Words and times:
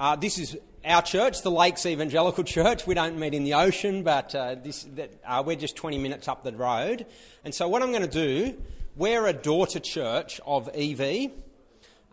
Uh, 0.00 0.16
this 0.16 0.38
is 0.38 0.56
our 0.82 1.02
church, 1.02 1.42
the 1.42 1.50
Lakes 1.50 1.84
Evangelical 1.84 2.42
Church. 2.42 2.86
We 2.86 2.94
don't 2.94 3.18
meet 3.18 3.34
in 3.34 3.44
the 3.44 3.52
ocean, 3.52 4.02
but 4.02 4.34
uh, 4.34 4.54
this, 4.54 4.84
that, 4.94 5.10
uh, 5.26 5.42
we're 5.44 5.56
just 5.56 5.76
20 5.76 5.98
minutes 5.98 6.26
up 6.26 6.42
the 6.42 6.52
road. 6.52 7.04
And 7.44 7.54
so, 7.54 7.68
what 7.68 7.82
I'm 7.82 7.90
going 7.90 8.08
to 8.08 8.08
do, 8.08 8.56
we're 8.96 9.26
a 9.26 9.34
daughter 9.34 9.78
church 9.78 10.40
of 10.46 10.70
EV. 10.74 11.32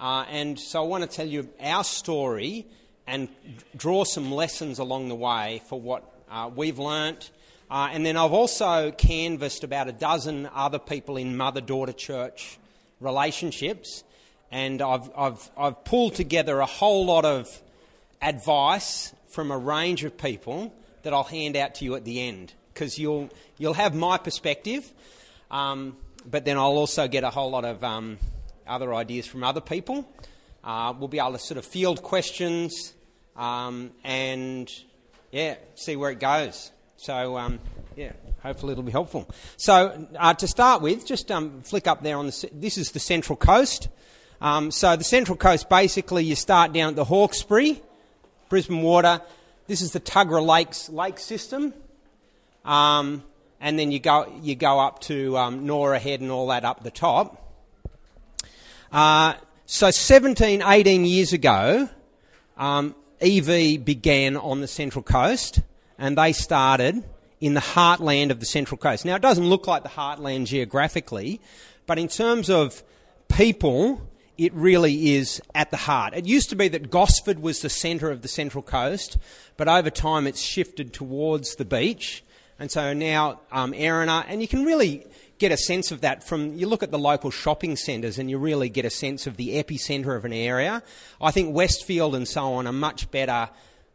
Uh, 0.01 0.25
and 0.29 0.59
so, 0.59 0.83
I 0.83 0.85
want 0.85 1.09
to 1.09 1.09
tell 1.09 1.25
you 1.25 1.47
our 1.61 1.85
story 1.85 2.67
and 3.07 3.29
draw 3.73 4.03
some 4.03 4.33
lessons 4.33 4.79
along 4.79 5.07
the 5.07 5.15
way 5.15 5.61
for 5.69 5.79
what 5.79 6.03
uh, 6.29 6.51
we've 6.53 6.79
learnt. 6.79 7.31
Uh, 7.71 7.87
and 7.93 8.05
then 8.05 8.17
I've 8.17 8.33
also 8.33 8.91
canvassed 8.91 9.63
about 9.63 9.87
a 9.87 9.93
dozen 9.93 10.49
other 10.53 10.79
people 10.79 11.15
in 11.15 11.37
mother 11.37 11.61
daughter 11.61 11.93
church 11.93 12.59
relationships. 12.99 14.03
And 14.51 14.81
I've, 14.81 15.09
I've, 15.17 15.49
I've 15.57 15.85
pulled 15.85 16.15
together 16.15 16.59
a 16.59 16.65
whole 16.65 17.05
lot 17.05 17.23
of 17.23 17.61
advice 18.21 19.13
from 19.27 19.51
a 19.51 19.57
range 19.57 20.03
of 20.03 20.17
people 20.17 20.73
that 21.03 21.13
I'll 21.13 21.23
hand 21.23 21.55
out 21.55 21.75
to 21.75 21.85
you 21.85 21.95
at 21.95 22.05
the 22.05 22.21
end 22.21 22.53
because 22.73 22.99
you'll, 22.99 23.29
you'll 23.57 23.73
have 23.73 23.95
my 23.95 24.17
perspective, 24.17 24.91
um, 25.49 25.97
but 26.29 26.45
then 26.45 26.57
I'll 26.57 26.77
also 26.77 27.07
get 27.07 27.23
a 27.23 27.29
whole 27.29 27.49
lot 27.49 27.65
of 27.65 27.83
um, 27.83 28.17
other 28.67 28.93
ideas 28.93 29.25
from 29.25 29.43
other 29.43 29.61
people. 29.61 30.07
Uh, 30.63 30.93
we'll 30.97 31.07
be 31.07 31.19
able 31.19 31.31
to 31.31 31.39
sort 31.39 31.57
of 31.57 31.65
field 31.65 32.03
questions 32.03 32.93
um, 33.35 33.91
and, 34.03 34.71
yeah, 35.31 35.55
see 35.75 35.95
where 35.95 36.11
it 36.11 36.19
goes. 36.19 36.71
So, 36.97 37.37
um, 37.37 37.59
yeah, 37.95 38.11
hopefully 38.41 38.73
it'll 38.73 38.83
be 38.83 38.91
helpful. 38.91 39.29
So, 39.55 40.07
uh, 40.17 40.33
to 40.33 40.47
start 40.47 40.81
with, 40.81 41.05
just 41.05 41.31
um, 41.31 41.61
flick 41.61 41.87
up 41.87 42.03
there 42.03 42.17
on 42.17 42.25
the. 42.27 42.49
This 42.51 42.77
is 42.77 42.91
the 42.91 42.99
Central 42.99 43.35
Coast. 43.35 43.87
Um, 44.41 44.71
so, 44.71 44.95
the 44.95 45.03
Central 45.03 45.37
Coast 45.37 45.69
basically, 45.69 46.25
you 46.25 46.35
start 46.35 46.73
down 46.73 46.89
at 46.89 46.95
the 46.95 47.05
Hawkesbury 47.05 47.81
Brisbane 48.49 48.81
Water. 48.81 49.21
This 49.67 49.81
is 49.81 49.91
the 49.91 49.99
Tuggerah 49.99 50.45
Lakes 50.45 50.89
lake 50.89 51.19
system. 51.19 51.73
Um, 52.63 53.23
and 53.59 53.77
then 53.77 53.91
you 53.91 53.99
go, 53.99 54.31
you 54.41 54.55
go 54.55 54.79
up 54.79 55.01
to 55.01 55.37
um, 55.37 55.65
Norah 55.65 55.99
Head 55.99 56.21
and 56.21 56.31
all 56.31 56.47
that 56.47 56.63
up 56.63 56.83
the 56.83 56.91
top. 56.91 57.43
Uh, 58.91 59.33
so 59.65 59.91
17, 59.91 60.61
18 60.61 61.05
years 61.05 61.33
ago, 61.33 61.89
um, 62.57 62.95
EV 63.19 63.83
began 63.83 64.37
on 64.37 64.61
the 64.61 64.67
Central 64.67 65.03
Coast 65.03 65.59
and 65.97 66.17
they 66.17 66.31
started 66.31 67.03
in 67.39 67.53
the 67.53 67.59
heartland 67.59 68.31
of 68.31 68.39
the 68.39 68.45
Central 68.45 68.77
Coast. 68.77 69.05
Now, 69.05 69.15
it 69.15 69.21
doesn't 69.21 69.45
look 69.45 69.67
like 69.67 69.83
the 69.83 69.89
heartland 69.89 70.45
geographically, 70.45 71.41
but 71.85 71.99
in 71.99 72.07
terms 72.07 72.49
of 72.49 72.83
people, 73.27 74.01
it 74.37 74.53
really 74.53 75.15
is 75.15 75.41
at 75.55 75.71
the 75.71 75.77
heart. 75.77 76.13
It 76.13 76.25
used 76.25 76.49
to 76.51 76.55
be 76.55 76.67
that 76.69 76.89
Gosford 76.89 77.39
was 77.39 77.61
the 77.61 77.69
centre 77.69 78.11
of 78.11 78.21
the 78.21 78.27
Central 78.27 78.61
Coast, 78.61 79.17
but 79.57 79.67
over 79.67 79.89
time 79.89 80.27
it's 80.27 80.41
shifted 80.41 80.93
towards 80.93 81.55
the 81.55 81.65
beach. 81.65 82.23
And 82.59 82.71
so 82.71 82.93
now 82.93 83.41
um, 83.51 83.73
Erina, 83.73 84.25
and 84.27 84.41
you 84.41 84.47
can 84.47 84.63
really 84.63 85.05
get 85.39 85.51
a 85.51 85.57
sense 85.57 85.91
of 85.91 86.01
that 86.01 86.23
from 86.23 86.55
you 86.55 86.67
look 86.67 86.81
at 86.81 86.91
the 86.91 86.99
local 86.99 87.29
shopping 87.29 87.75
centres 87.75 88.17
and 88.17 88.29
you 88.29 88.37
really 88.37 88.69
get 88.69 88.85
a 88.85 88.89
sense 88.89 89.27
of 89.27 89.37
the 89.37 89.61
epicentre 89.61 90.15
of 90.15 90.25
an 90.25 90.33
area. 90.33 90.81
I 91.21 91.31
think 91.31 91.55
Westfield 91.55 92.15
and 92.15 92.27
so 92.27 92.53
on 92.53 92.67
are 92.67 92.73
much 92.73 93.11
better 93.11 93.49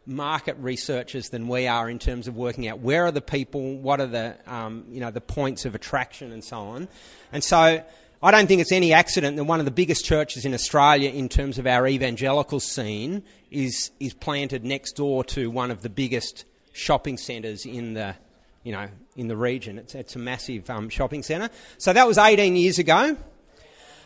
market 0.05 0.57
researchers 0.59 1.29
than 1.29 1.47
we 1.47 1.67
are 1.67 1.89
in 1.89 1.99
terms 1.99 2.27
of 2.27 2.37
working 2.37 2.67
out 2.67 2.81
where 2.81 3.07
are 3.07 3.13
the 3.13 3.21
people, 3.21 3.77
what 3.77 4.01
are 4.01 4.07
the 4.07 4.37
um, 4.47 4.85
you 4.91 5.01
know 5.01 5.11
the 5.11 5.21
points 5.21 5.65
of 5.65 5.75
attraction 5.75 6.33
and 6.33 6.43
so 6.43 6.59
on. 6.59 6.89
And 7.33 7.43
so 7.43 7.85
I 8.25 8.31
don't 8.31 8.47
think 8.47 8.61
it's 8.61 8.71
any 8.71 8.93
accident 8.93 9.37
that 9.37 9.45
one 9.45 9.59
of 9.59 9.65
the 9.65 9.73
biggest 9.73 10.05
churches 10.05 10.45
in 10.45 10.55
Australia, 10.55 11.11
in 11.11 11.29
terms 11.29 11.59
of 11.59 11.67
our 11.67 11.89
evangelical 11.89 12.61
scene, 12.61 13.25
is 13.51 13.91
is 13.99 14.15
planted 14.15 14.65
next 14.65 14.93
door 14.93 15.25
to 15.25 15.51
one 15.51 15.73
of 15.73 15.83
the 15.83 15.89
biggest 15.89 16.45
shopping 16.73 17.19
centres 17.19 17.67
in 17.67 17.95
the 17.95 18.15
you 18.63 18.71
know 18.71 18.89
in 19.17 19.27
the 19.27 19.37
region. 19.37 19.77
It's 19.77 19.97
it's 19.97 20.15
a 20.15 20.21
massive 20.21 20.71
um, 20.71 20.89
shopping 20.89 21.25
centre. 21.25 21.51
So 21.79 21.93
that 21.93 22.07
was 22.07 22.17
18 22.17 22.55
years 22.55 22.79
ago. 22.79 23.17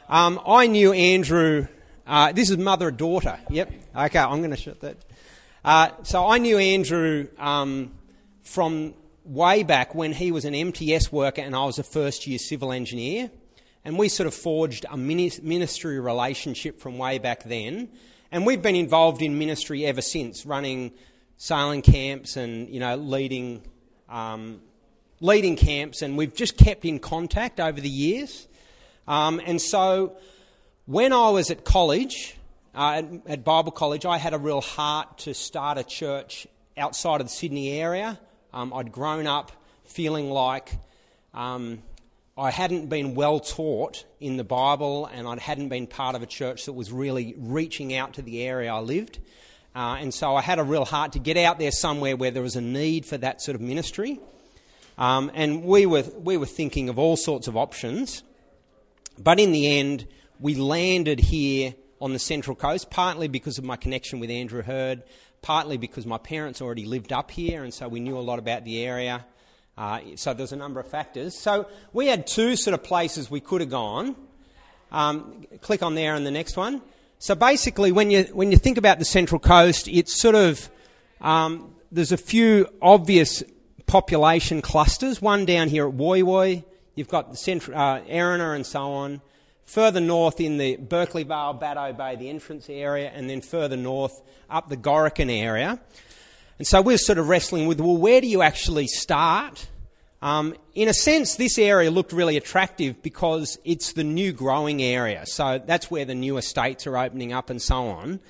Um, 0.08 0.40
I 0.46 0.66
knew 0.66 0.92
Andrew. 0.92 1.66
Uh, 2.06 2.32
this 2.32 2.48
is 2.48 2.56
mother 2.56 2.88
and 2.88 2.96
daughter. 2.96 3.38
Yep. 3.50 3.72
Okay, 3.96 4.18
I'm 4.18 4.38
going 4.38 4.50
to 4.50 4.56
shut 4.56 4.80
that. 4.80 4.96
Uh, 5.62 5.90
so 6.04 6.26
I 6.26 6.38
knew 6.38 6.56
Andrew 6.56 7.26
um, 7.38 7.92
from 8.42 8.94
way 9.24 9.64
back 9.64 9.94
when 9.94 10.12
he 10.12 10.30
was 10.30 10.44
an 10.44 10.54
MTS 10.54 11.10
worker 11.10 11.42
and 11.42 11.56
I 11.56 11.64
was 11.64 11.80
a 11.80 11.82
first 11.82 12.26
year 12.26 12.38
civil 12.38 12.72
engineer. 12.72 13.30
And 13.86 13.96
we 13.96 14.08
sort 14.08 14.26
of 14.26 14.34
forged 14.34 14.84
a 14.90 14.96
ministry 14.96 16.00
relationship 16.00 16.80
from 16.80 16.98
way 16.98 17.18
back 17.18 17.44
then. 17.44 17.88
And 18.32 18.44
we've 18.44 18.60
been 18.60 18.74
involved 18.74 19.22
in 19.22 19.38
ministry 19.38 19.86
ever 19.86 20.02
since, 20.02 20.44
running 20.44 20.90
sailing 21.36 21.82
camps 21.82 22.36
and, 22.36 22.68
you 22.68 22.80
know, 22.80 22.96
leading, 22.96 23.62
um, 24.08 24.60
leading 25.20 25.54
camps. 25.54 26.02
And 26.02 26.18
we've 26.18 26.34
just 26.34 26.56
kept 26.56 26.84
in 26.84 26.98
contact 26.98 27.60
over 27.60 27.80
the 27.80 27.88
years. 27.88 28.48
Um, 29.06 29.40
and 29.46 29.62
so 29.62 30.16
when 30.86 31.12
I 31.12 31.30
was 31.30 31.52
at 31.52 31.64
college, 31.64 32.36
uh, 32.74 33.04
at, 33.04 33.04
at 33.28 33.44
Bible 33.44 33.70
college, 33.70 34.04
I 34.04 34.18
had 34.18 34.34
a 34.34 34.38
real 34.38 34.62
heart 34.62 35.18
to 35.18 35.32
start 35.32 35.78
a 35.78 35.84
church 35.84 36.48
outside 36.76 37.20
of 37.20 37.28
the 37.28 37.32
Sydney 37.32 37.70
area. 37.80 38.18
Um, 38.52 38.74
I'd 38.74 38.90
grown 38.90 39.28
up 39.28 39.52
feeling 39.84 40.28
like 40.28 40.72
um, 41.32 41.84
I 42.38 42.50
hadn't 42.50 42.88
been 42.88 43.14
well 43.14 43.40
taught 43.40 44.04
in 44.20 44.36
the 44.36 44.44
Bible 44.44 45.06
and 45.06 45.26
I 45.26 45.38
hadn't 45.38 45.70
been 45.70 45.86
part 45.86 46.14
of 46.14 46.22
a 46.22 46.26
church 46.26 46.66
that 46.66 46.74
was 46.74 46.92
really 46.92 47.34
reaching 47.38 47.94
out 47.94 48.14
to 48.14 48.22
the 48.22 48.42
area 48.42 48.70
I 48.70 48.80
lived. 48.80 49.20
Uh, 49.74 49.96
and 50.00 50.12
so 50.12 50.36
I 50.36 50.42
had 50.42 50.58
a 50.58 50.62
real 50.62 50.84
heart 50.84 51.12
to 51.12 51.18
get 51.18 51.38
out 51.38 51.58
there 51.58 51.70
somewhere 51.70 52.14
where 52.14 52.30
there 52.30 52.42
was 52.42 52.54
a 52.54 52.60
need 52.60 53.06
for 53.06 53.16
that 53.16 53.40
sort 53.40 53.54
of 53.54 53.62
ministry. 53.62 54.20
Um, 54.98 55.30
and 55.32 55.64
we 55.64 55.86
were, 55.86 56.04
we 56.18 56.36
were 56.36 56.46
thinking 56.46 56.90
of 56.90 56.98
all 56.98 57.16
sorts 57.16 57.48
of 57.48 57.56
options. 57.56 58.22
But 59.18 59.40
in 59.40 59.52
the 59.52 59.78
end, 59.78 60.06
we 60.38 60.56
landed 60.56 61.20
here 61.20 61.74
on 62.02 62.12
the 62.12 62.18
Central 62.18 62.54
Coast, 62.54 62.90
partly 62.90 63.28
because 63.28 63.56
of 63.56 63.64
my 63.64 63.76
connection 63.76 64.20
with 64.20 64.28
Andrew 64.28 64.60
Heard, 64.60 65.04
partly 65.40 65.78
because 65.78 66.04
my 66.04 66.18
parents 66.18 66.60
already 66.60 66.84
lived 66.84 67.14
up 67.14 67.30
here, 67.30 67.64
and 67.64 67.72
so 67.72 67.88
we 67.88 68.00
knew 68.00 68.18
a 68.18 68.20
lot 68.20 68.38
about 68.38 68.66
the 68.66 68.82
area. 68.84 69.24
Uh, 69.76 70.00
so 70.14 70.32
there's 70.32 70.52
a 70.52 70.56
number 70.56 70.80
of 70.80 70.88
factors. 70.88 71.38
So 71.38 71.68
we 71.92 72.06
had 72.06 72.26
two 72.26 72.56
sort 72.56 72.74
of 72.74 72.82
places 72.82 73.30
we 73.30 73.40
could 73.40 73.60
have 73.60 73.70
gone. 73.70 74.16
Um, 74.90 75.44
click 75.60 75.82
on 75.82 75.94
there 75.94 76.14
and 76.14 76.26
the 76.26 76.30
next 76.30 76.56
one. 76.56 76.80
So 77.18 77.34
basically, 77.34 77.92
when 77.92 78.10
you 78.10 78.24
when 78.32 78.52
you 78.52 78.58
think 78.58 78.78
about 78.78 78.98
the 78.98 79.04
Central 79.04 79.38
Coast, 79.38 79.88
it's 79.88 80.14
sort 80.14 80.34
of 80.34 80.70
um, 81.20 81.74
there's 81.90 82.12
a 82.12 82.16
few 82.16 82.68
obvious 82.80 83.42
population 83.86 84.62
clusters. 84.62 85.20
One 85.22 85.44
down 85.44 85.68
here 85.68 85.88
at 85.88 85.94
Woy 85.94 86.22
Woy. 86.22 86.64
You've 86.94 87.08
got 87.08 87.30
the 87.30 87.36
central 87.36 87.76
uh, 87.76 88.00
Erina 88.00 88.54
and 88.54 88.66
so 88.66 88.80
on. 88.80 89.20
Further 89.66 90.00
north 90.00 90.40
in 90.40 90.58
the 90.58 90.76
Berkeley 90.76 91.24
Vale, 91.24 91.54
Bateau 91.54 91.92
Bay, 91.92 92.16
the 92.16 92.30
entrance 92.30 92.70
area, 92.70 93.10
and 93.12 93.28
then 93.28 93.40
further 93.40 93.76
north 93.76 94.22
up 94.48 94.68
the 94.68 94.76
Gorokan 94.76 95.30
area. 95.30 95.80
And 96.58 96.66
so 96.66 96.80
we're 96.80 96.98
sort 96.98 97.18
of 97.18 97.28
wrestling 97.28 97.66
with, 97.66 97.80
well, 97.80 97.96
where 97.96 98.20
do 98.20 98.26
you 98.26 98.42
actually 98.42 98.86
start? 98.86 99.68
Um, 100.22 100.54
in 100.74 100.88
a 100.88 100.94
sense, 100.94 101.36
this 101.36 101.58
area 101.58 101.90
looked 101.90 102.12
really 102.12 102.36
attractive 102.36 103.02
because 103.02 103.58
it's 103.64 103.92
the 103.92 104.04
new 104.04 104.32
growing 104.32 104.82
area. 104.82 105.26
So 105.26 105.60
that's 105.64 105.90
where 105.90 106.04
the 106.04 106.14
new 106.14 106.38
estates 106.38 106.86
are 106.86 106.96
opening 106.96 107.32
up 107.32 107.50
and 107.50 107.60
so 107.60 107.88
on. 107.88 108.20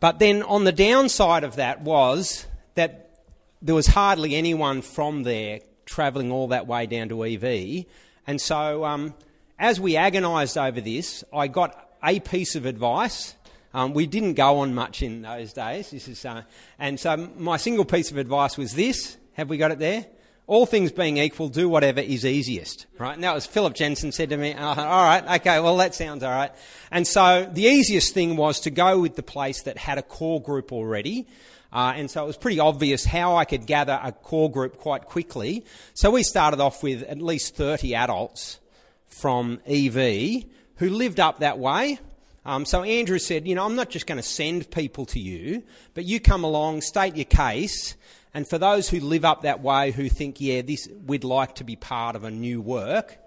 But 0.00 0.18
then 0.18 0.42
on 0.42 0.64
the 0.64 0.72
downside 0.72 1.44
of 1.44 1.56
that 1.56 1.80
was 1.80 2.46
that 2.74 3.20
there 3.62 3.74
was 3.74 3.86
hardly 3.86 4.34
anyone 4.34 4.82
from 4.82 5.22
there 5.22 5.60
travelling 5.86 6.30
all 6.30 6.48
that 6.48 6.66
way 6.66 6.86
down 6.86 7.08
to 7.08 7.24
EV. 7.24 7.86
And 8.26 8.40
so 8.40 8.84
um, 8.84 9.14
as 9.58 9.80
we 9.80 9.96
agonised 9.96 10.58
over 10.58 10.80
this, 10.80 11.24
I 11.32 11.48
got 11.48 11.88
a 12.02 12.20
piece 12.20 12.56
of 12.56 12.66
advice 12.66 13.36
um, 13.74 13.94
we 13.94 14.06
didn't 14.06 14.34
go 14.34 14.58
on 14.58 14.74
much 14.74 15.02
in 15.02 15.22
those 15.22 15.52
days. 15.52 15.90
This 15.90 16.08
is, 16.08 16.24
uh, 16.24 16.42
and 16.78 16.98
so 17.00 17.30
my 17.36 17.56
single 17.56 17.84
piece 17.84 18.10
of 18.10 18.18
advice 18.18 18.56
was 18.56 18.74
this. 18.74 19.16
Have 19.34 19.48
we 19.48 19.56
got 19.56 19.70
it 19.70 19.78
there? 19.78 20.06
All 20.46 20.66
things 20.66 20.92
being 20.92 21.18
equal, 21.18 21.48
do 21.48 21.68
whatever 21.68 22.00
is 22.00 22.26
easiest, 22.26 22.86
right? 22.98 23.14
And 23.14 23.24
that 23.24 23.34
was 23.34 23.46
Philip 23.46 23.74
Jensen 23.74 24.12
said 24.12 24.30
to 24.30 24.36
me, 24.36 24.54
oh, 24.58 24.62
all 24.62 25.04
right, 25.04 25.40
okay, 25.40 25.60
well, 25.60 25.76
that 25.78 25.94
sounds 25.94 26.22
all 26.22 26.30
right. 26.32 26.50
And 26.90 27.06
so 27.06 27.48
the 27.50 27.62
easiest 27.62 28.12
thing 28.12 28.36
was 28.36 28.60
to 28.60 28.70
go 28.70 29.00
with 29.00 29.16
the 29.16 29.22
place 29.22 29.62
that 29.62 29.78
had 29.78 29.98
a 29.98 30.02
core 30.02 30.42
group 30.42 30.72
already. 30.72 31.26
Uh, 31.72 31.94
and 31.96 32.10
so 32.10 32.24
it 32.24 32.26
was 32.26 32.36
pretty 32.36 32.60
obvious 32.60 33.04
how 33.04 33.36
I 33.36 33.46
could 33.46 33.66
gather 33.66 33.98
a 34.02 34.12
core 34.12 34.50
group 34.50 34.76
quite 34.76 35.06
quickly. 35.06 35.64
So 35.94 36.10
we 36.10 36.22
started 36.22 36.60
off 36.60 36.82
with 36.82 37.02
at 37.04 37.22
least 37.22 37.56
30 37.56 37.94
adults 37.94 38.58
from 39.06 39.60
EV 39.66 40.44
who 40.76 40.90
lived 40.90 41.18
up 41.18 41.38
that 41.38 41.58
way. 41.58 41.98
Um, 42.44 42.64
so 42.64 42.82
Andrew 42.82 43.18
said, 43.18 43.46
you 43.46 43.54
know, 43.54 43.64
I'm 43.64 43.76
not 43.76 43.88
just 43.88 44.06
going 44.06 44.16
to 44.16 44.22
send 44.22 44.70
people 44.70 45.06
to 45.06 45.20
you, 45.20 45.62
but 45.94 46.04
you 46.04 46.18
come 46.18 46.42
along, 46.42 46.80
state 46.80 47.14
your 47.16 47.24
case, 47.24 47.94
and 48.34 48.48
for 48.48 48.58
those 48.58 48.88
who 48.88 48.98
live 48.98 49.24
up 49.24 49.42
that 49.42 49.62
way, 49.62 49.92
who 49.92 50.08
think, 50.08 50.40
yeah, 50.40 50.62
this 50.62 50.88
we'd 51.06 51.24
like 51.24 51.56
to 51.56 51.64
be 51.64 51.76
part 51.76 52.16
of 52.16 52.24
a 52.24 52.30
new 52.30 52.60
work, 52.60 53.18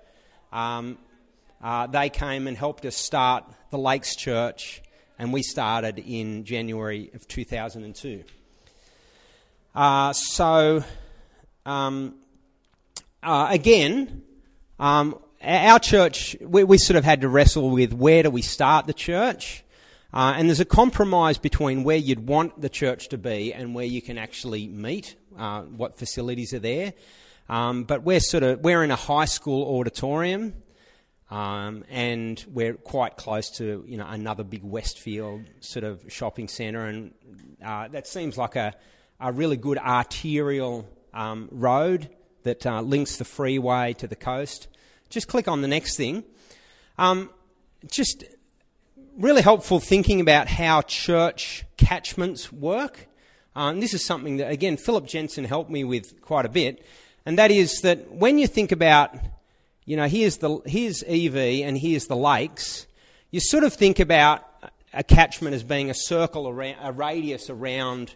um, 0.52 0.98
uh, 1.64 1.88
they 1.88 2.10
came 2.10 2.48
and 2.48 2.58
helped 2.58 2.86
us 2.86 2.96
start 2.96 3.46
the 3.70 3.78
Lakes 3.78 4.16
Church 4.16 4.82
and 5.18 5.32
we 5.32 5.42
started 5.42 6.00
in 6.00 6.44
January 6.44 7.10
of 7.14 7.28
2002. 7.28 8.24
Uh, 9.74 10.14
so, 10.14 10.84
um, 11.66 12.16
uh, 13.24 13.48
again, 13.50 14.24
um, 14.80 15.18
our 15.46 15.80
church, 15.80 16.36
we, 16.42 16.64
we, 16.64 16.78
sort 16.78 16.98
of 16.98 17.04
had 17.04 17.22
to 17.22 17.30
wrestle 17.30 17.70
with 17.70 17.94
where 17.94 18.24
do 18.24 18.30
we 18.30 18.42
start 18.42 18.88
the 18.88 18.94
church? 18.94 19.64
Uh, 20.14 20.34
and 20.38 20.48
there's 20.48 20.60
a 20.60 20.66
compromise 20.66 21.38
between 21.38 21.84
where 21.84 21.98
you'd 21.98 22.28
want 22.28 22.60
the 22.62 22.70
church 22.70 23.10
to 23.10 23.18
be 23.18 23.54
and 23.54 23.76
where 23.76 23.86
you 23.86 24.02
can 24.02 24.18
actually 24.18 24.68
meet, 24.68 25.16
uh, 25.38 25.62
what 25.62 25.98
facilities 25.98 26.54
are 26.54 26.60
there. 26.60 26.94
Um, 27.48 27.84
but 27.84 28.04
we're 28.04 28.22
sort 28.22 28.44
of 28.44 28.62
we're 28.62 28.84
in 28.84 28.92
a 28.92 28.96
high 28.96 29.26
school 29.26 29.78
auditorium, 29.78 30.56
um, 31.30 31.84
and 31.90 32.44
we're 32.52 32.74
quite 32.74 33.18
close 33.18 33.52
to 33.58 33.84
you 33.88 33.98
know 33.98 34.08
another 34.08 34.44
big 34.44 34.64
Westfield 34.64 35.44
sort 35.60 35.84
of 35.84 36.02
shopping 36.08 36.48
centre, 36.48 36.86
and 36.86 37.14
uh, 37.64 37.88
that 37.90 38.08
seems 38.08 38.38
like 38.38 38.56
a 38.56 38.74
a 39.20 39.32
really 39.32 39.58
good 39.58 39.78
arterial 39.78 40.90
um, 41.14 41.50
road 41.52 42.10
that 42.44 42.66
uh, 42.66 42.82
links 42.82 43.18
the 43.18 43.26
freeway 43.26 43.94
to 43.94 44.08
the 44.08 44.16
coast. 44.16 44.68
Just 45.10 45.28
click 45.28 45.48
on 45.48 45.62
the 45.62 45.68
next 45.68 45.98
thing. 45.98 46.24
Um, 46.98 47.30
just 47.90 48.24
really 49.18 49.42
helpful 49.42 49.80
thinking 49.80 50.20
about 50.20 50.48
how 50.48 50.82
church 50.82 51.66
catchments 51.78 52.52
work. 52.52 53.08
Um, 53.56 53.80
this 53.80 53.94
is 53.94 54.06
something 54.06 54.38
that, 54.38 54.52
again, 54.52 54.78
Philip 54.78 55.06
Jensen 55.08 55.46
helped 55.46 55.70
me 55.70 55.84
with 55.84 56.20
quite 56.22 56.46
a 56.46 56.50
bit, 56.50 56.86
and 57.26 57.38
that 57.40 57.52
is 57.52 57.82
that 57.82 58.12
when 58.12 58.38
you 58.38 58.48
think 58.48 58.72
about, 58.72 59.16
you 59.86 59.96
know, 59.96 60.08
here's, 60.08 60.38
the, 60.38 60.60
here's 60.66 61.04
EV 61.04 61.36
and 61.66 61.78
here's 61.78 62.08
the 62.08 62.16
lakes, 62.16 62.88
you 63.32 63.40
sort 63.40 63.64
of 63.64 63.74
think 63.74 64.00
about 64.00 64.44
a 64.94 65.04
catchment 65.04 65.54
as 65.56 65.64
being 65.64 65.90
a 65.90 65.94
circle 65.94 66.48
around, 66.48 66.78
a 66.82 66.92
radius 66.92 67.50
around 67.50 68.16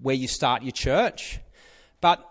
where 0.00 0.14
you 0.14 0.28
start 0.28 0.62
your 0.62 0.72
church. 0.72 1.38
But 2.00 2.26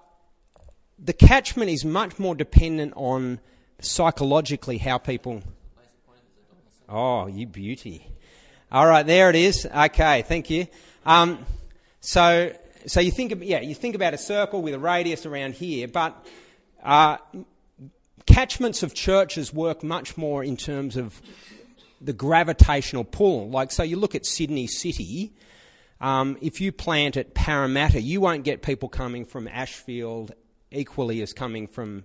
the 0.99 1.13
catchment 1.13 1.71
is 1.71 1.83
much 1.83 2.19
more 2.19 2.35
dependent 2.35 2.93
on 2.95 3.39
psychologically 3.83 4.77
how 4.77 4.97
people. 4.97 5.41
Oh, 6.89 7.27
you 7.27 7.47
beauty. 7.47 8.07
All 8.71 8.87
right, 8.87 9.05
there 9.05 9.29
it 9.29 9.35
is. 9.35 9.65
Okay, 9.65 10.23
thank 10.23 10.49
you. 10.49 10.67
Um, 11.05 11.45
so, 12.01 12.53
so 12.85 12.99
you 12.99 13.11
think, 13.11 13.33
yeah, 13.41 13.61
you 13.61 13.75
think 13.75 13.95
about 13.95 14.13
a 14.13 14.17
circle 14.17 14.61
with 14.61 14.73
a 14.73 14.79
radius 14.79 15.25
around 15.25 15.53
here, 15.53 15.87
but 15.87 16.25
uh, 16.83 17.17
catchments 18.25 18.83
of 18.83 18.93
churches 18.93 19.53
work 19.53 19.83
much 19.83 20.17
more 20.17 20.43
in 20.43 20.57
terms 20.57 20.97
of 20.97 21.21
the 22.01 22.13
gravitational 22.13 23.03
pull. 23.03 23.49
Like, 23.49 23.71
so 23.71 23.83
you 23.83 23.97
look 23.97 24.15
at 24.15 24.25
Sydney 24.25 24.67
City. 24.67 25.33
Um, 26.01 26.37
if 26.41 26.59
you 26.59 26.71
plant 26.71 27.15
at 27.15 27.33
Parramatta, 27.33 28.01
you 28.01 28.19
won't 28.19 28.43
get 28.43 28.61
people 28.61 28.89
coming 28.89 29.25
from 29.25 29.47
Ashfield 29.47 30.33
equally 30.71 31.21
as 31.21 31.31
coming 31.31 31.67
from 31.67 32.03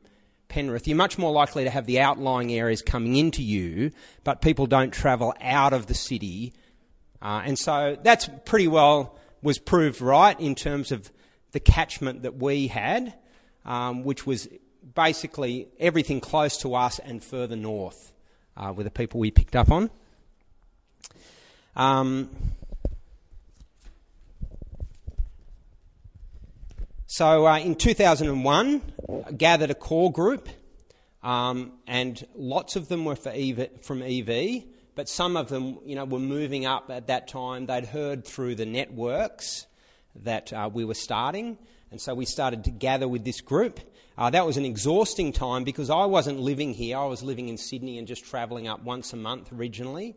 Penrith. 0.49 0.89
You're 0.89 0.97
much 0.97 1.19
more 1.19 1.33
likely 1.33 1.65
to 1.65 1.71
have 1.71 1.87
the 1.87 2.01
outlying 2.01 2.53
areas 2.53 2.83
coming 2.83 3.17
into 3.17 3.43
you, 3.43 3.93
but 4.25 4.41
people 4.41 4.67
don't 4.67 4.93
travel 4.93 5.35
out 5.41 5.73
of 5.73 5.87
the 5.87 5.95
city. 5.95 6.53
Uh, 7.21 7.43
and 7.45 7.59
so 7.59 7.97
that's 8.03 8.29
pretty 8.45 8.69
well 8.69 9.19
was 9.43 9.59
proved 9.59 10.01
right 10.01 10.39
in 10.41 10.55
terms 10.55 10.91
of 10.91 11.13
the 11.53 11.61
catchment 11.61 12.23
that 12.23 12.37
we 12.37 12.67
had, 12.67 13.15
um, 13.65 14.05
which 14.05 14.27
was 14.27 14.49
basically 14.95 15.69
everything 15.79 16.21
close 16.21 16.59
to 16.59 16.75
us 16.75 16.99
and 16.99 17.23
further 17.23 17.57
north 17.57 18.13
uh, 18.57 18.73
were 18.73 18.85
the 18.85 18.91
people 18.91 19.21
we 19.21 19.31
picked 19.31 19.55
up 19.55 19.71
on. 19.71 19.91
Um, 21.77 22.31
So 27.11 27.47
uh, 27.47 27.59
in 27.59 27.75
2001, 27.75 28.83
I 29.27 29.33
gathered 29.33 29.71
a 29.71 29.75
core 29.75 30.13
group, 30.13 30.47
um, 31.23 31.73
and 31.87 32.23
lots 32.35 32.77
of 32.77 32.89
them 32.89 33.07
were 33.07 33.17
EV, 33.25 33.81
from 33.81 34.03
EV, 34.03 34.65
but 34.95 35.09
some 35.09 35.35
of 35.39 35.49
them, 35.49 35.79
you 35.87 35.95
know, 35.95 36.05
were 36.05 36.19
moving 36.19 36.67
up 36.67 36.91
at 36.91 37.07
that 37.07 37.27
time. 37.27 37.65
They'd 37.65 37.87
heard 37.87 38.27
through 38.27 38.57
the 38.57 38.67
networks 38.67 39.67
that 40.17 40.53
uh, 40.53 40.69
we 40.71 40.85
were 40.85 40.93
starting, 40.93 41.57
and 41.91 41.99
so 41.99 42.15
we 42.15 42.27
started 42.27 42.65
to 42.65 42.71
gather 42.71 43.09
with 43.09 43.25
this 43.25 43.41
group. 43.41 43.81
Uh, 44.19 44.29
that 44.29 44.45
was 44.45 44.59
an 44.59 44.67
exhausting 44.67 45.33
time 45.33 45.65
because 45.65 45.89
I 45.89 46.05
wasn't 46.05 46.41
living 46.41 46.75
here. 46.75 46.99
I 46.99 47.07
was 47.07 47.23
living 47.23 47.49
in 47.49 47.57
Sydney 47.57 47.97
and 47.97 48.07
just 48.07 48.27
travelling 48.27 48.69
up 48.69 48.83
once 48.85 49.15
a 49.15 49.17
month 49.17 49.51
originally, 49.51 50.15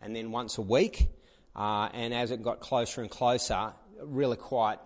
and 0.00 0.14
then 0.14 0.30
once 0.30 0.58
a 0.58 0.62
week. 0.62 1.08
Uh, 1.56 1.88
and 1.92 2.14
as 2.14 2.30
it 2.30 2.40
got 2.40 2.60
closer 2.60 3.00
and 3.00 3.10
closer, 3.10 3.72
really 4.00 4.36
quite 4.36 4.78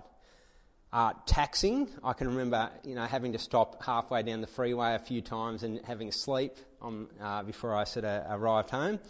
uh, 0.95 1.13
taxing. 1.27 1.89
I 2.05 2.13
can 2.13 2.29
remember, 2.29 2.71
you 2.85 2.95
know, 2.95 3.05
having 3.05 3.33
to 3.33 3.39
stop 3.39 3.83
halfway 3.83 4.23
down 4.23 4.41
the 4.41 4.47
freeway 4.47 4.95
a 4.95 5.01
few 5.01 5.21
times 5.21 5.65
and 5.65 5.81
having 5.85 6.09
a 6.09 6.13
sleep 6.13 6.57
on, 6.81 7.09
uh, 7.21 7.43
before 7.43 7.75
I 7.75 7.83
sort 7.83 8.05
of 8.05 8.41
arrived 8.41 8.71
home. 8.71 9.01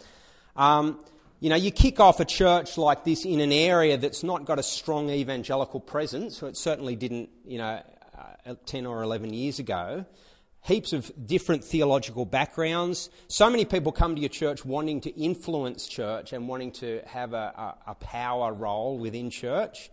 Um, 0.55 1.05
you 1.39 1.51
know, 1.51 1.55
you 1.55 1.69
kick 1.69 1.99
off 1.99 2.19
a 2.19 2.25
church 2.25 2.79
like 2.79 3.03
this 3.03 3.23
in 3.23 3.39
an 3.39 3.51
area 3.51 3.97
that's 3.97 4.23
not 4.23 4.45
got 4.45 4.57
a 4.57 4.63
strong 4.63 5.11
evangelical 5.11 5.79
presence, 5.79 6.35
so 6.35 6.47
it 6.47 6.57
certainly 6.57 6.95
didn't, 6.95 7.29
you 7.45 7.59
know, 7.59 7.83
uh, 8.47 8.55
10 8.65 8.87
or 8.87 9.03
11 9.03 9.31
years 9.31 9.59
ago. 9.59 10.05
Heaps 10.61 10.91
of 10.91 11.11
different 11.23 11.63
theological 11.63 12.25
backgrounds. 12.25 13.11
So 13.27 13.47
many 13.47 13.63
people 13.63 13.91
come 13.91 14.15
to 14.15 14.21
your 14.21 14.29
church 14.29 14.65
wanting 14.65 15.01
to 15.01 15.11
influence 15.11 15.87
church 15.87 16.33
and 16.33 16.47
wanting 16.47 16.71
to 16.71 17.01
have 17.05 17.33
a, 17.33 17.75
a, 17.85 17.91
a 17.91 17.95
power 17.95 18.51
role 18.53 18.97
within 18.97 19.29
church. 19.29 19.91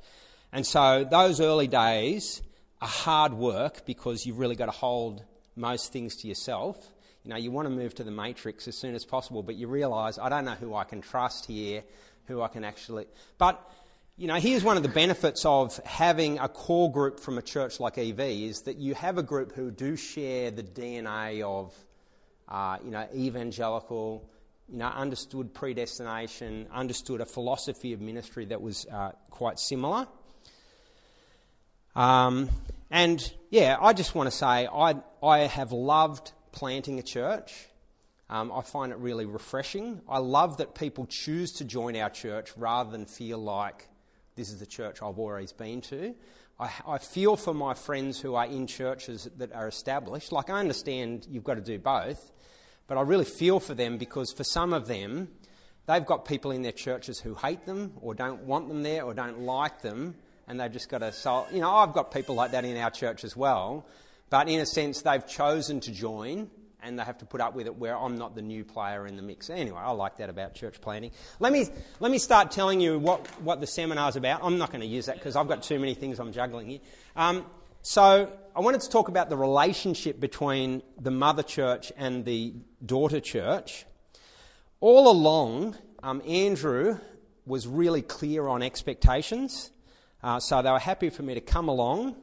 And 0.52 0.66
so 0.66 1.04
those 1.04 1.40
early 1.40 1.66
days 1.66 2.42
are 2.80 2.88
hard 2.88 3.32
work 3.32 3.86
because 3.86 4.26
you've 4.26 4.38
really 4.38 4.56
got 4.56 4.66
to 4.66 4.72
hold 4.72 5.24
most 5.56 5.92
things 5.92 6.16
to 6.16 6.28
yourself. 6.28 6.92
You 7.24 7.30
know, 7.30 7.36
you 7.36 7.50
want 7.50 7.66
to 7.66 7.70
move 7.70 7.94
to 7.94 8.04
the 8.04 8.10
matrix 8.10 8.68
as 8.68 8.76
soon 8.76 8.94
as 8.94 9.04
possible, 9.04 9.42
but 9.42 9.54
you 9.54 9.66
realise, 9.66 10.18
I 10.18 10.28
don't 10.28 10.44
know 10.44 10.54
who 10.54 10.74
I 10.74 10.84
can 10.84 11.00
trust 11.00 11.46
here, 11.46 11.84
who 12.26 12.42
I 12.42 12.48
can 12.48 12.64
actually. 12.64 13.06
But, 13.38 13.66
you 14.16 14.26
know, 14.26 14.34
here's 14.34 14.62
one 14.62 14.76
of 14.76 14.82
the 14.82 14.88
benefits 14.90 15.46
of 15.46 15.78
having 15.86 16.38
a 16.38 16.48
core 16.48 16.90
group 16.90 17.20
from 17.20 17.38
a 17.38 17.42
church 17.42 17.80
like 17.80 17.96
EV 17.96 18.20
is 18.20 18.62
that 18.62 18.76
you 18.76 18.94
have 18.94 19.16
a 19.16 19.22
group 19.22 19.52
who 19.52 19.70
do 19.70 19.96
share 19.96 20.50
the 20.50 20.62
DNA 20.62 21.42
of, 21.42 21.74
uh, 22.48 22.76
you 22.84 22.90
know, 22.90 23.06
evangelical, 23.14 24.28
you 24.68 24.78
know, 24.78 24.88
understood 24.88 25.54
predestination, 25.54 26.66
understood 26.72 27.20
a 27.20 27.26
philosophy 27.26 27.92
of 27.92 28.00
ministry 28.00 28.44
that 28.46 28.60
was 28.60 28.84
uh, 28.92 29.12
quite 29.30 29.58
similar. 29.58 30.06
Um, 31.94 32.48
and 32.90 33.32
yeah, 33.50 33.76
I 33.80 33.92
just 33.92 34.14
want 34.14 34.30
to 34.30 34.36
say 34.36 34.66
I, 34.66 34.94
I 35.22 35.40
have 35.40 35.72
loved 35.72 36.32
planting 36.52 36.98
a 36.98 37.02
church. 37.02 37.66
Um, 38.30 38.50
I 38.50 38.62
find 38.62 38.92
it 38.92 38.98
really 38.98 39.26
refreshing. 39.26 40.00
I 40.08 40.18
love 40.18 40.56
that 40.58 40.74
people 40.74 41.06
choose 41.06 41.52
to 41.54 41.64
join 41.64 41.96
our 41.96 42.08
church 42.08 42.50
rather 42.56 42.90
than 42.90 43.04
feel 43.04 43.38
like 43.38 43.88
this 44.36 44.48
is 44.48 44.58
the 44.58 44.66
church 44.66 45.02
I've 45.02 45.18
always 45.18 45.52
been 45.52 45.82
to. 45.82 46.14
I, 46.58 46.70
I 46.86 46.98
feel 46.98 47.36
for 47.36 47.52
my 47.52 47.74
friends 47.74 48.20
who 48.20 48.34
are 48.36 48.46
in 48.46 48.66
churches 48.66 49.28
that 49.36 49.52
are 49.52 49.68
established. 49.68 50.32
Like, 50.32 50.48
I 50.48 50.60
understand 50.60 51.26
you've 51.30 51.44
got 51.44 51.54
to 51.54 51.60
do 51.60 51.78
both, 51.78 52.32
but 52.86 52.96
I 52.96 53.02
really 53.02 53.26
feel 53.26 53.60
for 53.60 53.74
them 53.74 53.98
because 53.98 54.32
for 54.32 54.44
some 54.44 54.72
of 54.72 54.86
them, 54.86 55.28
they've 55.86 56.06
got 56.06 56.24
people 56.24 56.52
in 56.52 56.62
their 56.62 56.72
churches 56.72 57.20
who 57.20 57.34
hate 57.34 57.66
them 57.66 57.92
or 58.00 58.14
don't 58.14 58.44
want 58.44 58.68
them 58.68 58.82
there 58.82 59.02
or 59.02 59.12
don't 59.12 59.40
like 59.40 59.82
them 59.82 60.14
and 60.48 60.60
they've 60.60 60.72
just 60.72 60.88
got 60.88 60.98
to 60.98 61.12
solve. 61.12 61.52
You 61.52 61.60
know, 61.60 61.70
I've 61.70 61.92
got 61.92 62.12
people 62.12 62.34
like 62.34 62.52
that 62.52 62.64
in 62.64 62.76
our 62.76 62.90
church 62.90 63.24
as 63.24 63.36
well, 63.36 63.86
but 64.30 64.48
in 64.48 64.60
a 64.60 64.66
sense, 64.66 65.02
they've 65.02 65.26
chosen 65.26 65.80
to 65.80 65.92
join 65.92 66.50
and 66.82 66.98
they 66.98 67.04
have 67.04 67.18
to 67.18 67.24
put 67.24 67.40
up 67.40 67.54
with 67.54 67.66
it 67.66 67.76
where 67.76 67.96
I'm 67.96 68.18
not 68.18 68.34
the 68.34 68.42
new 68.42 68.64
player 68.64 69.06
in 69.06 69.16
the 69.16 69.22
mix. 69.22 69.50
Anyway, 69.50 69.78
I 69.78 69.92
like 69.92 70.16
that 70.16 70.28
about 70.28 70.54
church 70.54 70.80
planning. 70.80 71.12
Let 71.38 71.52
me, 71.52 71.66
let 72.00 72.10
me 72.10 72.18
start 72.18 72.50
telling 72.50 72.80
you 72.80 72.98
what, 72.98 73.26
what 73.40 73.60
the 73.60 73.66
seminar's 73.66 74.16
about. 74.16 74.40
I'm 74.42 74.58
not 74.58 74.70
going 74.70 74.80
to 74.80 74.86
use 74.86 75.06
that 75.06 75.16
because 75.16 75.36
I've 75.36 75.48
got 75.48 75.62
too 75.62 75.78
many 75.78 75.94
things 75.94 76.18
I'm 76.18 76.32
juggling 76.32 76.68
here. 76.68 76.80
Um, 77.14 77.46
so, 77.82 78.32
I 78.54 78.60
wanted 78.60 78.82
to 78.82 78.90
talk 78.90 79.08
about 79.08 79.30
the 79.30 79.36
relationship 79.36 80.20
between 80.20 80.82
the 81.00 81.10
mother 81.10 81.42
church 81.42 81.90
and 81.96 82.24
the 82.24 82.54
daughter 82.84 83.18
church. 83.18 83.86
All 84.80 85.10
along, 85.10 85.76
um, 86.02 86.22
Andrew 86.26 86.98
was 87.46 87.66
really 87.66 88.02
clear 88.02 88.46
on 88.46 88.62
expectations. 88.62 89.71
Uh, 90.22 90.38
so 90.38 90.62
they 90.62 90.70
were 90.70 90.78
happy 90.78 91.10
for 91.10 91.22
me 91.22 91.34
to 91.34 91.40
come 91.40 91.68
along, 91.68 92.14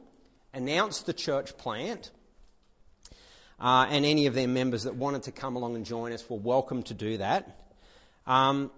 announce 0.54 1.02
the 1.02 1.12
church 1.12 1.56
plant, 1.58 2.10
uh, 3.60 3.86
and 3.90 4.06
any 4.06 4.26
of 4.26 4.34
their 4.34 4.48
members 4.48 4.84
that 4.84 4.94
wanted 4.94 5.22
to 5.24 5.32
come 5.32 5.54
along 5.54 5.76
and 5.76 5.84
join 5.84 6.12
us 6.12 6.28
were 6.30 6.38
welcome 6.38 6.82
to 6.82 6.94
do 6.94 7.18
that. 7.18 7.60
Um, 8.26 8.70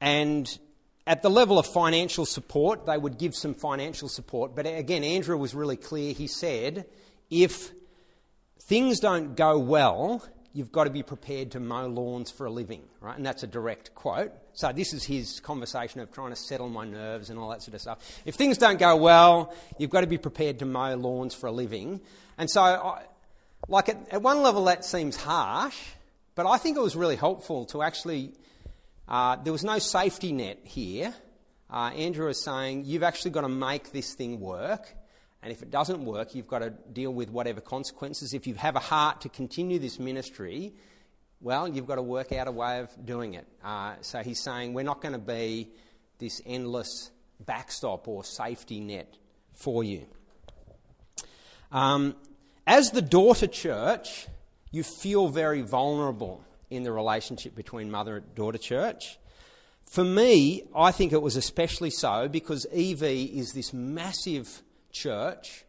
and 0.00 0.58
at 1.06 1.22
the 1.22 1.30
level 1.30 1.58
of 1.58 1.66
financial 1.66 2.26
support, 2.26 2.86
they 2.86 2.96
would 2.96 3.18
give 3.18 3.34
some 3.34 3.54
financial 3.54 4.08
support. 4.08 4.54
But 4.54 4.66
again, 4.66 5.02
Andrew 5.02 5.36
was 5.36 5.54
really 5.54 5.76
clear. 5.76 6.12
He 6.12 6.28
said, 6.28 6.86
if 7.28 7.72
things 8.62 9.00
don't 9.00 9.34
go 9.34 9.58
well, 9.58 10.24
you've 10.52 10.70
got 10.70 10.84
to 10.84 10.90
be 10.90 11.02
prepared 11.02 11.50
to 11.52 11.60
mow 11.60 11.88
lawns 11.88 12.30
for 12.30 12.46
a 12.46 12.50
living, 12.50 12.82
right? 13.00 13.16
And 13.16 13.26
that's 13.26 13.42
a 13.42 13.48
direct 13.48 13.94
quote. 13.94 14.32
So 14.54 14.72
this 14.72 14.92
is 14.92 15.02
his 15.02 15.40
conversation 15.40 16.00
of 16.00 16.12
trying 16.12 16.30
to 16.30 16.36
settle 16.36 16.68
my 16.68 16.86
nerves 16.86 17.28
and 17.28 17.38
all 17.38 17.50
that 17.50 17.62
sort 17.62 17.74
of 17.74 17.80
stuff. 17.80 18.22
If 18.24 18.36
things 18.36 18.56
don't 18.56 18.78
go 18.78 18.94
well, 18.96 19.52
you've 19.78 19.90
got 19.90 20.02
to 20.02 20.06
be 20.06 20.16
prepared 20.18 20.60
to 20.60 20.64
mow 20.64 20.94
lawns 20.94 21.34
for 21.34 21.48
a 21.48 21.52
living. 21.52 22.00
And 22.38 22.48
so, 22.48 22.62
I, 22.62 23.02
like 23.68 23.88
at, 23.88 23.96
at, 24.12 24.22
one 24.22 24.42
level, 24.42 24.64
that 24.66 24.84
seems 24.84 25.16
harsh, 25.16 25.76
but 26.36 26.46
I 26.46 26.58
think 26.58 26.76
it 26.76 26.80
was 26.80 26.94
really 26.94 27.16
helpful 27.16 27.64
to 27.66 27.82
actually. 27.82 28.32
Uh, 29.06 29.36
there 29.36 29.52
was 29.52 29.64
no 29.64 29.78
safety 29.78 30.32
net 30.32 30.60
here. 30.62 31.12
Uh, 31.68 31.90
Andrew 31.90 32.26
was 32.26 32.42
saying, 32.42 32.84
you've 32.86 33.02
actually 33.02 33.32
got 33.32 33.42
to 33.42 33.48
make 33.48 33.92
this 33.92 34.14
thing 34.14 34.40
work. 34.40 34.94
And 35.42 35.52
if 35.52 35.62
it 35.62 35.70
doesn't 35.70 36.02
work, 36.02 36.34
you've 36.34 36.46
got 36.46 36.60
to 36.60 36.70
deal 36.70 37.12
with 37.12 37.28
whatever 37.28 37.60
consequences. 37.60 38.32
If 38.32 38.46
you 38.46 38.54
have 38.54 38.76
a 38.76 38.80
heart 38.80 39.20
to 39.22 39.28
continue 39.28 39.78
this 39.78 39.98
ministry, 39.98 40.72
well, 41.44 41.68
you've 41.68 41.86
got 41.86 41.96
to 41.96 42.02
work 42.02 42.32
out 42.32 42.48
a 42.48 42.50
way 42.50 42.80
of 42.80 42.88
doing 43.04 43.34
it. 43.34 43.46
Uh, 43.62 43.96
so 44.00 44.20
he's 44.20 44.40
saying 44.40 44.72
we're 44.72 44.82
not 44.82 45.02
going 45.02 45.12
to 45.12 45.18
be 45.18 45.68
this 46.18 46.40
endless 46.46 47.10
backstop 47.38 48.08
or 48.08 48.24
safety 48.24 48.80
net 48.80 49.18
for 49.52 49.84
you. 49.84 50.06
Um, 51.70 52.16
as 52.66 52.92
the 52.92 53.02
daughter 53.02 53.46
church, 53.46 54.26
you 54.70 54.82
feel 54.82 55.28
very 55.28 55.60
vulnerable 55.60 56.42
in 56.70 56.82
the 56.82 56.90
relationship 56.90 57.54
between 57.54 57.90
mother 57.90 58.16
and 58.16 58.34
daughter 58.34 58.56
church. 58.56 59.18
For 59.84 60.02
me, 60.02 60.62
I 60.74 60.92
think 60.92 61.12
it 61.12 61.20
was 61.20 61.36
especially 61.36 61.90
so 61.90 62.26
because 62.26 62.66
EV 62.72 63.02
is 63.02 63.52
this 63.52 63.74
massive 63.74 64.62
church 64.92 65.66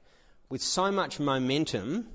with 0.47 0.61
so 0.61 0.89
much 0.89 1.19
momentum, 1.19 2.07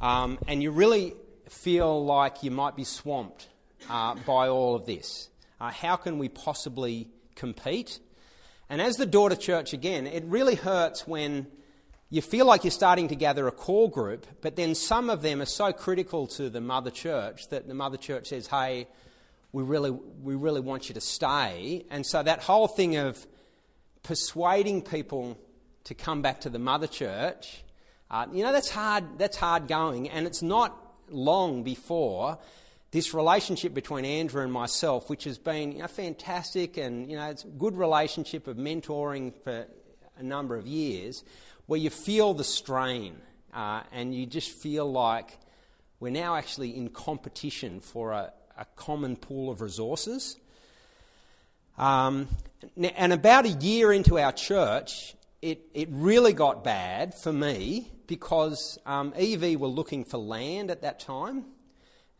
um, 0.00 0.40
and 0.48 0.60
you 0.60 0.72
really 0.72 1.14
feel 1.54 2.04
like 2.04 2.42
you 2.42 2.50
might 2.50 2.76
be 2.76 2.84
swamped 2.84 3.48
uh, 3.88 4.14
by 4.26 4.48
all 4.48 4.74
of 4.74 4.86
this. 4.86 5.30
Uh, 5.60 5.70
how 5.70 5.96
can 5.96 6.18
we 6.18 6.28
possibly 6.28 7.08
compete? 7.36 8.00
And 8.68 8.82
as 8.82 8.96
the 8.96 9.06
daughter 9.06 9.36
church, 9.36 9.72
again, 9.72 10.06
it 10.06 10.24
really 10.24 10.56
hurts 10.56 11.06
when 11.06 11.46
you 12.10 12.22
feel 12.22 12.46
like 12.46 12.64
you're 12.64 12.70
starting 12.70 13.08
to 13.08 13.16
gather 13.16 13.46
a 13.46 13.52
core 13.52 13.90
group, 13.90 14.26
but 14.40 14.56
then 14.56 14.74
some 14.74 15.10
of 15.10 15.22
them 15.22 15.40
are 15.40 15.46
so 15.46 15.72
critical 15.72 16.26
to 16.26 16.50
the 16.50 16.60
mother 16.60 16.90
church 16.90 17.48
that 17.48 17.66
the 17.66 17.74
mother 17.74 17.96
church 17.96 18.28
says, 18.28 18.46
hey, 18.46 18.86
we 19.52 19.62
really, 19.62 19.90
we 19.90 20.34
really 20.34 20.60
want 20.60 20.88
you 20.88 20.94
to 20.94 21.00
stay. 21.00 21.84
And 21.90 22.04
so 22.04 22.22
that 22.22 22.42
whole 22.42 22.68
thing 22.68 22.96
of 22.96 23.26
persuading 24.02 24.82
people 24.82 25.38
to 25.84 25.94
come 25.94 26.20
back 26.22 26.40
to 26.42 26.50
the 26.50 26.58
mother 26.58 26.86
church, 26.86 27.62
uh, 28.10 28.26
you 28.32 28.42
know, 28.42 28.52
that's 28.52 28.70
hard, 28.70 29.18
that's 29.18 29.36
hard 29.36 29.68
going. 29.68 30.10
And 30.10 30.26
it's 30.26 30.42
not 30.42 30.76
long 31.14 31.62
before 31.62 32.38
this 32.90 33.12
relationship 33.12 33.74
between 33.74 34.04
Andrew 34.04 34.42
and 34.42 34.52
myself, 34.52 35.10
which 35.10 35.24
has 35.24 35.36
been 35.36 35.72
you 35.72 35.78
know, 35.78 35.88
fantastic 35.88 36.76
and 36.76 37.10
you 37.10 37.16
know, 37.16 37.28
it's 37.28 37.42
a 37.42 37.48
good 37.48 37.76
relationship 37.76 38.46
of 38.46 38.56
mentoring 38.56 39.34
for 39.42 39.66
a 40.16 40.22
number 40.22 40.54
of 40.56 40.66
years, 40.66 41.24
where 41.66 41.80
you 41.80 41.90
feel 41.90 42.34
the 42.34 42.44
strain 42.44 43.16
uh, 43.52 43.82
and 43.92 44.14
you 44.14 44.26
just 44.26 44.50
feel 44.50 44.90
like 44.90 45.38
we're 45.98 46.10
now 46.10 46.36
actually 46.36 46.76
in 46.76 46.88
competition 46.88 47.80
for 47.80 48.12
a, 48.12 48.32
a 48.56 48.64
common 48.76 49.16
pool 49.16 49.50
of 49.50 49.60
resources. 49.60 50.36
Um, 51.76 52.28
and 52.76 53.12
about 53.12 53.44
a 53.44 53.48
year 53.48 53.92
into 53.92 54.18
our 54.18 54.32
church, 54.32 55.16
it, 55.42 55.62
it 55.74 55.88
really 55.90 56.32
got 56.32 56.62
bad 56.62 57.14
for 57.14 57.32
me 57.32 57.90
because 58.06 58.78
um, 58.86 59.12
EV 59.16 59.58
were 59.58 59.68
looking 59.68 60.04
for 60.04 60.18
land 60.18 60.70
at 60.70 60.82
that 60.82 61.00
time, 61.00 61.44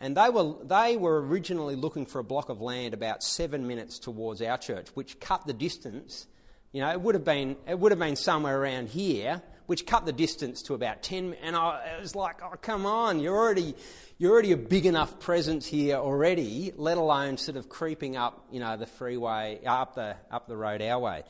and 0.00 0.16
they 0.16 0.28
were, 0.28 0.54
they 0.64 0.96
were 0.96 1.22
originally 1.22 1.76
looking 1.76 2.06
for 2.06 2.18
a 2.18 2.24
block 2.24 2.48
of 2.48 2.60
land 2.60 2.94
about 2.94 3.22
seven 3.22 3.66
minutes 3.66 3.98
towards 3.98 4.42
our 4.42 4.58
church, 4.58 4.88
which 4.94 5.20
cut 5.20 5.46
the 5.46 5.52
distance. 5.52 6.26
You 6.72 6.80
know, 6.80 6.90
it 6.90 7.00
would 7.00 7.14
have 7.14 7.24
been, 7.24 7.56
it 7.66 7.78
would 7.78 7.92
have 7.92 7.98
been 7.98 8.16
somewhere 8.16 8.60
around 8.60 8.88
here, 8.88 9.40
which 9.66 9.86
cut 9.86 10.04
the 10.04 10.12
distance 10.12 10.62
to 10.62 10.74
about 10.74 11.02
10. 11.02 11.36
And 11.42 11.56
I, 11.56 11.98
was 12.00 12.14
like, 12.14 12.42
oh, 12.42 12.54
come 12.60 12.84
on, 12.84 13.20
you're 13.20 13.36
already, 13.36 13.74
you're 14.18 14.32
already 14.32 14.52
a 14.52 14.56
big 14.56 14.84
enough 14.84 15.20
presence 15.20 15.66
here 15.66 15.96
already, 15.96 16.72
let 16.76 16.98
alone 16.98 17.38
sort 17.38 17.56
of 17.56 17.68
creeping 17.68 18.16
up, 18.16 18.44
you 18.50 18.60
know, 18.60 18.76
the 18.76 18.86
freeway, 18.86 19.60
up 19.64 19.94
the, 19.94 20.16
up 20.30 20.48
the 20.48 20.56
road 20.56 20.82
our 20.82 20.98
way. 20.98 21.22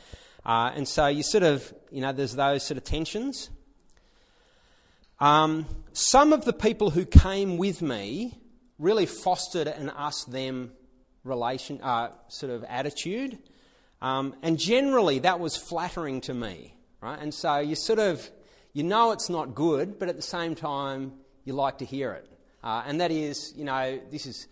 Uh, 0.44 0.72
and 0.74 0.88
so 0.88 1.06
you 1.06 1.22
sort 1.22 1.44
of, 1.44 1.72
you 1.90 2.00
know, 2.00 2.12
there's 2.12 2.34
those 2.34 2.62
sort 2.62 2.76
of 2.78 2.84
tensions. 2.84 3.50
Um, 5.24 5.64
some 5.94 6.34
of 6.34 6.44
the 6.44 6.52
people 6.52 6.90
who 6.90 7.06
came 7.06 7.56
with 7.56 7.80
me 7.80 8.38
really 8.78 9.06
fostered 9.06 9.68
an 9.68 9.88
us 9.88 10.22
them 10.24 10.72
relation, 11.22 11.80
uh, 11.80 12.10
sort 12.28 12.52
of 12.52 12.62
attitude. 12.64 13.38
Um, 14.02 14.36
and 14.42 14.58
generally, 14.58 15.20
that 15.20 15.40
was 15.40 15.56
flattering 15.56 16.20
to 16.22 16.34
me, 16.34 16.74
right? 17.00 17.18
And 17.18 17.32
so 17.32 17.58
you 17.58 17.74
sort 17.74 18.00
of, 18.00 18.30
you 18.74 18.82
know 18.82 19.12
it's 19.12 19.30
not 19.30 19.54
good, 19.54 19.98
but 19.98 20.10
at 20.10 20.16
the 20.16 20.20
same 20.20 20.54
time, 20.54 21.12
you 21.46 21.54
like 21.54 21.78
to 21.78 21.86
hear 21.86 22.12
it. 22.12 22.28
Uh, 22.62 22.82
and 22.86 23.00
that 23.00 23.10
is, 23.10 23.54
you 23.56 23.64
know, 23.64 23.98
this 24.10 24.26
is, 24.26 24.46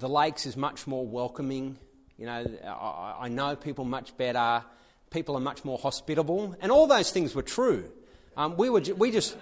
the 0.00 0.08
Lakes 0.08 0.44
is 0.44 0.56
much 0.56 0.88
more 0.88 1.06
welcoming. 1.06 1.78
You 2.18 2.26
know, 2.26 2.44
I, 2.66 3.26
I 3.26 3.28
know 3.28 3.54
people 3.54 3.84
much 3.84 4.16
better. 4.16 4.64
People 5.10 5.36
are 5.36 5.40
much 5.40 5.64
more 5.64 5.78
hospitable. 5.78 6.56
And 6.60 6.72
all 6.72 6.88
those 6.88 7.12
things 7.12 7.32
were 7.32 7.42
true. 7.42 7.84
Um, 8.36 8.56
we, 8.56 8.70
were, 8.70 8.80
we 8.96 9.12
just 9.12 9.36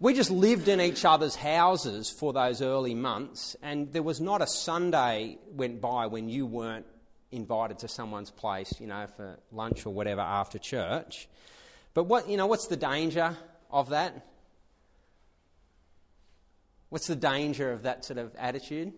we 0.00 0.14
just 0.14 0.30
lived 0.30 0.66
in 0.66 0.80
each 0.80 1.04
other's 1.04 1.36
houses 1.36 2.10
for 2.10 2.32
those 2.32 2.62
early 2.62 2.94
months, 2.94 3.54
and 3.62 3.92
there 3.92 4.02
was 4.02 4.18
not 4.18 4.40
a 4.40 4.46
Sunday 4.46 5.38
went 5.52 5.82
by 5.82 6.06
when 6.06 6.30
you 6.30 6.46
weren't 6.46 6.86
invited 7.30 7.78
to 7.80 7.88
someone's 7.88 8.30
place, 8.30 8.72
you 8.80 8.86
know, 8.86 9.06
for 9.14 9.38
lunch 9.52 9.84
or 9.84 9.92
whatever 9.92 10.22
after 10.22 10.58
church. 10.58 11.28
But 11.92 12.04
what, 12.04 12.30
you 12.30 12.38
know, 12.38 12.46
what's 12.46 12.66
the 12.66 12.76
danger 12.76 13.36
of 13.70 13.90
that? 13.90 14.26
What's 16.88 17.06
the 17.06 17.14
danger 17.14 17.70
of 17.70 17.82
that 17.82 18.04
sort 18.04 18.18
of 18.18 18.34
attitude? 18.36 18.94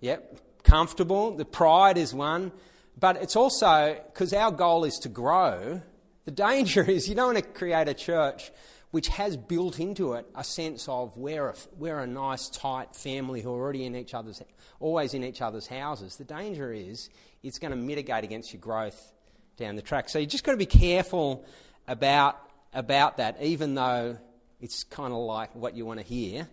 Yep, 0.00 0.40
comfortable. 0.64 1.36
The 1.36 1.44
pride 1.44 1.96
is 1.96 2.12
one. 2.12 2.50
But 2.98 3.22
it's 3.22 3.36
also 3.36 3.98
because 4.12 4.32
our 4.32 4.50
goal 4.50 4.84
is 4.84 4.98
to 5.02 5.08
grow 5.08 5.80
the 6.24 6.30
danger 6.30 6.82
is 6.88 7.08
you 7.08 7.14
don't 7.14 7.34
want 7.34 7.38
to 7.38 7.50
create 7.58 7.88
a 7.88 7.94
church 7.94 8.50
which 8.92 9.08
has 9.08 9.36
built 9.38 9.80
into 9.80 10.12
it 10.12 10.26
a 10.34 10.44
sense 10.44 10.86
of 10.86 11.16
we're 11.16 11.48
a, 11.48 11.54
we're 11.78 11.98
a 11.98 12.06
nice, 12.06 12.48
tight 12.50 12.94
family 12.94 13.40
who 13.40 13.50
are 13.50 13.58
already 13.58 13.86
in 13.86 13.96
each 13.96 14.12
other's, 14.12 14.42
always 14.80 15.14
in 15.14 15.24
each 15.24 15.40
other's 15.40 15.66
houses. 15.66 16.16
The 16.16 16.24
danger 16.24 16.72
is 16.72 17.08
it's 17.42 17.58
going 17.58 17.70
to 17.70 17.76
mitigate 17.76 18.22
against 18.22 18.52
your 18.52 18.60
growth 18.60 19.12
down 19.56 19.76
the 19.76 19.82
track. 19.82 20.10
So 20.10 20.18
you 20.18 20.26
just 20.26 20.44
got 20.44 20.52
to 20.52 20.58
be 20.58 20.66
careful 20.66 21.44
about, 21.88 22.38
about 22.74 23.16
that, 23.16 23.42
even 23.42 23.74
though 23.74 24.18
it's 24.60 24.84
kind 24.84 25.12
of 25.12 25.20
like 25.20 25.54
what 25.56 25.74
you 25.74 25.86
want 25.86 26.00
to 26.00 26.06
hear. 26.06 26.46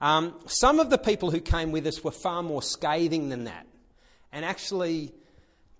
Um, 0.00 0.36
some 0.46 0.78
of 0.78 0.88
the 0.88 0.98
people 0.98 1.32
who 1.32 1.40
came 1.40 1.72
with 1.72 1.86
us 1.86 2.02
were 2.02 2.12
far 2.12 2.44
more 2.44 2.62
scathing 2.62 3.28
than 3.28 3.44
that. 3.44 3.66
And 4.30 4.44
actually, 4.44 5.12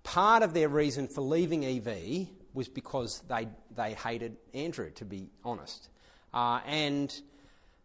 part 0.02 0.42
of 0.42 0.52
their 0.52 0.68
reason 0.68 1.06
for 1.06 1.20
leaving 1.20 1.64
EV 1.64 2.28
was 2.54 2.68
because 2.68 3.22
they, 3.28 3.48
they 3.74 3.94
hated 3.94 4.36
Andrew, 4.54 4.90
to 4.92 5.04
be 5.04 5.30
honest. 5.44 5.88
Uh, 6.32 6.60
and 6.66 7.12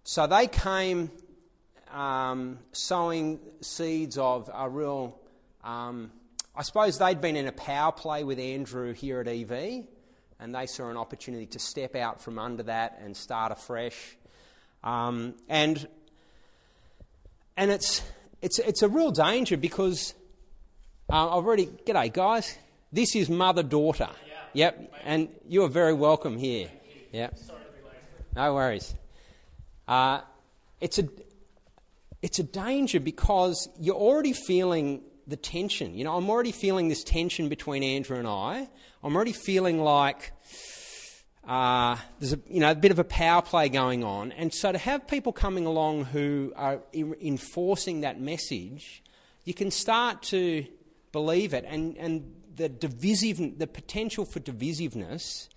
so 0.03 0.27
they 0.27 0.47
came 0.47 1.11
um, 1.91 2.59
sowing 2.71 3.39
seeds 3.61 4.17
of 4.17 4.49
a 4.53 4.69
real. 4.69 5.19
Um, 5.63 6.11
I 6.55 6.63
suppose 6.63 6.97
they'd 6.97 7.21
been 7.21 7.35
in 7.35 7.47
a 7.47 7.51
power 7.51 7.91
play 7.91 8.23
with 8.23 8.39
Andrew 8.39 8.93
here 8.93 9.21
at 9.21 9.27
EV, 9.27 9.85
and 10.39 10.55
they 10.55 10.65
saw 10.65 10.89
an 10.89 10.97
opportunity 10.97 11.45
to 11.47 11.59
step 11.59 11.95
out 11.95 12.21
from 12.21 12.39
under 12.39 12.63
that 12.63 12.99
and 13.03 13.15
start 13.15 13.51
afresh. 13.51 14.17
Um, 14.83 15.35
and 15.49 15.87
and 17.57 17.71
it's, 17.71 18.03
it's, 18.41 18.59
it's 18.59 18.83
a 18.83 18.87
real 18.87 19.11
danger 19.11 19.57
because 19.57 20.13
uh, 21.11 21.37
I've 21.37 21.45
already. 21.45 21.65
G'day, 21.65 22.13
guys. 22.13 22.55
This 22.91 23.15
is 23.15 23.29
mother 23.29 23.63
daughter. 23.63 24.09
Yep, 24.57 24.91
and 25.03 25.29
you 25.47 25.65
are 25.65 25.69
very 25.69 25.93
welcome 25.93 26.35
here. 26.35 26.71
Yeah, 27.11 27.29
no 28.35 28.55
worries. 28.55 28.95
Uh, 29.87 30.21
it's 30.81 30.97
a 30.97 31.07
it's 32.23 32.39
a 32.39 32.43
danger 32.43 32.99
because 32.99 33.69
you're 33.79 33.93
already 33.93 34.33
feeling 34.33 35.03
the 35.27 35.35
tension. 35.35 35.93
You 35.93 36.05
know, 36.05 36.17
I'm 36.17 36.27
already 36.27 36.51
feeling 36.51 36.87
this 36.87 37.03
tension 37.03 37.49
between 37.49 37.83
Andrew 37.83 38.17
and 38.17 38.27
I. 38.27 38.67
I'm 39.03 39.15
already 39.15 39.31
feeling 39.31 39.79
like 39.79 40.31
uh, 41.47 41.97
there's 42.19 42.33
a 42.33 42.39
you 42.49 42.59
know 42.59 42.71
a 42.71 42.75
bit 42.75 42.89
of 42.89 42.97
a 42.97 43.03
power 43.03 43.43
play 43.43 43.69
going 43.69 44.03
on, 44.03 44.31
and 44.31 44.51
so 44.51 44.71
to 44.71 44.79
have 44.79 45.07
people 45.07 45.33
coming 45.33 45.67
along 45.67 46.05
who 46.05 46.51
are 46.55 46.81
enforcing 46.95 48.01
that 48.01 48.19
message, 48.19 49.03
you 49.43 49.53
can 49.53 49.69
start 49.69 50.23
to 50.23 50.65
believe 51.11 51.53
it, 51.53 51.63
and 51.67 51.95
and 51.97 52.33
the 52.57 52.67
divisive, 52.67 53.59
the 53.59 53.67
potential 53.67 54.25
for 54.25 54.39
divisiveness 54.39 55.47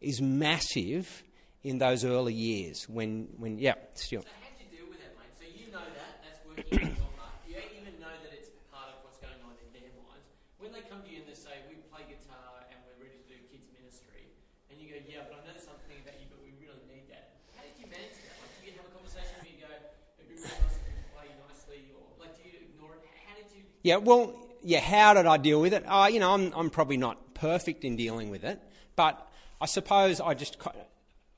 is 0.00 0.20
massive 0.20 1.24
in 1.64 1.78
those 1.78 2.04
early 2.04 2.34
years 2.34 2.84
when, 2.88 3.28
when 3.38 3.58
yeah, 3.58 3.74
still. 3.94 4.20
So 4.20 4.28
how 4.28 4.52
do 4.52 4.60
you 4.60 4.68
deal 4.68 4.86
with 4.92 5.00
that, 5.00 5.16
mate? 5.16 5.32
So 5.40 5.46
you 5.48 5.72
know 5.72 5.80
that, 5.80 6.12
that's 6.20 6.40
working 6.44 6.92
in 6.92 7.00
your 7.00 7.12
heart. 7.16 7.40
You 7.48 7.56
even 7.56 7.96
know 7.96 8.12
that 8.12 8.32
it's 8.36 8.52
part 8.68 8.92
of 8.92 9.00
what's 9.00 9.16
going 9.24 9.40
on 9.48 9.56
in 9.64 9.68
their 9.72 9.88
minds. 9.96 10.28
when 10.60 10.76
they 10.76 10.84
come 10.84 11.00
to 11.00 11.08
you 11.08 11.24
and 11.24 11.28
they 11.30 11.38
say, 11.38 11.56
we 11.72 11.80
play 11.88 12.04
guitar 12.04 12.68
and 12.68 12.76
we're 12.84 13.00
ready 13.08 13.16
to 13.16 13.26
do 13.32 13.38
kids 13.48 13.66
ministry, 13.72 14.28
and 14.68 14.76
you 14.76 14.92
go, 14.92 15.00
yeah, 15.08 15.24
but 15.24 15.40
I 15.40 15.48
know 15.48 15.56
there's 15.56 15.64
something 15.64 15.96
about 16.04 16.20
you, 16.20 16.28
but 16.28 16.42
we 16.44 16.52
really 16.60 16.84
need 16.84 17.08
that. 17.08 17.40
How 17.56 17.64
did 17.64 17.78
you 17.80 17.88
manage 17.88 18.18
that? 18.28 18.36
Like, 18.42 18.52
do 18.60 18.68
you 18.68 18.76
have 18.76 18.86
a 18.90 18.92
conversation 18.92 19.34
where 19.40 19.48
you 19.48 19.58
go, 19.62 19.72
it'd 20.20 20.28
be 20.28 20.36
really 20.36 20.52
nice 20.52 20.76
if 20.76 20.90
you 20.90 21.06
play 21.16 21.28
nicely, 21.38 21.80
or 21.96 22.04
like, 22.20 22.34
do 22.36 22.42
you 22.44 22.58
ignore 22.60 22.98
it? 22.98 23.06
How 23.24 23.38
did 23.38 23.48
you? 23.54 23.62
Yeah, 23.86 24.02
well, 24.02 24.41
yeah, 24.62 24.80
how 24.80 25.14
did 25.14 25.26
I 25.26 25.36
deal 25.36 25.60
with 25.60 25.72
it? 25.72 25.84
Uh, 25.86 26.08
you 26.10 26.20
know, 26.20 26.32
I'm, 26.32 26.52
I'm 26.54 26.70
probably 26.70 26.96
not 26.96 27.34
perfect 27.34 27.84
in 27.84 27.96
dealing 27.96 28.30
with 28.30 28.44
it, 28.44 28.60
but 28.96 29.28
I 29.60 29.66
suppose 29.66 30.20
I 30.20 30.34
just, 30.34 30.56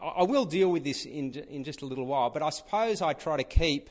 I 0.01 0.23
will 0.23 0.45
deal 0.45 0.71
with 0.71 0.85
this 0.85 1.05
in, 1.05 1.33
in 1.33 1.65
just 1.65 1.83
a 1.83 1.87
little 1.87 2.07
while, 2.07 2.31
but 2.31 2.43
I 2.43 2.51
suppose 2.51 3.03
I 3.03 3.13
try 3.13 3.37
to 3.37 3.45
keep, 3.45 3.91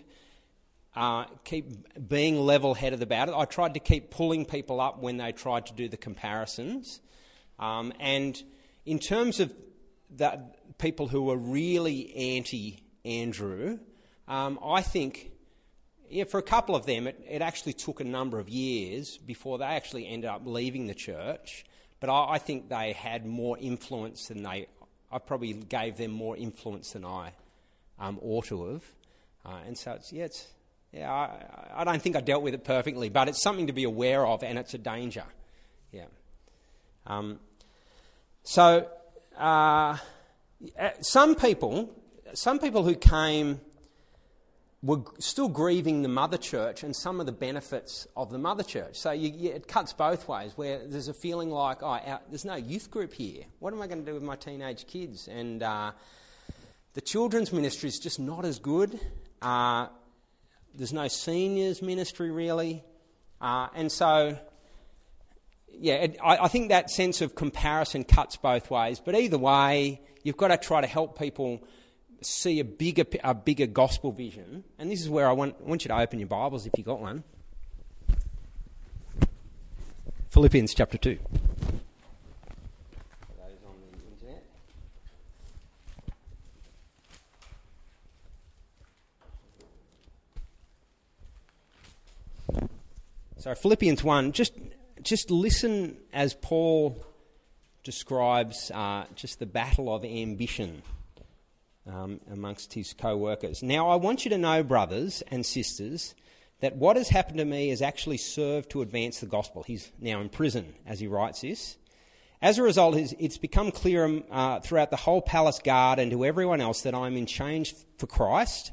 uh, 0.96 1.26
keep 1.44 2.08
being 2.08 2.40
level 2.40 2.74
headed 2.74 3.02
about 3.02 3.30
it. 3.30 3.36
I 3.36 3.46
tried 3.46 3.74
to 3.76 3.80
keep 3.80 4.12
pulling 4.12 4.46
people 4.46 4.80
up 4.80 5.00
when 5.00 5.18
they 5.18 5.32
tried 5.32 5.66
to 5.68 5.74
do 5.74 5.88
the 5.88 5.98
comparisons. 5.98 7.02
Um, 7.60 7.94
and 8.00 8.42
in 8.86 9.00
terms 9.00 9.40
of 9.40 9.54
that, 10.18 10.78
people 10.78 11.08
who 11.08 11.24
were 11.24 11.38
really 11.38 12.14
anti 12.16 12.80
Andrew, 13.06 13.80
um, 14.28 14.60
I 14.64 14.82
think 14.82 15.33
yeah, 16.10 16.24
for 16.26 16.38
a 16.38 16.44
couple 16.44 16.76
of 16.76 16.86
them, 16.86 17.08
it, 17.08 17.24
it, 17.28 17.42
actually 17.42 17.74
took 17.74 18.00
a 18.00 18.04
number 18.04 18.40
of 18.40 18.50
years 18.50 19.18
before 19.18 19.58
they 19.58 19.66
actually 19.66 20.08
ended 20.08 20.30
up 20.30 20.42
leaving 20.46 20.88
the 20.88 20.94
church. 20.94 21.66
But 22.00 22.10
I, 22.10 22.34
I 22.34 22.38
think 22.38 22.70
they 22.70 22.94
had 22.94 23.26
more 23.26 23.58
influence 23.58 24.28
than 24.28 24.44
they. 24.44 24.68
I 25.12 25.20
probably 25.20 25.54
gave 25.54 25.98
them 25.98 26.12
more 26.12 26.36
influence 26.36 26.92
than 26.92 27.06
I 27.06 27.34
um, 28.00 28.20
ought 28.22 28.46
to 28.46 28.72
have. 28.72 28.84
Uh, 29.46 29.60
and 29.68 29.78
so 29.78 29.94
it's 29.94 30.12
yeah, 30.12 30.26
it's 30.26 30.48
yeah. 30.92 31.12
I, 31.12 31.82
I 31.82 31.84
don't 31.84 32.02
think 32.02 32.16
I 32.16 32.22
dealt 32.22 32.44
with 32.44 32.54
it 32.54 32.64
perfectly, 32.64 33.10
but 33.10 33.28
it's 33.28 33.42
something 33.42 33.68
to 33.68 33.74
be 33.74 33.84
aware 33.84 34.26
of, 34.26 34.44
and 34.44 34.58
it's 34.58 34.74
a 34.74 34.78
danger. 34.78 35.26
Yeah. 35.92 36.06
Um, 37.06 37.40
so 38.44 38.88
uh, 39.38 39.98
some 41.02 41.36
people, 41.36 41.90
some 42.34 42.60
people 42.60 42.84
who 42.84 42.96
came 42.96 43.60
were 44.84 45.00
still 45.18 45.48
grieving 45.48 46.02
the 46.02 46.10
mother 46.10 46.38
church 46.38 46.84
and 46.84 46.94
some 46.94 47.22
of 47.22 47.26
the 47.26 47.32
benefits 47.32 48.06
of 48.18 48.30
the 48.30 48.38
mother 48.38 48.64
church. 48.64 48.98
So 48.98 49.12
you, 49.12 49.32
you, 49.34 49.52
it 49.52 49.66
cuts 49.66 49.94
both 49.94 50.28
ways, 50.28 50.52
where 50.58 50.86
there's 50.86 51.08
a 51.08 51.14
feeling 51.14 51.50
like, 51.50 51.82
oh, 51.82 51.88
our, 51.88 52.20
there's 52.30 52.44
no 52.44 52.56
youth 52.56 52.92
group 52.92 53.14
here. 53.14 53.44
What 53.60 53.74
am 53.74 53.82
I 53.82 53.88
going 53.88 54.04
to 54.04 54.06
do 54.06 54.14
with 54.14 54.24
my 54.24 54.36
teenage 54.36 54.86
kids? 54.86 55.30
And 55.30 55.64
uh, 55.64 55.94
the 56.96 57.02
children's 57.02 57.54
ministry 57.54 57.88
is 57.88 57.98
just 57.98 58.20
not 58.20 58.44
as 58.44 58.60
good. 58.60 59.00
Uh, 59.42 59.88
there's 60.76 60.94
no 60.94 61.08
seniors 61.08 61.82
ministry 61.82 62.30
really. 62.30 62.84
Uh, 63.40 63.70
and 63.74 63.90
so, 63.90 64.38
yeah, 65.72 65.96
it, 65.96 66.18
I, 66.22 66.40
I 66.40 66.48
think 66.50 66.70
that 66.70 66.90
sense 66.90 67.22
of 67.22 67.36
comparison 67.36 68.04
cuts 68.04 68.36
both 68.36 68.70
ways. 68.70 69.00
But 69.00 69.16
either 69.16 69.38
way, 69.38 70.02
you've 70.24 70.38
got 70.38 70.50
to 70.50 70.58
try 70.58 70.82
to 70.82 70.88
help 70.88 71.18
people 71.18 71.66
see 72.26 72.60
a 72.60 72.66
bigger, 72.66 73.06
a 73.24 73.34
bigger 73.34 73.68
gospel 73.68 74.12
vision, 74.12 74.64
and 74.78 74.92
this 74.92 75.02
is 75.02 75.10
where 75.10 75.28
I 75.28 75.32
want, 75.32 75.56
I 75.64 75.68
want 75.68 75.84
you 75.84 75.90
to 75.90 75.98
open 75.98 76.20
your 76.20 76.28
Bibles 76.28 76.66
if 76.66 76.74
you've 76.78 76.86
got 76.86 77.00
one. 77.00 77.24
Philippians 80.30 80.74
chapter 80.74 80.98
2. 80.98 81.20
So 93.44 93.54
Philippians 93.54 94.02
1, 94.02 94.32
just, 94.32 94.54
just 95.02 95.30
listen 95.30 95.98
as 96.14 96.34
Paul 96.34 97.06
describes 97.84 98.72
uh, 98.74 99.04
just 99.16 99.40
the 99.40 99.46
battle 99.46 99.94
of 99.94 100.06
ambition 100.06 100.82
um, 101.88 102.20
amongst 102.32 102.74
his 102.74 102.94
co 102.94 103.18
workers. 103.18 103.64
Now, 103.64 103.90
I 103.90 103.96
want 103.96 104.26
you 104.26 104.30
to 104.30 104.38
know, 104.38 104.64
brothers 104.64 105.24
and 105.28 105.46
sisters, 105.46 106.16
that 106.62 106.78
what 106.78 106.96
has 106.96 107.10
happened 107.10 107.40
to 107.40 107.46
me 107.46 107.70
has 107.70 107.82
actually 107.82 108.18
served 108.18 108.70
to 108.72 108.82
advance 108.82 109.20
the 109.20 109.26
gospel. 109.26 109.64
He's 109.64 109.92
now 110.00 110.22
in 110.22 110.30
prison 110.30 110.74
as 110.86 111.00
he 111.00 111.08
writes 111.08 111.42
this. 111.42 111.78
As 112.42 112.58
a 112.58 112.64
result, 112.64 112.96
it's 112.98 113.38
become 113.38 113.72
clear 113.72 114.04
um, 114.06 114.24
uh, 114.30 114.60
throughout 114.60 114.90
the 114.90 114.98
whole 114.98 115.22
palace 115.22 115.60
guard 115.60 116.00
and 116.00 116.12
to 116.12 116.26
everyone 116.26 116.60
else 116.60 116.82
that 116.82 116.94
I'm 116.94 117.16
in 117.16 117.26
chains 117.26 117.86
for 117.98 118.08
Christ. 118.08 118.72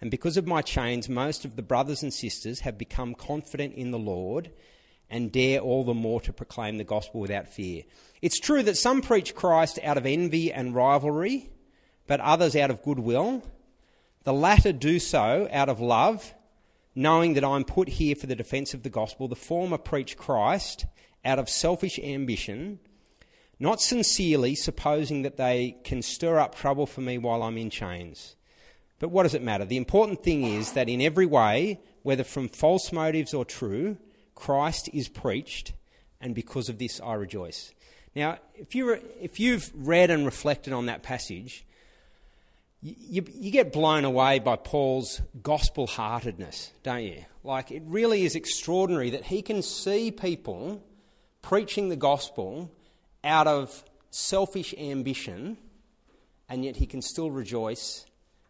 And 0.00 0.10
because 0.10 0.36
of 0.36 0.46
my 0.46 0.62
chains, 0.62 1.08
most 1.08 1.44
of 1.44 1.56
the 1.56 1.62
brothers 1.62 2.02
and 2.02 2.12
sisters 2.12 2.60
have 2.60 2.78
become 2.78 3.14
confident 3.14 3.74
in 3.74 3.90
the 3.90 3.98
Lord 3.98 4.50
and 5.10 5.30
dare 5.30 5.60
all 5.60 5.84
the 5.84 5.94
more 5.94 6.20
to 6.22 6.32
proclaim 6.32 6.78
the 6.78 6.84
gospel 6.84 7.20
without 7.20 7.48
fear. 7.48 7.84
It's 8.20 8.40
true 8.40 8.62
that 8.62 8.76
some 8.76 9.02
preach 9.02 9.34
Christ 9.34 9.78
out 9.82 9.98
of 9.98 10.06
envy 10.06 10.52
and 10.52 10.74
rivalry 10.74 11.50
but 12.06 12.20
others 12.20 12.56
out 12.56 12.70
of 12.70 12.82
goodwill. 12.82 13.42
The 14.24 14.32
latter 14.32 14.72
do 14.72 14.98
so 14.98 15.48
out 15.52 15.68
of 15.68 15.80
love, 15.80 16.34
knowing 16.94 17.34
that 17.34 17.44
I'm 17.44 17.64
put 17.64 17.88
here 17.88 18.14
for 18.14 18.26
the 18.26 18.36
defence 18.36 18.74
of 18.74 18.82
the 18.82 18.90
gospel. 18.90 19.28
The 19.28 19.36
former 19.36 19.78
preach 19.78 20.16
Christ 20.16 20.86
out 21.24 21.38
of 21.38 21.48
selfish 21.48 21.98
ambition, 21.98 22.78
not 23.58 23.80
sincerely, 23.80 24.54
supposing 24.54 25.22
that 25.22 25.36
they 25.36 25.76
can 25.84 26.02
stir 26.02 26.38
up 26.38 26.54
trouble 26.54 26.86
for 26.86 27.00
me 27.00 27.18
while 27.18 27.42
I'm 27.42 27.58
in 27.58 27.70
chains. 27.70 28.36
But 28.98 29.10
what 29.10 29.24
does 29.24 29.34
it 29.34 29.42
matter? 29.42 29.64
The 29.64 29.76
important 29.76 30.22
thing 30.22 30.44
is 30.44 30.72
that 30.72 30.88
in 30.88 31.00
every 31.00 31.26
way, 31.26 31.80
whether 32.02 32.24
from 32.24 32.48
false 32.48 32.92
motives 32.92 33.34
or 33.34 33.44
true, 33.44 33.96
Christ 34.34 34.88
is 34.92 35.08
preached, 35.08 35.72
and 36.20 36.34
because 36.34 36.68
of 36.68 36.78
this 36.78 37.00
I 37.00 37.14
rejoice. 37.14 37.72
Now, 38.14 38.38
if, 38.54 38.74
you 38.74 38.98
if 39.20 39.40
you've 39.40 39.70
read 39.74 40.10
and 40.10 40.24
reflected 40.24 40.72
on 40.72 40.86
that 40.86 41.02
passage, 41.02 41.64
you, 42.84 43.24
you 43.32 43.50
get 43.50 43.72
blown 43.72 44.04
away 44.04 44.40
by 44.40 44.56
Paul's 44.56 45.22
gospel 45.42 45.86
heartedness, 45.86 46.70
don't 46.82 47.02
you? 47.02 47.24
Like, 47.42 47.70
it 47.70 47.82
really 47.86 48.26
is 48.26 48.34
extraordinary 48.34 49.08
that 49.10 49.24
he 49.24 49.40
can 49.40 49.62
see 49.62 50.10
people 50.10 50.84
preaching 51.40 51.88
the 51.88 51.96
gospel 51.96 52.70
out 53.22 53.46
of 53.46 53.84
selfish 54.10 54.74
ambition, 54.76 55.56
and 56.46 56.62
yet 56.62 56.76
he 56.76 56.84
can 56.84 57.00
still 57.00 57.30
rejoice 57.30 58.04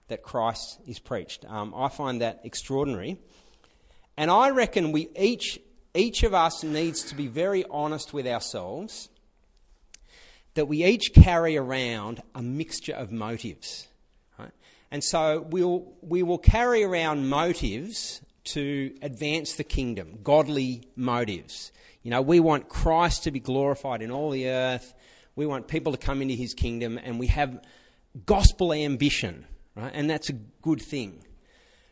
that 0.08 0.24
Christ 0.24 0.80
is 0.84 0.98
preached. 0.98 1.44
Um, 1.48 1.72
I 1.76 1.88
find 1.88 2.20
that 2.20 2.40
extraordinary. 2.42 3.18
And 4.16 4.32
I 4.32 4.50
reckon 4.50 4.90
we 4.90 5.10
each, 5.16 5.60
each 5.94 6.24
of 6.24 6.34
us 6.34 6.64
needs 6.64 7.04
to 7.04 7.14
be 7.14 7.28
very 7.28 7.64
honest 7.70 8.12
with 8.12 8.26
ourselves 8.26 9.08
that 10.54 10.66
we 10.66 10.84
each 10.84 11.12
carry 11.14 11.56
around 11.56 12.20
a 12.34 12.42
mixture 12.42 12.94
of 12.94 13.12
motives. 13.12 13.86
And 14.94 15.02
so 15.02 15.44
we'll, 15.50 15.92
we 16.02 16.22
will 16.22 16.38
carry 16.38 16.84
around 16.84 17.28
motives 17.28 18.20
to 18.44 18.94
advance 19.02 19.54
the 19.54 19.64
kingdom, 19.64 20.20
godly 20.22 20.86
motives. 20.94 21.72
You 22.04 22.12
know, 22.12 22.22
we 22.22 22.38
want 22.38 22.68
Christ 22.68 23.24
to 23.24 23.32
be 23.32 23.40
glorified 23.40 24.02
in 24.02 24.12
all 24.12 24.30
the 24.30 24.48
earth. 24.48 24.94
We 25.34 25.46
want 25.46 25.66
people 25.66 25.90
to 25.90 25.98
come 25.98 26.22
into 26.22 26.34
his 26.34 26.54
kingdom, 26.54 26.96
and 27.02 27.18
we 27.18 27.26
have 27.26 27.60
gospel 28.24 28.72
ambition, 28.72 29.46
right? 29.74 29.90
And 29.92 30.08
that's 30.08 30.28
a 30.28 30.34
good 30.62 30.80
thing. 30.80 31.24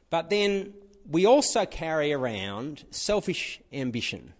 But 0.08 0.30
then 0.30 0.72
we 1.04 1.26
also 1.26 1.66
carry 1.66 2.12
around 2.12 2.84
selfish 2.92 3.60
ambition, 3.72 4.32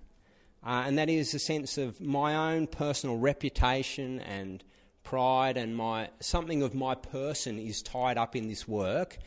uh, 0.64 0.84
and 0.86 0.98
that 0.98 1.10
is 1.10 1.34
a 1.34 1.40
sense 1.40 1.78
of 1.78 2.00
my 2.00 2.52
own 2.52 2.68
personal 2.68 3.16
reputation 3.18 4.20
and 4.20 4.62
pride 5.04 5.56
and 5.56 5.76
my 5.76 6.10
something 6.20 6.62
of 6.62 6.74
my 6.74 6.94
person 6.94 7.58
is 7.58 7.82
tied 7.82 8.18
up 8.18 8.36
in 8.36 8.48
this 8.48 8.66
work. 8.66 9.18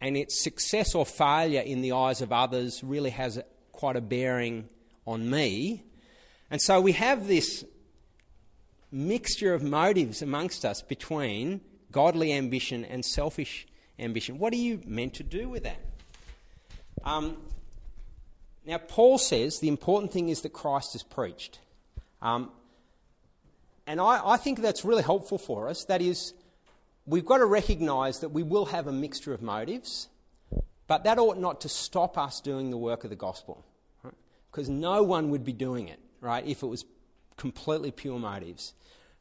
And 0.00 0.16
its 0.16 0.42
success 0.42 0.94
or 0.94 1.04
failure 1.04 1.60
in 1.60 1.82
the 1.82 1.92
eyes 1.92 2.22
of 2.22 2.32
others 2.32 2.82
really 2.82 3.10
has 3.10 3.38
quite 3.72 3.96
a 3.96 4.00
bearing 4.00 4.68
on 5.06 5.28
me. 5.28 5.84
And 6.50 6.60
so 6.60 6.80
we 6.80 6.92
have 6.92 7.26
this 7.26 7.64
mixture 8.90 9.54
of 9.54 9.62
motives 9.62 10.22
amongst 10.22 10.64
us 10.64 10.82
between 10.82 11.60
godly 11.92 12.32
ambition 12.32 12.84
and 12.84 13.04
selfish 13.04 13.66
ambition. 13.98 14.38
What 14.38 14.52
are 14.52 14.56
you 14.56 14.80
meant 14.86 15.14
to 15.14 15.22
do 15.22 15.48
with 15.48 15.64
that? 15.64 15.80
Um, 17.04 17.36
now 18.66 18.78
paul 18.78 19.16
says 19.16 19.58
the 19.60 19.68
important 19.68 20.12
thing 20.12 20.28
is 20.28 20.42
that 20.42 20.52
christ 20.52 20.94
is 20.94 21.02
preached. 21.02 21.60
Um, 22.20 22.50
and 23.90 24.00
I, 24.00 24.20
I 24.24 24.36
think 24.36 24.60
that's 24.60 24.84
really 24.84 25.02
helpful 25.02 25.36
for 25.36 25.68
us. 25.68 25.84
That 25.86 26.00
is, 26.00 26.32
we've 27.06 27.24
got 27.24 27.38
to 27.38 27.44
recognise 27.44 28.20
that 28.20 28.28
we 28.28 28.44
will 28.44 28.66
have 28.66 28.86
a 28.86 28.92
mixture 28.92 29.34
of 29.34 29.42
motives, 29.42 30.08
but 30.86 31.02
that 31.02 31.18
ought 31.18 31.40
not 31.40 31.62
to 31.62 31.68
stop 31.68 32.16
us 32.16 32.40
doing 32.40 32.70
the 32.70 32.76
work 32.76 33.02
of 33.02 33.10
the 33.10 33.16
gospel. 33.16 33.64
Right? 34.04 34.14
Because 34.48 34.68
no 34.68 35.02
one 35.02 35.30
would 35.30 35.44
be 35.44 35.52
doing 35.52 35.88
it, 35.88 35.98
right, 36.20 36.46
if 36.46 36.62
it 36.62 36.68
was 36.68 36.84
completely 37.36 37.90
pure 37.90 38.20
motives. 38.20 38.74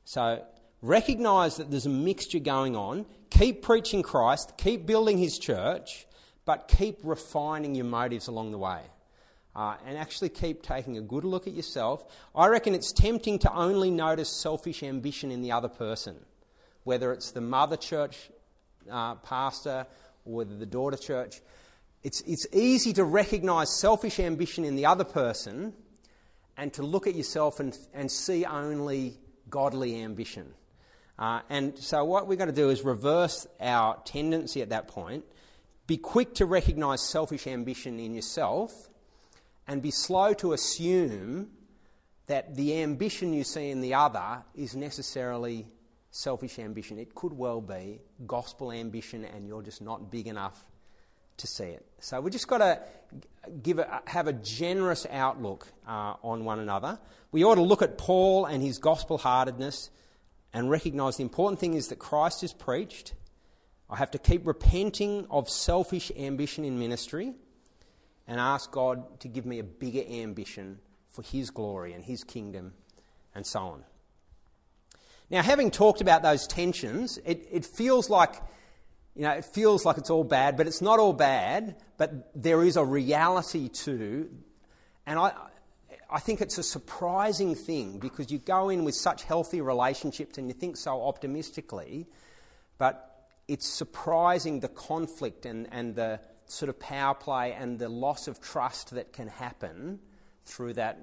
So 0.06 0.46
recognise 0.84 1.58
that 1.58 1.72
there's 1.72 1.88
a 1.88 1.90
mixture 1.90 2.38
going 2.38 2.76
on. 2.76 3.08
Keep 3.32 3.64
preaching 3.64 4.04
Christ, 4.04 4.54
keep 4.60 4.86
building 4.86 5.18
his 5.18 5.40
church, 5.40 6.06
but 6.46 6.68
keep 6.68 7.00
refining 7.02 7.74
your 7.74 7.86
motives 7.86 8.28
along 8.28 8.52
the 8.52 8.60
way. 8.60 8.82
Uh, 9.60 9.76
and 9.86 9.98
actually 9.98 10.30
keep 10.30 10.64
taking 10.64 10.98
a 10.98 11.02
good 11.02 11.26
look 11.26 11.46
at 11.46 11.54
yourself. 11.54 12.06
I 12.34 12.48
reckon 12.48 12.74
it's 12.74 12.94
tempting 12.94 13.40
to 13.40 13.54
only 13.54 13.92
notice 13.92 14.30
selfish 14.30 14.84
ambition 14.84 15.32
in 15.32 15.42
the 15.42 15.52
other 15.52 15.68
person, 15.68 16.16
whether 16.86 17.12
it's 17.12 17.32
the 17.32 17.42
mother 17.42 17.76
church 17.76 18.30
uh, 18.90 19.16
pastor 19.16 19.86
or 20.24 20.34
whether 20.34 20.56
the 20.56 20.66
daughter 20.66 20.96
church. 20.96 21.42
It's, 22.04 22.22
it's 22.22 22.48
easy 22.54 22.94
to 22.94 23.04
recognize 23.04 23.78
selfish 23.78 24.18
ambition 24.22 24.64
in 24.64 24.78
the 24.78 24.86
other 24.86 25.04
person 25.04 25.74
and 26.56 26.72
to 26.76 26.84
look 26.84 27.06
at 27.06 27.16
yourself 27.16 27.60
and, 27.60 27.78
and 27.94 28.10
see 28.10 28.46
only 28.46 29.18
godly 29.50 30.02
ambition. 30.02 30.54
Uh, 31.18 31.42
and 31.50 31.78
so, 31.78 32.06
what 32.06 32.30
we're 32.30 32.38
going 32.38 32.50
to 32.50 32.56
do 32.56 32.70
is 32.70 32.84
reverse 32.84 33.46
our 33.60 34.00
tendency 34.06 34.62
at 34.62 34.70
that 34.70 34.88
point. 34.88 35.26
Be 35.86 35.98
quick 35.98 36.36
to 36.36 36.46
recognize 36.46 37.02
selfish 37.02 37.46
ambition 37.46 38.00
in 38.00 38.14
yourself 38.14 38.89
and 39.70 39.84
be 39.84 39.92
slow 39.92 40.34
to 40.34 40.54
assume 40.54 41.48
that 42.26 42.56
the 42.56 42.82
ambition 42.82 43.34
you 43.34 43.44
see 43.44 43.70
in 43.70 43.82
the 43.82 43.94
other 43.94 44.44
is 44.56 44.76
necessarily 44.76 45.68
selfish 46.10 46.58
ambition. 46.58 46.98
It 46.98 47.14
could 47.14 47.34
well 47.34 47.62
be 47.62 48.02
gospel 48.26 48.72
ambition, 48.72 49.24
and 49.24 49.48
you're 49.48 49.62
just 49.62 49.82
not 49.82 50.10
big 50.12 50.28
enough 50.28 50.66
to 51.38 51.48
see 51.48 51.66
it. 51.66 51.86
So 52.00 52.20
we've 52.20 52.34
just 52.34 52.48
got 52.48 52.58
to 52.58 52.82
give 53.62 53.78
a, 53.78 54.02
have 54.06 54.26
a 54.28 54.34
generous 54.34 55.06
outlook 55.10 55.68
uh, 55.88 56.16
on 56.24 56.46
one 56.46 56.60
another. 56.60 57.00
We 57.32 57.46
ought 57.46 57.56
to 57.56 57.62
look 57.62 57.84
at 57.84 57.96
Paul 57.96 58.46
and 58.46 58.64
his 58.64 58.80
gospel 58.80 59.20
heartedness 59.20 59.92
and 60.52 60.70
recognise 60.72 61.18
the 61.18 61.24
important 61.24 61.60
thing 61.60 61.76
is 61.76 61.90
that 61.90 62.00
Christ 62.00 62.44
is 62.44 62.54
preached. 62.54 63.14
I 63.88 63.98
have 63.98 64.10
to 64.12 64.18
keep 64.18 64.48
repenting 64.48 65.28
of 65.30 65.48
selfish 65.48 66.12
ambition 66.18 66.66
in 66.66 66.80
ministry 66.80 67.36
and 68.30 68.40
ask 68.40 68.72
God 68.72 69.20
to 69.22 69.28
give 69.28 69.46
me 69.46 69.58
a 69.58 69.64
bigger 69.64 70.04
ambition 70.08 70.78
for 71.10 71.24
His 71.24 71.50
glory 71.50 71.94
and 71.94 72.04
His 72.04 72.24
kingdom 72.24 72.74
and 73.34 73.46
so 73.46 73.60
on. 73.60 73.84
Now, 75.32 75.42
having 75.42 75.72
talked 75.72 76.00
about 76.00 76.22
those 76.22 76.46
tensions, 76.46 77.18
it, 77.26 77.48
it 77.52 77.66
feels 77.66 78.08
like, 78.10 78.36
you 79.16 79.24
know, 79.24 79.32
it 79.32 79.46
feels 79.46 79.84
like 79.84 79.98
it's 79.98 80.12
all 80.12 80.24
bad, 80.24 80.58
but 80.58 80.68
it's 80.68 80.82
not 80.82 81.00
all 81.00 81.12
bad, 81.12 81.76
but 81.98 82.32
there 82.36 82.64
is 82.64 82.78
a 82.78 82.86
reality 82.86 83.68
to, 83.68 84.30
and 85.08 85.18
I, 85.18 85.34
I 86.10 86.20
think 86.20 86.40
it's 86.40 86.60
a 86.60 86.64
surprising 86.64 87.56
thing 87.56 87.98
because 87.98 88.32
you 88.32 88.38
go 88.38 88.70
in 88.70 88.84
with 88.84 88.96
such 88.96 89.24
healthy 89.24 89.60
relationships 89.60 90.38
and 90.38 90.48
you 90.48 90.54
think 90.54 90.78
so 90.78 91.02
optimistically, 91.04 92.08
but 92.78 93.28
it's 93.48 93.68
surprising 93.68 94.60
the 94.60 94.68
conflict 94.68 95.48
and, 95.48 95.68
and 95.72 95.96
the, 95.96 96.20
sort 96.52 96.70
of 96.70 96.80
power 96.80 97.14
play 97.14 97.54
and 97.54 97.80
the 97.80 97.90
loss 97.90 98.28
of 98.28 98.42
trust 98.42 98.92
that 98.92 99.14
can 99.14 99.28
happen 99.28 100.00
through 100.46 100.74
that, 100.74 101.00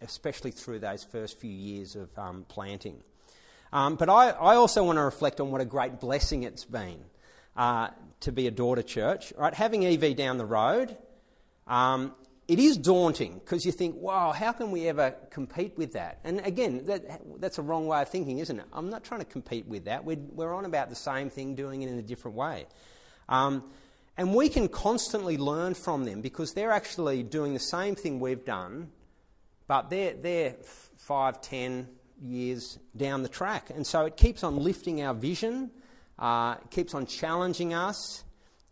especially 0.00 0.50
through 0.50 0.78
those 0.80 1.02
first 1.04 1.40
few 1.40 1.50
years 1.50 1.96
of 1.96 2.16
um, 2.18 2.44
planting. 2.48 3.02
Um, 3.72 3.96
but 3.96 4.08
I, 4.08 4.30
I, 4.30 4.56
also 4.56 4.84
want 4.84 4.98
to 4.98 5.02
reflect 5.02 5.40
on 5.40 5.50
what 5.50 5.62
a 5.62 5.64
great 5.64 5.98
blessing 5.98 6.42
it's 6.42 6.66
been 6.66 6.98
uh, 7.56 7.88
to 8.20 8.30
be 8.30 8.46
a 8.46 8.50
daughter 8.50 8.82
church. 8.82 9.32
Right, 9.36 9.54
having 9.54 9.86
EV 9.86 10.14
down 10.14 10.36
the 10.36 10.44
road, 10.44 10.94
um, 11.66 12.14
it 12.48 12.58
is 12.58 12.76
daunting 12.76 13.34
because 13.38 13.64
you 13.64 13.72
think, 13.72 13.96
"Wow, 13.96 14.32
how 14.32 14.52
can 14.52 14.72
we 14.72 14.88
ever 14.88 15.14
compete 15.30 15.78
with 15.78 15.94
that?" 15.94 16.18
And 16.22 16.40
again, 16.40 16.84
that, 16.84 17.22
that's 17.40 17.56
a 17.56 17.62
wrong 17.62 17.86
way 17.86 18.02
of 18.02 18.10
thinking, 18.10 18.40
isn't 18.40 18.58
it? 18.58 18.66
I'm 18.74 18.90
not 18.90 19.04
trying 19.04 19.20
to 19.20 19.26
compete 19.26 19.66
with 19.66 19.86
that. 19.86 20.04
We're, 20.04 20.18
we're 20.18 20.52
on 20.52 20.66
about 20.66 20.90
the 20.90 20.94
same 20.94 21.30
thing, 21.30 21.54
doing 21.54 21.80
it 21.80 21.88
in 21.88 21.96
a 21.96 22.02
different 22.02 22.36
way. 22.36 22.66
Um, 23.30 23.64
and 24.16 24.34
we 24.34 24.48
can 24.48 24.68
constantly 24.68 25.36
learn 25.38 25.74
from 25.74 26.04
them 26.04 26.20
because 26.20 26.52
they're 26.52 26.70
actually 26.70 27.22
doing 27.22 27.54
the 27.54 27.60
same 27.60 27.94
thing 27.94 28.20
we've 28.20 28.44
done, 28.44 28.90
but 29.66 29.90
they're, 29.90 30.14
they're 30.14 30.56
five, 30.96 31.40
ten 31.40 31.88
years 32.22 32.78
down 32.96 33.22
the 33.22 33.28
track. 33.28 33.70
And 33.70 33.86
so 33.86 34.04
it 34.04 34.16
keeps 34.16 34.44
on 34.44 34.56
lifting 34.56 35.02
our 35.02 35.14
vision, 35.14 35.70
uh, 36.18 36.56
keeps 36.70 36.94
on 36.94 37.06
challenging 37.06 37.74
us, 37.74 38.24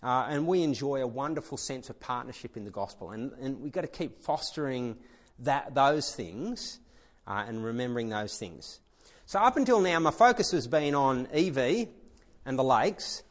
uh, 0.02 0.26
and 0.28 0.46
we 0.46 0.62
enjoy 0.62 1.02
a 1.02 1.06
wonderful 1.06 1.58
sense 1.58 1.90
of 1.90 1.98
partnership 2.00 2.56
in 2.56 2.64
the 2.64 2.70
gospel. 2.70 3.10
And, 3.10 3.32
and 3.40 3.60
we've 3.60 3.72
got 3.72 3.82
to 3.82 3.88
keep 3.88 4.22
fostering 4.22 4.96
that, 5.40 5.74
those 5.74 6.14
things 6.14 6.80
uh, 7.26 7.44
and 7.46 7.64
remembering 7.64 8.08
those 8.08 8.38
things. 8.38 8.80
So, 9.26 9.38
up 9.38 9.56
until 9.56 9.80
now, 9.80 9.98
my 10.00 10.10
focus 10.10 10.50
has 10.52 10.66
been 10.66 10.94
on 10.94 11.28
EV 11.32 11.88
and 12.44 12.58
the 12.58 12.64
lakes. 12.64 13.22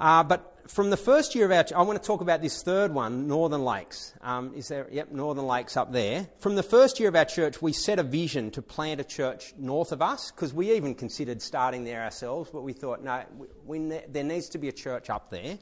Uh, 0.00 0.22
but 0.22 0.50
from 0.66 0.88
the 0.88 0.96
first 0.96 1.34
year 1.34 1.44
of 1.44 1.52
our, 1.52 1.62
church 1.62 1.72
I 1.74 1.82
want 1.82 2.00
to 2.00 2.06
talk 2.06 2.22
about 2.22 2.40
this 2.40 2.62
third 2.62 2.94
one, 2.94 3.28
Northern 3.28 3.64
Lakes. 3.64 4.14
Um, 4.22 4.54
is 4.54 4.68
there? 4.68 4.88
Yep, 4.90 5.12
Northern 5.12 5.46
Lakes 5.46 5.76
up 5.76 5.92
there. 5.92 6.28
From 6.38 6.56
the 6.56 6.62
first 6.62 6.98
year 6.98 7.10
of 7.10 7.16
our 7.16 7.26
church, 7.26 7.60
we 7.60 7.74
set 7.74 7.98
a 7.98 8.02
vision 8.02 8.50
to 8.52 8.62
plant 8.62 9.00
a 9.00 9.04
church 9.04 9.52
north 9.58 9.92
of 9.92 10.00
us 10.00 10.30
because 10.30 10.54
we 10.54 10.72
even 10.72 10.94
considered 10.94 11.42
starting 11.42 11.84
there 11.84 12.02
ourselves, 12.02 12.50
but 12.50 12.62
we 12.62 12.72
thought 12.72 13.02
no, 13.02 13.24
we, 13.66 13.78
we, 13.78 14.00
there 14.08 14.24
needs 14.24 14.48
to 14.50 14.58
be 14.58 14.68
a 14.68 14.72
church 14.72 15.10
up 15.10 15.28
there. 15.28 15.58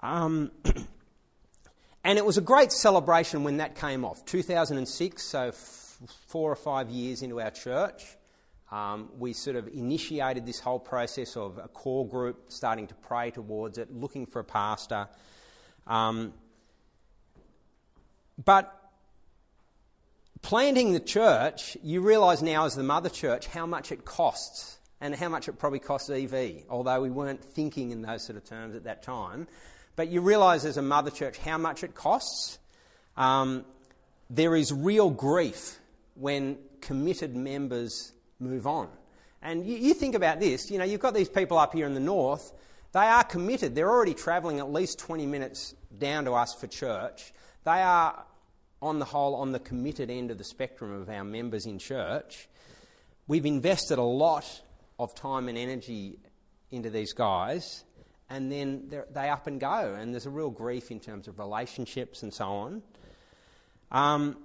Um, 0.00 0.50
and 2.04 2.18
it 2.18 2.24
was 2.26 2.36
a 2.36 2.42
great 2.42 2.72
celebration 2.72 3.42
when 3.42 3.56
that 3.56 3.74
came 3.74 4.04
off. 4.04 4.24
2006, 4.26 5.22
so 5.22 5.48
f- 5.48 5.98
four 6.26 6.52
or 6.52 6.56
five 6.56 6.90
years 6.90 7.22
into 7.22 7.40
our 7.40 7.50
church. 7.50 8.16
Um, 8.70 9.08
we 9.18 9.32
sort 9.32 9.56
of 9.56 9.66
initiated 9.68 10.46
this 10.46 10.60
whole 10.60 10.78
process 10.78 11.36
of 11.36 11.58
a 11.58 11.68
core 11.68 12.06
group 12.06 12.44
starting 12.48 12.86
to 12.86 12.94
pray 12.94 13.32
towards 13.32 13.78
it, 13.78 13.92
looking 13.92 14.26
for 14.26 14.40
a 14.40 14.44
pastor. 14.44 15.08
Um, 15.86 16.32
but 18.44 18.92
planting 20.42 20.92
the 20.92 21.00
church, 21.00 21.76
you 21.82 22.00
realise 22.00 22.42
now 22.42 22.64
as 22.64 22.76
the 22.76 22.84
mother 22.84 23.08
church 23.08 23.46
how 23.48 23.66
much 23.66 23.90
it 23.90 24.04
costs 24.04 24.78
and 25.00 25.14
how 25.14 25.28
much 25.28 25.48
it 25.48 25.58
probably 25.58 25.80
costs 25.80 26.08
EV, 26.08 26.64
although 26.68 27.00
we 27.00 27.10
weren't 27.10 27.42
thinking 27.42 27.90
in 27.90 28.02
those 28.02 28.24
sort 28.24 28.36
of 28.36 28.44
terms 28.44 28.76
at 28.76 28.84
that 28.84 29.02
time. 29.02 29.48
But 29.96 30.08
you 30.08 30.20
realise 30.20 30.64
as 30.64 30.76
a 30.76 30.82
mother 30.82 31.10
church 31.10 31.38
how 31.38 31.58
much 31.58 31.82
it 31.82 31.94
costs. 31.94 32.58
Um, 33.16 33.64
there 34.28 34.54
is 34.54 34.72
real 34.72 35.10
grief 35.10 35.78
when 36.14 36.58
committed 36.80 37.34
members 37.34 38.12
move 38.40 38.66
on. 38.66 38.88
And 39.42 39.64
you, 39.66 39.76
you, 39.76 39.94
think 39.94 40.14
about 40.14 40.40
this, 40.40 40.70
you 40.70 40.78
know, 40.78 40.84
you've 40.84 41.00
got 41.00 41.14
these 41.14 41.28
people 41.28 41.58
up 41.58 41.72
here 41.72 41.86
in 41.86 41.94
the 41.94 42.00
north, 42.00 42.52
they 42.92 43.00
are 43.00 43.24
committed. 43.24 43.74
They're 43.74 43.88
already 43.88 44.14
travelling 44.14 44.58
at 44.58 44.72
least 44.72 44.98
20 44.98 45.26
minutes 45.26 45.74
down 45.96 46.24
to 46.24 46.32
us 46.32 46.54
for 46.54 46.66
church. 46.66 47.32
They 47.64 47.70
are, 47.82 48.24
on 48.82 48.98
the 48.98 49.04
whole, 49.04 49.36
on 49.36 49.52
the 49.52 49.60
committed 49.60 50.10
end 50.10 50.30
of 50.30 50.38
the 50.38 50.44
spectrum 50.44 50.92
of 50.92 51.08
our 51.08 51.24
members 51.24 51.66
in 51.66 51.78
church. 51.78 52.48
We've 53.28 53.46
invested 53.46 53.98
a 53.98 54.02
lot 54.02 54.62
of 54.98 55.14
time 55.14 55.48
and 55.48 55.56
energy 55.56 56.18
into 56.70 56.90
these 56.90 57.12
guys, 57.12 57.84
and 58.28 58.50
then 58.50 58.92
they 59.12 59.28
up 59.28 59.46
and 59.46 59.60
go, 59.60 59.96
and 59.98 60.12
there's 60.12 60.26
a 60.26 60.30
real 60.30 60.50
grief 60.50 60.90
in 60.90 61.00
terms 61.00 61.28
of 61.28 61.38
relationships 61.38 62.22
and 62.22 62.34
so 62.34 62.44
on. 62.46 62.82
Um, 63.92 64.36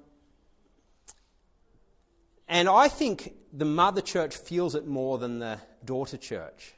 and 2.48 2.70
I 2.70 2.88
think 2.88 3.34
the 3.52 3.66
mother 3.66 4.02
church 4.02 4.36
feels 4.36 4.76
it 4.76 4.86
more 4.86 5.18
than 5.18 5.40
the 5.40 5.60
daughter 5.84 6.18
church. 6.18 6.74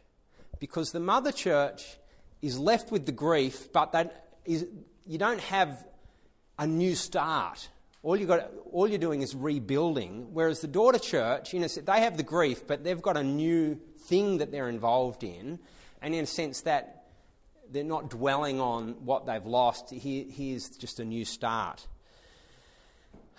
Because 0.60 0.92
the 0.92 1.00
mother 1.00 1.32
church 1.32 1.98
is 2.42 2.58
left 2.58 2.92
with 2.92 3.06
the 3.06 3.12
grief, 3.12 3.72
but 3.74 3.92
that 3.92 4.28
is, 4.46 4.66
you 5.06 5.18
don't 5.18 5.42
have 5.42 5.86
a 6.58 6.66
new 6.66 6.96
start. 6.96 7.70
All, 8.04 8.16
you 8.16 8.26
got, 8.26 8.52
all 8.72 8.88
you're 8.88 8.98
doing 8.98 9.22
is 9.22 9.36
rebuilding. 9.36 10.34
Whereas 10.34 10.62
the 10.62 10.68
daughter 10.68 11.00
church, 11.00 11.54
you 11.54 11.60
know, 11.60 11.68
they 11.68 12.02
have 12.02 12.18
the 12.18 12.24
grief, 12.24 12.66
but 12.66 12.84
they've 12.84 13.02
got 13.02 13.18
a 13.18 13.24
new 13.24 13.80
thing 14.02 14.38
that 14.38 14.52
they're 14.52 14.70
involved 14.70 15.24
in. 15.24 15.60
And 16.02 16.16
in 16.16 16.24
a 16.24 16.28
sense, 16.28 16.62
that 16.62 17.06
they're 17.70 17.84
not 17.84 18.10
dwelling 18.10 18.62
on 18.62 19.04
what 19.04 19.26
they've 19.26 19.46
lost. 19.46 19.90
Here, 19.90 20.26
here's 20.30 20.70
just 20.70 21.00
a 21.00 21.06
new 21.06 21.26
start. 21.26 21.86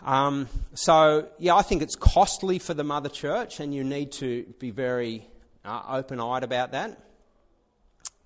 Um, 0.05 0.49
so, 0.75 1.29
yeah, 1.39 1.57
I 1.57 1.63
think 1.63 1.83
it's 1.83 1.97
costly 1.97 2.59
for 2.59 2.75
the 2.75 2.85
mother 2.85 3.09
church, 3.09 3.61
and 3.61 3.75
you 3.75 3.83
need 3.83 4.13
to 4.13 4.45
be 4.59 4.71
very 4.71 5.27
uh, 5.65 5.83
open 5.89 6.21
eyed 6.21 6.45
about 6.45 6.73
that. 6.73 6.99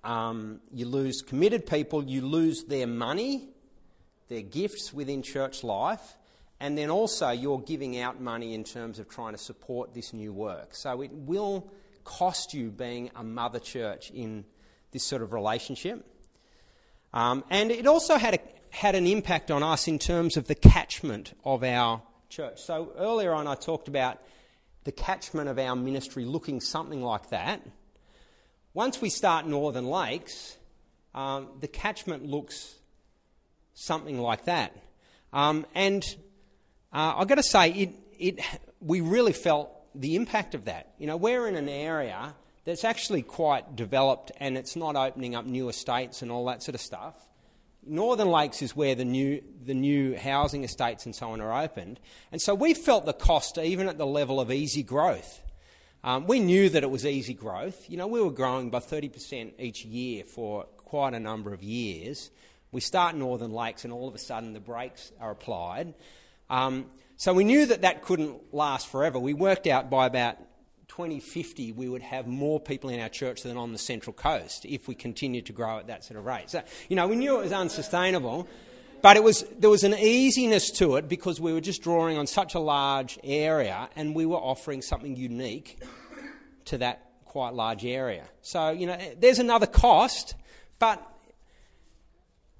Um, 0.03 0.59
you 0.71 0.85
lose 0.85 1.21
committed 1.21 1.65
people, 1.65 2.03
you 2.03 2.21
lose 2.21 2.65
their 2.65 2.87
money, 2.87 3.49
their 4.27 4.41
gifts 4.41 4.93
within 4.93 5.23
church 5.23 5.63
life, 5.63 6.17
and 6.59 6.77
then 6.77 6.89
also 6.89 7.31
you're 7.31 7.59
giving 7.59 7.99
out 7.99 8.21
money 8.21 8.53
in 8.53 8.63
terms 8.63 8.99
of 8.99 9.09
trying 9.09 9.33
to 9.33 9.39
support 9.39 9.93
this 9.93 10.13
new 10.13 10.31
work. 10.31 10.75
So, 10.75 11.01
it 11.01 11.11
will 11.11 11.71
cost 12.03 12.53
you 12.53 12.69
being 12.69 13.09
a 13.15 13.23
mother 13.23 13.59
church 13.59 14.11
in 14.11 14.45
this 14.91 15.03
sort 15.03 15.21
of 15.21 15.33
relationship. 15.33 16.05
Um, 17.13 17.43
and 17.49 17.71
it 17.71 17.87
also 17.87 18.17
had 18.17 18.35
a, 18.35 18.39
had 18.73 18.95
an 18.95 19.05
impact 19.05 19.51
on 19.51 19.61
us 19.61 19.87
in 19.87 19.99
terms 19.99 20.35
of 20.35 20.47
the 20.47 20.55
catchment 20.55 21.37
of 21.45 21.63
our 21.63 22.01
church. 22.27 22.59
So 22.59 22.91
earlier 22.97 23.31
on, 23.31 23.45
I 23.45 23.53
talked 23.53 23.87
about 23.87 24.19
the 24.83 24.91
catchment 24.91 25.47
of 25.47 25.59
our 25.59 25.75
ministry 25.75 26.25
looking 26.25 26.59
something 26.59 27.03
like 27.03 27.29
that. 27.29 27.61
Once 28.73 28.99
we 28.99 29.11
start 29.11 29.45
Northern 29.45 29.85
Lakes, 29.85 30.57
um, 31.13 31.49
the 31.61 31.67
catchment 31.67 32.25
looks 32.25 32.73
something 33.75 34.19
like 34.19 34.45
that. 34.45 34.75
Um, 35.31 35.67
and 35.75 36.03
uh, 36.91 37.13
I've 37.17 37.27
got 37.27 37.35
to 37.35 37.43
say, 37.43 37.69
it, 37.69 37.89
it, 38.17 38.39
we 38.81 39.01
really 39.01 39.33
felt 39.33 39.69
the 39.93 40.15
impact 40.15 40.55
of 40.55 40.65
that. 40.65 40.93
You 40.97 41.05
know, 41.05 41.15
we're 41.15 41.47
in 41.47 41.55
an 41.55 41.69
area 41.69 42.33
that's 42.65 42.83
actually 42.83 43.21
quite 43.21 43.75
developed 43.75 44.31
and 44.39 44.57
it's 44.57 44.75
not 44.75 44.95
opening 44.95 45.35
up 45.35 45.45
new 45.45 45.69
estates 45.69 46.23
and 46.23 46.31
all 46.31 46.45
that 46.45 46.63
sort 46.63 46.73
of 46.73 46.81
stuff. 46.81 47.13
Northern 47.85 48.29
Lakes 48.29 48.61
is 48.61 48.75
where 48.75 48.95
the 48.95 49.05
new, 49.05 49.41
the 49.65 49.73
new 49.73 50.15
housing 50.17 50.63
estates 50.63 51.05
and 51.05 51.15
so 51.15 51.31
on 51.31 51.41
are 51.41 51.63
opened. 51.63 51.99
And 52.31 52.41
so 52.41 52.55
we 52.55 52.73
felt 52.73 53.05
the 53.05 53.13
cost 53.13 53.57
even 53.57 53.87
at 53.87 53.97
the 53.97 54.05
level 54.05 54.39
of 54.39 54.51
easy 54.51 54.83
growth. 54.83 55.41
Um, 56.03 56.27
we 56.27 56.39
knew 56.39 56.69
that 56.69 56.83
it 56.83 56.89
was 56.89 57.05
easy 57.05 57.33
growth. 57.33 57.89
You 57.89 57.97
know, 57.97 58.07
we 58.07 58.21
were 58.21 58.31
growing 58.31 58.69
by 58.69 58.79
30% 58.79 59.53
each 59.59 59.85
year 59.85 60.23
for 60.25 60.65
quite 60.77 61.13
a 61.13 61.19
number 61.19 61.53
of 61.53 61.63
years. 61.63 62.29
We 62.71 62.81
start 62.81 63.15
Northern 63.15 63.51
Lakes 63.51 63.83
and 63.83 63.93
all 63.93 64.07
of 64.07 64.15
a 64.15 64.19
sudden 64.19 64.53
the 64.53 64.59
brakes 64.59 65.11
are 65.19 65.31
applied. 65.31 65.93
Um, 66.49 66.87
so 67.15 67.33
we 67.33 67.43
knew 67.43 67.65
that 67.67 67.81
that 67.81 68.01
couldn't 68.01 68.53
last 68.53 68.87
forever. 68.87 69.17
We 69.17 69.33
worked 69.33 69.67
out 69.67 69.89
by 69.89 70.07
about 70.07 70.37
2050 70.87 71.71
we 71.71 71.87
would 71.87 72.01
have 72.01 72.27
more 72.27 72.59
people 72.59 72.89
in 72.89 72.99
our 72.99 73.09
church 73.09 73.43
than 73.43 73.57
on 73.57 73.71
the 73.71 73.77
Central 73.77 74.13
Coast 74.13 74.65
if 74.65 74.87
we 74.87 74.95
continued 74.95 75.45
to 75.47 75.53
grow 75.53 75.79
at 75.79 75.87
that 75.87 76.03
sort 76.03 76.19
of 76.19 76.25
rate. 76.25 76.49
So, 76.49 76.61
you 76.89 76.95
know, 76.95 77.07
we 77.07 77.15
knew 77.15 77.39
it 77.39 77.43
was 77.43 77.51
unsustainable, 77.51 78.47
but 79.01 79.17
it 79.17 79.23
was, 79.23 79.43
there 79.59 79.69
was 79.69 79.83
an 79.83 79.93
easiness 79.93 80.71
to 80.71 80.95
it 80.95 81.09
because 81.09 81.39
we 81.41 81.53
were 81.53 81.61
just 81.61 81.81
drawing 81.81 82.17
on 82.17 82.27
such 82.27 82.55
a 82.55 82.59
large 82.59 83.19
area 83.23 83.89
and 83.95 84.15
we 84.15 84.25
were 84.25 84.37
offering 84.37 84.81
something 84.81 85.15
unique 85.15 85.79
to 86.65 86.77
that 86.77 87.11
quite 87.25 87.53
large 87.53 87.85
area. 87.85 88.25
So, 88.41 88.69
you 88.69 88.87
know, 88.87 88.97
there's 89.19 89.39
another 89.39 89.65
cost, 89.65 90.35
but 90.79 91.01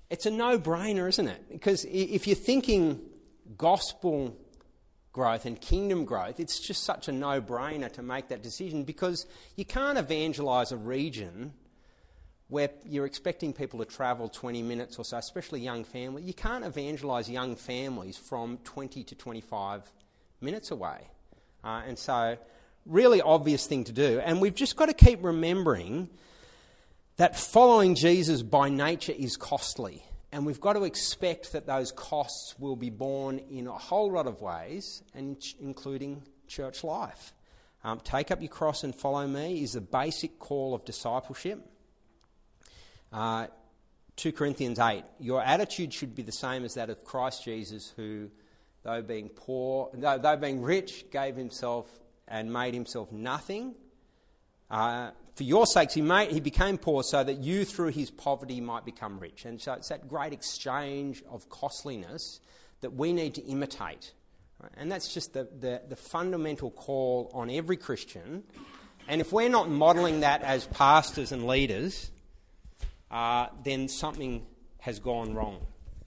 it's 0.10 0.26
a 0.26 0.32
no 0.32 0.60
brainer, 0.60 1.08
isn't 1.10 1.28
it? 1.28 1.52
Because 1.52 1.86
if 1.86 2.28
you're 2.28 2.36
thinking 2.36 3.00
gospel 3.58 4.36
growth 5.13 5.45
and 5.45 5.62
kingdom 5.62 6.04
growth, 6.04 6.39
it's 6.39 6.60
just 6.60 6.84
such 6.84 7.08
a 7.08 7.12
no 7.12 7.39
brainer 7.39 7.91
to 7.93 8.02
make 8.04 8.28
that 8.28 8.41
decision 8.43 8.84
because 8.84 9.26
you 9.56 9.63
can't 9.63 9.97
evangelise 9.97 10.71
a 10.71 10.78
region 10.78 11.54
where 12.49 12.69
you're 12.84 13.06
expecting 13.06 13.54
people 13.54 13.80
to 13.80 13.86
travel 13.86 14.28
20 14.28 14.62
minutes 14.62 14.99
or 14.99 15.06
so, 15.06 15.17
especially 15.17 15.62
young 15.62 15.84
families. 15.84 16.26
You 16.26 16.34
can't 16.34 16.65
evangelise 16.65 17.30
young 17.30 17.56
families 17.56 18.17
from 18.17 18.58
20 18.63 19.04
to 19.04 19.15
25 19.15 19.91
minutes 20.41 20.71
away. 20.71 21.08
Uh, 21.63 21.82
and 21.88 21.97
so, 21.97 22.38
really 22.86 23.21
obvious 23.21 23.65
thing 23.65 23.86
to 23.86 23.91
do. 23.91 24.19
And 24.19 24.41
we've 24.41 24.54
just 24.54 24.76
got 24.76 24.88
to 24.88 24.93
keep 24.93 25.23
remembering 25.23 26.10
that 27.17 27.39
following 27.39 27.95
Jesus 27.95 28.41
by 28.41 28.69
nature 28.69 29.13
is 29.17 29.38
costly. 29.38 30.04
And 30.34 30.48
we've 30.48 30.60
got 30.60 30.74
to 30.74 30.84
expect 30.84 31.52
that 31.52 31.67
those 31.67 31.91
costs 31.91 32.56
will 32.58 32.76
be 32.76 32.89
borne 32.89 33.38
in 33.52 33.67
a 33.67 33.78
whole 33.78 34.12
lot 34.12 34.26
of 34.26 34.41
ways, 34.41 35.04
and 35.13 35.38
including 35.62 36.24
church 36.48 36.84
life. 36.84 37.34
Um, 37.84 38.00
take 38.00 38.32
up 38.32 38.41
your 38.41 38.50
cross 38.50 38.84
and 38.84 38.96
follow 38.96 39.28
me 39.28 39.62
is 39.62 39.74
the 39.74 39.82
basic 39.82 40.39
call 40.39 40.74
of 40.74 40.84
discipleship. 40.86 41.60
Uh, 43.12 43.46
2 44.15 44.32
Corinthians 44.32 44.80
8 44.80 45.04
Your 45.19 45.39
attitude 45.39 45.93
should 45.93 46.15
be 46.15 46.24
the 46.24 46.32
same 46.32 46.65
as 46.65 46.74
that 46.74 46.89
of 46.89 47.04
Christ 47.04 47.46
Jesus, 47.46 47.93
who, 47.96 48.32
though 48.82 49.04
being 49.04 49.30
poor, 49.30 49.91
though, 49.93 50.17
though 50.17 50.38
being 50.38 50.63
rich, 50.63 51.06
gave 51.12 51.36
himself 51.36 51.88
and 52.28 52.52
made 52.52 52.74
himself 52.74 53.12
nothing. 53.12 53.76
Uh, 54.72 55.12
for 55.36 55.43
your 55.43 55.65
sakes, 55.65 55.96
he, 55.96 56.02
made, 56.02 56.32
he 56.32 56.39
became 56.39 56.78
poor 56.78 57.04
so 57.04 57.24
that 57.24 57.39
you, 57.39 57.65
through 57.65 57.89
his 57.89 58.12
poverty, 58.12 58.62
might 58.62 58.86
become 58.86 59.19
rich. 59.19 59.46
And 59.46 59.60
so 59.60 59.74
it's 59.74 59.89
that 59.89 60.08
great 60.08 60.32
exchange 60.32 61.24
of 61.30 61.50
costliness 61.50 62.39
that 62.82 62.93
we 62.93 63.13
need 63.13 63.34
to 63.36 63.41
imitate. 63.46 64.13
And 64.78 64.91
that's 64.91 65.13
just 65.13 65.34
the, 65.34 65.48
the, 65.60 65.82
the 65.89 65.96
fundamental 65.96 66.72
call 66.72 67.32
on 67.34 67.50
every 67.50 67.78
Christian. 67.78 68.43
And 69.08 69.19
if 69.19 69.34
we're 69.34 69.50
not 69.50 69.69
modelling 69.69 70.22
that 70.22 70.43
as 70.43 70.65
pastors 70.67 71.32
and 71.32 71.48
leaders, 71.48 72.12
uh, 73.12 73.48
then 73.63 73.88
something 73.88 74.46
has 74.80 75.00
gone 75.00 75.34
wrong. 75.34 75.65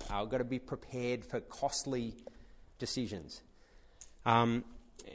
Uh, 0.08 0.20
we've 0.20 0.30
got 0.30 0.38
to 0.38 0.44
be 0.44 0.58
prepared 0.58 1.24
for 1.24 1.40
costly 1.40 2.14
decisions. 2.78 3.42
Um, 4.24 4.64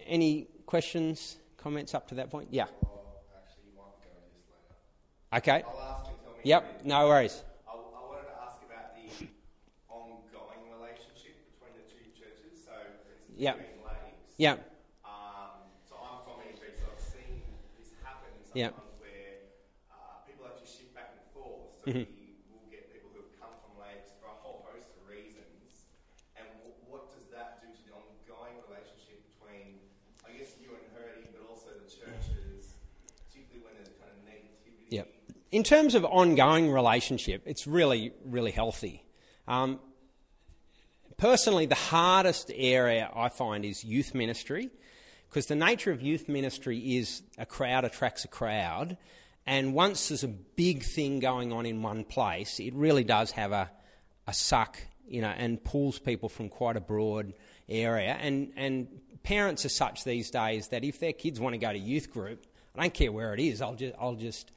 any 0.06 0.47
questions, 0.65 1.38
comments 1.58 1.95
up 1.95 2.10
to 2.10 2.15
that 2.15 2.30
point? 2.30 2.50
Yeah. 2.52 2.65
Okay. 5.34 5.63
I'll 5.65 5.80
ask 5.80 6.10
you 6.12 6.15
tell 6.24 6.34
me. 6.34 6.39
Yep, 6.44 6.82
no 6.86 7.08
worries. 7.08 7.44
I, 7.67 7.72
I 7.72 8.02
wanted 8.04 8.28
to 8.28 8.36
ask 8.44 8.60
about 8.67 8.91
the 8.96 9.08
ongoing 9.88 10.60
relationship 10.67 11.39
between 11.56 11.72
the 11.80 11.86
two 11.88 12.04
churches. 12.12 12.60
So, 12.67 12.72
for 13.04 13.15
instance, 13.15 13.39
Yep. 13.39 13.56
Lakes. 13.80 14.36
Yep. 14.38 14.58
Um, 15.08 15.72
so 15.88 15.96
I'm 16.04 16.20
from 16.28 16.44
EV, 16.44 16.76
so 16.76 16.91
I've 16.91 17.00
seen 17.00 17.39
this 17.80 17.96
happen 18.04 18.28
sometimes 18.44 18.56
Yep. 18.60 18.74
where 19.00 19.39
uh, 19.89 20.20
people 20.28 20.44
actually 20.46 20.67
shift 20.67 20.91
back 20.94 21.15
and 21.15 21.24
forth. 21.32 21.80
So 21.80 21.88
Mhm. 21.88 22.06
we 22.12 22.36
will 22.52 22.67
get 22.67 22.91
people 22.91 23.08
who 23.10 23.24
have 23.24 23.32
come 23.39 23.56
from 23.63 23.80
Lakes 23.80 24.12
for 24.20 24.28
a 24.28 24.36
whole 24.36 24.60
host 24.67 24.91
of 25.00 25.08
reasons. 25.08 25.88
And 26.36 26.48
w- 26.60 26.76
what 26.84 27.08
does 27.12 27.28
that 27.32 27.60
do 27.63 27.72
to 27.72 27.82
the 27.88 27.91
ongoing 27.96 28.60
relationship 28.67 29.24
between, 29.24 29.80
I 30.24 30.32
guess, 30.32 30.56
you 30.60 30.76
and 30.76 30.84
Heardy, 30.91 31.28
but 31.32 31.41
also 31.41 31.72
the 31.74 31.88
churches, 31.88 32.76
particularly 33.28 33.63
when 33.63 33.74
there's 33.76 33.91
kind 33.96 34.10
of 34.12 34.17
negativity? 34.24 34.88
Yep. 34.89 35.08
In 35.52 35.64
terms 35.64 35.96
of 35.96 36.06
ongoing 36.06 36.72
relationship, 36.72 37.44
it's 37.46 37.68
really, 37.68 38.14
really 38.24 38.52
healthy. 38.52 39.04
Um, 39.50 39.82
personally, 41.18 41.66
the 41.66 41.76
hardest 41.76 42.52
area 42.56 43.12
I 43.14 43.28
find 43.28 43.66
is 43.66 43.84
youth 43.84 44.16
ministry, 44.16 44.70
because 45.28 45.48
the 45.48 45.56
nature 45.56 45.92
of 45.92 46.02
youth 46.02 46.30
ministry 46.30 46.96
is 46.96 47.22
a 47.38 47.46
crowd 47.46 47.84
attracts 47.84 48.24
a 48.24 48.30
crowd, 48.30 48.96
and 49.46 49.74
once 49.74 50.08
there's 50.08 50.24
a 50.24 50.30
big 50.30 50.84
thing 50.84 51.20
going 51.20 51.52
on 51.52 51.66
in 51.66 51.82
one 51.82 52.06
place, 52.06 52.58
it 52.62 52.74
really 52.74 53.04
does 53.04 53.32
have 53.32 53.52
a, 53.52 53.70
a 54.28 54.34
suck, 54.34 54.78
you 55.06 55.20
know, 55.20 55.34
and 55.36 55.62
pulls 55.62 56.00
people 56.00 56.30
from 56.30 56.48
quite 56.48 56.78
a 56.78 56.82
broad 56.82 57.34
area. 57.68 58.18
And 58.22 58.54
and 58.56 58.88
parents 59.24 59.66
are 59.66 59.70
such 59.70 60.06
these 60.06 60.32
days 60.32 60.70
that 60.70 60.86
if 60.86 61.02
their 61.02 61.12
kids 61.12 61.42
want 61.42 61.56
to 61.56 61.58
go 61.58 61.74
to 61.74 61.78
youth 61.78 62.10
group, 62.10 62.46
I 62.74 62.84
don't 62.84 62.94
care 62.94 63.12
where 63.12 63.34
it 63.34 63.42
is, 63.42 63.62
I'll 63.62 63.76
just 63.76 63.96
I'll 64.00 64.16
just 64.16 64.52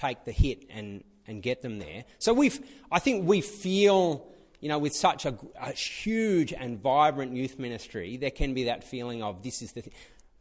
take 0.00 0.24
the 0.24 0.32
hit 0.32 0.64
and 0.70 1.04
and 1.26 1.42
get 1.42 1.62
them 1.62 1.78
there. 1.78 2.04
So 2.18 2.32
we've 2.32 2.60
I 2.90 2.98
think 2.98 3.28
we 3.28 3.40
feel 3.40 4.30
you 4.60 4.68
know, 4.68 4.78
with 4.78 4.94
such 4.94 5.24
a, 5.24 5.36
a, 5.60 5.72
huge 5.72 6.52
and 6.52 6.80
vibrant 6.80 7.34
youth 7.34 7.58
ministry, 7.58 8.18
there 8.18 8.30
can 8.30 8.52
be 8.52 8.64
that 8.64 8.84
feeling 8.84 9.22
of 9.22 9.42
this 9.42 9.62
is 9.62 9.72
the 9.72 9.80
thing. 9.80 9.92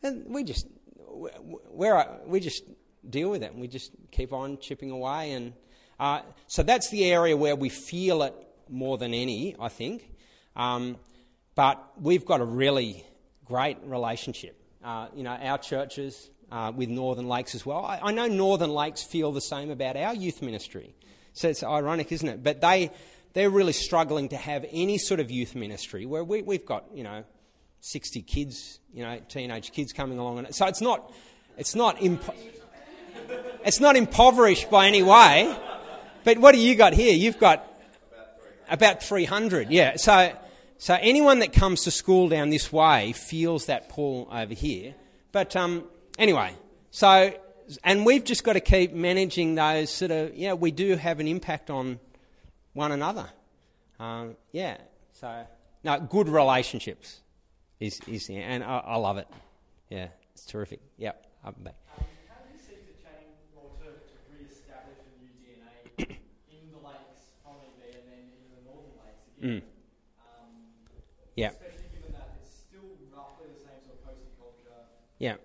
And 0.03 0.25
we 0.27 0.43
just, 0.43 0.67
we're, 1.71 2.05
we 2.25 2.41
just 2.41 2.65
deal 3.09 3.29
with 3.29 3.43
it 3.43 3.53
and 3.53 3.61
we 3.61 3.67
just 3.67 3.91
keep 4.11 4.33
on 4.33 4.57
chipping 4.59 4.91
away. 4.91 5.31
And 5.31 5.53
uh, 5.99 6.21
so 6.47 6.63
that's 6.63 6.89
the 6.89 7.05
area 7.05 7.35
where 7.35 7.55
we 7.55 7.69
feel 7.69 8.23
it 8.23 8.35
more 8.67 8.97
than 8.97 9.13
any, 9.13 9.55
I 9.57 9.69
think. 9.69 10.11
Um, 10.55 10.97
but 11.55 11.81
we've 11.99 12.25
got 12.25 12.41
a 12.41 12.45
really 12.45 13.05
great 13.45 13.77
relationship. 13.83 14.61
Uh, 14.83 15.07
you 15.15 15.23
know, 15.23 15.31
our 15.31 15.57
churches 15.57 16.29
uh, 16.51 16.71
with 16.75 16.89
Northern 16.89 17.27
Lakes 17.27 17.55
as 17.55 17.65
well. 17.65 17.85
I, 17.85 17.99
I 18.03 18.11
know 18.11 18.27
Northern 18.27 18.71
Lakes 18.71 19.03
feel 19.03 19.31
the 19.31 19.41
same 19.41 19.71
about 19.71 19.95
our 19.95 20.13
youth 20.13 20.41
ministry. 20.41 20.95
So 21.33 21.49
it's 21.49 21.63
ironic, 21.63 22.11
isn't 22.11 22.27
it? 22.27 22.43
But 22.43 22.61
they 22.61 22.91
they're 23.33 23.49
really 23.49 23.73
struggling 23.73 24.29
to 24.29 24.37
have 24.37 24.65
any 24.71 24.97
sort 24.97 25.19
of 25.19 25.29
youth 25.29 25.55
ministry 25.55 26.05
where 26.05 26.23
we, 26.23 26.41
we've 26.41 26.65
got, 26.65 26.85
you 26.93 27.03
know, 27.03 27.23
60 27.81 28.21
kids, 28.23 28.79
you 28.93 29.03
know, 29.03 29.19
teenage 29.29 29.71
kids 29.71 29.93
coming 29.93 30.17
along. 30.17 30.51
So 30.51 30.65
it's 30.65 30.81
not, 30.81 31.13
it's 31.57 31.75
not, 31.75 31.97
impo- 31.97 32.35
it's 33.63 33.79
not 33.79 33.95
impoverished 33.95 34.69
by 34.69 34.87
any 34.87 35.03
way. 35.03 35.55
But 36.23 36.39
what 36.39 36.53
do 36.53 36.59
you 36.59 36.75
got 36.75 36.93
here? 36.93 37.13
You've 37.13 37.39
got 37.39 37.65
about 38.69 39.01
300, 39.01 39.69
yeah. 39.69 39.95
So, 39.95 40.33
so 40.77 40.97
anyone 40.99 41.39
that 41.39 41.53
comes 41.53 41.83
to 41.83 41.91
school 41.91 42.29
down 42.29 42.49
this 42.49 42.73
way 42.73 43.13
feels 43.13 43.67
that 43.67 43.89
pull 43.89 44.27
over 44.31 44.53
here. 44.53 44.95
But 45.31 45.55
um, 45.55 45.85
anyway, 46.19 46.53
so, 46.91 47.33
and 47.83 48.05
we've 48.05 48.23
just 48.23 48.43
got 48.43 48.53
to 48.53 48.59
keep 48.59 48.93
managing 48.93 49.55
those 49.55 49.89
sort 49.89 50.11
of, 50.11 50.35
yeah, 50.35 50.53
we 50.53 50.69
do 50.71 50.95
have 50.95 51.19
an 51.19 51.27
impact 51.27 51.69
on 51.69 51.99
one 52.73 52.91
another. 52.91 53.29
Um, 53.99 54.35
yeah, 54.51 54.77
so 55.11 55.45
no, 55.83 55.99
good 55.99 56.29
relationships 56.29 57.19
is 57.79 57.99
is 58.07 58.29
and 58.29 58.63
I, 58.63 58.77
I, 58.77 58.95
love 58.95 59.17
it. 59.17 59.27
Yeah, 59.89 60.07
it's 60.31 60.45
terrific. 60.45 60.79
Yep, 60.97 61.25
up 61.45 61.55
and 61.55 61.65
back. 61.65 61.75
How 61.97 61.99
do 61.99 62.53
you 62.53 62.59
seek 62.59 62.87
to 62.87 62.95
change 63.03 63.35
or 63.55 63.71
to, 63.79 63.91
to 63.91 64.15
re-establish 64.31 64.99
a 65.03 65.11
new 65.19 65.31
DNA 65.35 66.15
in 66.51 66.71
the 66.71 66.79
lakes 66.79 67.35
from 67.43 67.59
EV 67.59 67.95
and 67.95 68.05
then 68.07 68.23
in 68.39 68.47
the 68.55 68.61
northern 68.71 68.95
lakes 69.03 69.27
again? 69.35 69.59
Mm. 69.59 69.63
Um, 70.23 70.51
yeah. 71.35 71.51
Especially 71.51 71.91
given 71.91 72.11
that 72.13 72.39
it's 72.39 72.55
still 72.55 72.87
roughly 73.11 73.51
the 73.51 73.59
same 73.59 73.83
sort 73.83 73.99
of 73.99 74.07
coastal 74.07 74.31
culture. 74.39 74.79
Yeah. 75.19 75.35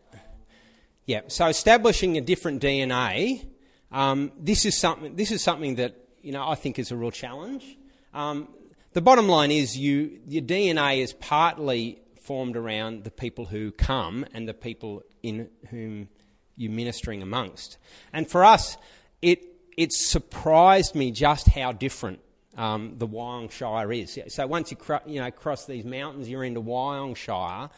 Yeah. 1.07 1.23
So 1.29 1.47
establishing 1.47 2.17
a 2.17 2.21
different 2.21 2.63
DNA. 2.63 3.47
Um, 3.93 4.33
this 4.39 4.65
is 4.65 4.79
something. 4.79 5.17
This 5.17 5.31
is 5.31 5.43
something 5.43 5.77
that 5.77 5.97
you 6.25 6.33
know, 6.33 6.49
I 6.49 6.55
think 6.55 6.79
is 6.79 6.91
a 6.91 6.97
real 6.97 7.11
challenge. 7.11 7.77
Um, 8.15 8.49
the 8.95 9.03
bottom 9.03 9.29
line 9.29 9.51
is 9.51 9.77
you, 9.77 10.21
your 10.27 10.43
DNA 10.43 11.03
is 11.03 11.13
partly 11.13 12.01
formed 12.23 12.57
around 12.57 13.05
the 13.05 13.11
people 13.11 13.45
who 13.45 13.71
come 13.73 14.25
and 14.33 14.49
the 14.49 14.55
people 14.55 15.03
in 15.23 15.51
whom 15.69 16.09
you're 16.57 16.73
ministering 16.73 17.23
amongst. 17.23 17.77
And 18.13 18.29
for 18.29 18.45
us, 18.45 18.79
it, 19.21 19.45
it 19.77 19.93
surprised 19.93 20.95
me 20.95 21.11
just 21.11 21.49
how 21.49 21.73
different 21.73 22.21
um, 22.57 22.95
the 22.97 23.07
Wyong 23.07 23.51
Shire 23.51 23.93
is. 23.93 24.19
So 24.29 24.47
once 24.47 24.71
you, 24.71 24.79
cr- 24.79 25.05
you 25.07 25.21
know, 25.21 25.31
cross 25.31 25.67
these 25.67 25.85
mountains, 25.85 26.29
you're 26.29 26.45
into 26.45 26.63
Wyong 26.63 27.17
Shire, 27.17 27.69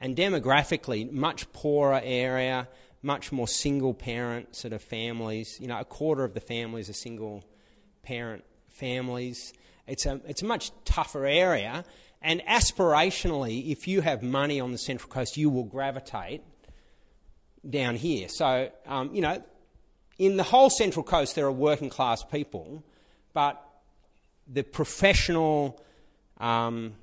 and 0.00 0.16
demographically, 0.16 1.10
much 1.10 1.52
poorer 1.52 2.00
area, 2.02 2.68
much 3.02 3.32
more 3.32 3.48
single 3.48 3.94
parent 3.94 4.54
sort 4.56 4.72
of 4.72 4.82
families. 4.82 5.58
You 5.60 5.66
know, 5.66 5.78
a 5.78 5.84
quarter 5.84 6.24
of 6.24 6.34
the 6.34 6.40
families 6.40 6.88
are 6.88 6.94
single 6.94 7.44
parent 8.02 8.44
families. 8.68 9.52
It's 9.86 10.06
a, 10.06 10.20
it's 10.26 10.42
a 10.42 10.46
much 10.46 10.72
tougher 10.84 11.26
area. 11.26 11.84
And 12.22 12.42
aspirationally, 12.42 13.70
if 13.70 13.88
you 13.88 14.02
have 14.02 14.22
money 14.22 14.60
on 14.60 14.72
the 14.72 14.78
Central 14.78 15.10
Coast, 15.10 15.36
you 15.36 15.48
will 15.48 15.64
gravitate 15.64 16.42
down 17.68 17.96
here. 17.96 18.28
So, 18.28 18.70
um, 18.86 19.14
you 19.14 19.20
know, 19.20 19.42
in 20.18 20.36
the 20.36 20.42
whole 20.42 20.68
Central 20.70 21.02
Coast, 21.02 21.34
there 21.34 21.46
are 21.46 21.52
working 21.52 21.88
class 21.88 22.22
people, 22.22 22.84
but 23.32 23.62
the 24.46 24.62
professional, 24.62 25.82
um, 26.38 26.94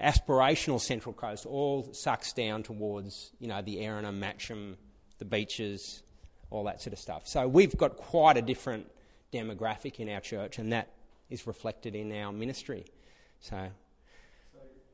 aspirational 0.00 0.80
Central 0.80 1.12
Coast 1.12 1.46
all 1.46 1.92
sucks 1.92 2.32
down 2.32 2.62
towards, 2.62 3.32
you 3.38 3.48
know, 3.48 3.62
the 3.62 3.76
Erina, 3.76 4.12
Matcham, 4.12 4.76
the 5.18 5.24
beaches, 5.24 6.02
all 6.50 6.64
that 6.64 6.80
sort 6.80 6.92
of 6.92 6.98
stuff. 6.98 7.26
So 7.26 7.48
we've 7.48 7.76
got 7.76 7.96
quite 7.96 8.36
a 8.36 8.42
different 8.42 8.90
demographic 9.32 9.98
in 9.98 10.08
our 10.08 10.20
church, 10.20 10.58
and 10.58 10.72
that 10.72 10.88
is 11.30 11.46
reflected 11.46 11.94
in 11.94 12.12
our 12.12 12.32
ministry. 12.32 12.84
So, 13.40 13.68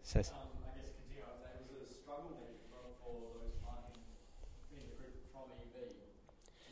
so, 0.02 0.18
um, 0.20 0.24
I 0.64 0.78
guess 0.78 0.90
continue 0.96 1.22
on 1.22 1.30
was 1.70 1.90
a 1.90 1.94
struggle 1.94 2.30
then 2.40 2.54
for, 2.70 2.82
for 3.04 3.38
those 3.38 3.54
planting 3.62 4.02
in 4.72 4.78
the 4.78 4.96
group 4.96 5.14
from 5.32 5.52
EV 5.54 5.92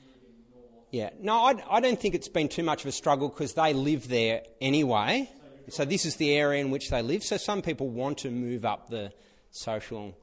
moving 0.04 0.42
north? 0.52 0.86
Yeah, 0.90 1.10
no, 1.20 1.34
I, 1.34 1.76
I 1.76 1.80
don't 1.80 2.00
think 2.00 2.14
it's 2.14 2.28
been 2.28 2.48
too 2.48 2.64
much 2.64 2.82
of 2.82 2.88
a 2.88 2.92
struggle 2.92 3.28
because 3.28 3.54
they 3.54 3.72
live 3.72 4.08
there 4.08 4.42
anyway. 4.60 5.30
So 5.72 5.84
this 5.84 6.04
is 6.04 6.16
the 6.16 6.34
area 6.34 6.60
in 6.60 6.70
which 6.70 6.90
they 6.90 7.02
live. 7.02 7.22
So 7.22 7.36
some 7.36 7.62
people 7.62 7.88
want 7.88 8.18
to 8.18 8.30
move 8.30 8.64
up 8.64 8.88
the 8.88 9.12
social 9.50 10.16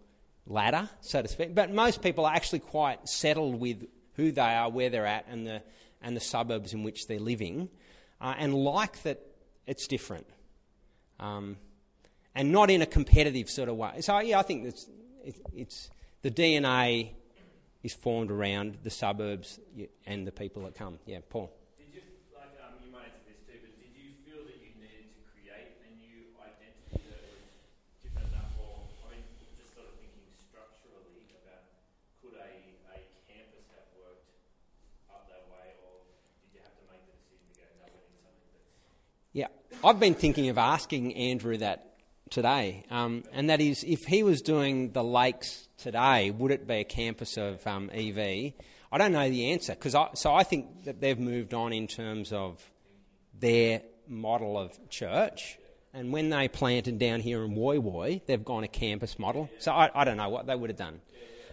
ladder, 0.46 0.90
so 1.02 1.22
to 1.22 1.28
speak. 1.28 1.56
But 1.56 1.72
most 1.72 2.02
people 2.02 2.26
are 2.26 2.34
actually 2.34 2.60
quite 2.60 3.08
settled 3.08 3.60
with 3.60 3.88
who 4.16 4.32
they 4.32 4.42
are, 4.42 4.70
where 4.70 4.90
they're 4.90 5.06
at, 5.06 5.26
and 5.30 5.46
the 5.46 5.62
and 6.02 6.16
the 6.16 6.22
suburbs 6.22 6.74
in 6.74 6.84
which 6.84 7.08
they're 7.08 7.20
living, 7.20 7.70
uh, 8.22 8.36
and 8.38 8.54
like 8.54 9.02
that 9.04 9.20
it's 9.66 9.88
different, 9.88 10.28
um, 11.20 11.58
and 12.34 12.52
not 12.52 12.70
in 12.70 12.82
a 12.82 12.86
competitive 12.86 13.50
sort 13.50 13.68
of 13.70 13.76
way. 13.76 14.00
So 14.02 14.20
yeah, 14.20 14.40
I 14.40 14.44
think 14.44 14.66
it's, 14.66 14.88
it, 15.26 15.36
it's 15.54 15.90
the 16.22 16.32
DNA 16.32 17.12
is 17.84 17.94
formed 17.94 18.32
around 18.32 18.78
the 18.84 18.90
suburbs 18.90 19.60
and 20.06 20.26
the 20.26 20.32
people 20.32 20.64
that 20.64 20.76
come. 20.76 21.00
Yeah, 21.06 21.20
Paul. 21.30 21.52
Did 21.78 21.94
you 21.94 22.02
like 22.34 22.56
um, 22.64 22.80
you 22.84 22.92
might 22.92 23.12
answer 23.12 23.28
this 23.28 23.40
too, 23.46 23.60
but 23.60 23.76
did 23.76 23.92
you 23.94 24.16
feel 24.24 24.42
that 24.48 24.58
you 24.60 24.72
needed 24.80 25.12
to 25.14 25.22
create 25.36 25.78
a 25.84 25.90
new 26.00 26.32
identity 26.40 27.04
that 27.12 27.22
was 27.28 27.48
different 28.00 28.32
enough, 28.32 28.56
or 28.56 28.88
I 29.08 29.20
mean, 29.20 29.24
just 29.60 29.76
sort 29.76 29.92
of 29.92 30.00
thinking 30.00 30.32
structurally 30.48 31.28
about 31.44 31.68
could 32.24 32.40
a, 32.40 32.52
a 32.92 32.98
campus 33.28 33.68
have 33.76 33.88
worked 34.00 34.32
up 35.12 35.28
that 35.28 35.48
way, 35.52 35.76
or 35.84 36.08
did 36.44 36.56
you 36.56 36.62
have 36.64 36.76
to 36.76 36.86
make 36.88 37.04
the 37.08 37.16
decision 37.20 37.52
to 37.52 37.56
go 37.62 37.68
no, 37.78 37.88
we 37.94 38.10
need 38.10 38.20
something 38.20 38.48
that's 38.52 38.68
Yeah, 39.38 39.50
I've 39.84 40.00
been 40.00 40.16
thinking 40.16 40.50
of 40.50 40.58
asking 40.58 41.14
Andrew 41.14 41.58
that 41.58 42.00
today, 42.32 42.86
um, 42.90 43.24
and 43.32 43.52
that 43.52 43.62
is 43.62 43.84
if 43.84 44.06
he 44.06 44.24
was 44.24 44.42
doing 44.42 44.94
the 44.94 45.04
lakes 45.04 45.68
today, 45.78 46.32
would 46.32 46.50
it 46.50 46.66
be 46.66 46.78
a 46.78 46.84
campus 46.84 47.38
of 47.38 47.66
um, 47.68 47.92
EV? 47.94 48.54
I 48.92 48.98
don't 48.98 49.12
know 49.12 49.30
the 49.30 49.52
answer 49.52 49.76
because 49.76 49.94
I, 49.94 50.10
so 50.16 50.34
I 50.34 50.42
think 50.42 50.86
that 50.86 51.02
they've 51.02 51.20
moved 51.20 51.54
on 51.54 51.72
in 51.72 51.86
terms 51.86 52.34
of 52.34 52.68
their 53.40 53.84
model 54.08 54.58
of 54.58 54.76
church. 54.90 55.60
And 55.94 56.12
when 56.12 56.32
they 56.32 56.48
planted 56.48 56.98
down 56.98 57.20
here 57.20 57.44
in 57.44 57.52
Woy 57.52 57.80
Woy, 57.80 58.26
they've 58.26 58.44
gone 58.44 58.64
a 58.64 58.68
campus 58.68 59.20
model. 59.20 59.52
So 59.60 59.72
I, 59.72 59.92
I 59.94 60.04
don't 60.04 60.18
know 60.18 60.30
what 60.30 60.48
they 60.48 60.56
would 60.56 60.72
have 60.72 60.78
done. 60.78 61.00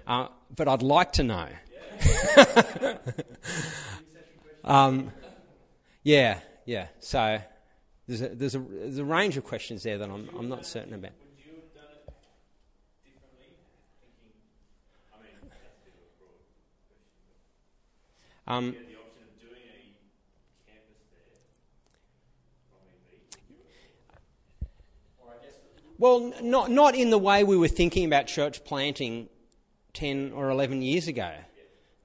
Uh, 0.06 0.28
but 0.56 0.68
I'd 0.68 0.82
like 0.82 1.12
to 1.12 1.22
know. 1.22 1.48
um, 4.64 5.12
yeah, 6.02 6.40
yeah. 6.64 6.86
So 7.00 7.40
there's 8.06 8.20
a, 8.20 8.28
there's, 8.28 8.54
a, 8.54 8.58
there's 8.58 8.98
a 8.98 9.04
range 9.04 9.36
of 9.36 9.44
questions 9.44 9.82
there 9.82 9.96
that 9.96 10.10
I'm, 10.10 10.28
I'm 10.38 10.48
not 10.48 10.66
certain 10.66 10.92
about. 10.92 11.12
Would 11.12 11.44
you 11.44 11.52
have 11.54 11.72
done 11.74 11.84
it 11.96 12.12
differently? 13.02 13.48
Thinking, 14.02 14.36
I 15.14 15.22
mean, 15.22 15.32
that's 15.48 15.64
a 15.64 15.84
bit 15.84 15.94
of 15.96 16.04
a 16.04 16.12
broad 16.20 16.36
question. 18.44 18.46
Um, 18.46 18.64
You 18.64 18.72
had 18.72 18.88
the 18.88 19.00
option 19.00 19.24
of 19.24 19.40
doing 19.40 19.64
a 19.64 19.88
campus 20.68 21.00
there 21.16 21.32
from 22.68 22.84
EV. 23.48 23.72
Or 25.24 25.32
I 25.32 25.42
guess 25.42 25.56
well, 25.98 26.32
not, 26.42 26.70
not 26.70 26.94
in 26.94 27.08
the 27.08 27.18
way 27.18 27.42
we 27.42 27.56
were 27.56 27.68
thinking 27.68 28.04
about 28.04 28.26
church 28.26 28.64
planting 28.64 29.30
10 29.94 30.32
or 30.34 30.50
11 30.50 30.82
years 30.82 31.08
ago. 31.08 31.32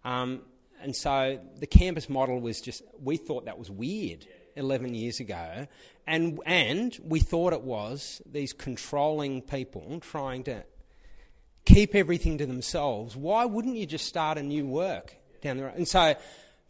Um, 0.05 0.43
and 0.81 0.95
so 0.95 1.41
the 1.59 1.67
campus 1.67 2.07
model 2.07 2.39
was 2.39 2.61
just, 2.61 2.83
we 3.03 3.17
thought 3.17 3.45
that 3.45 3.59
was 3.59 3.69
weird 3.69 4.25
11 4.59 4.93
years 4.93 5.19
ago. 5.19 5.67
And, 6.05 6.39
and 6.45 6.97
we 7.03 7.19
thought 7.19 7.53
it 7.53 7.61
was 7.61 8.21
these 8.31 8.53
controlling 8.53 9.41
people 9.41 9.99
trying 10.01 10.43
to 10.43 10.63
keep 11.65 11.95
everything 11.95 12.37
to 12.39 12.45
themselves. 12.45 13.15
Why 13.15 13.45
wouldn't 13.45 13.75
you 13.75 13.85
just 13.85 14.05
start 14.05 14.37
a 14.37 14.43
new 14.43 14.65
work 14.65 15.15
down 15.41 15.57
the 15.57 15.63
road? 15.63 15.75
And 15.75 15.87
so, 15.87 16.15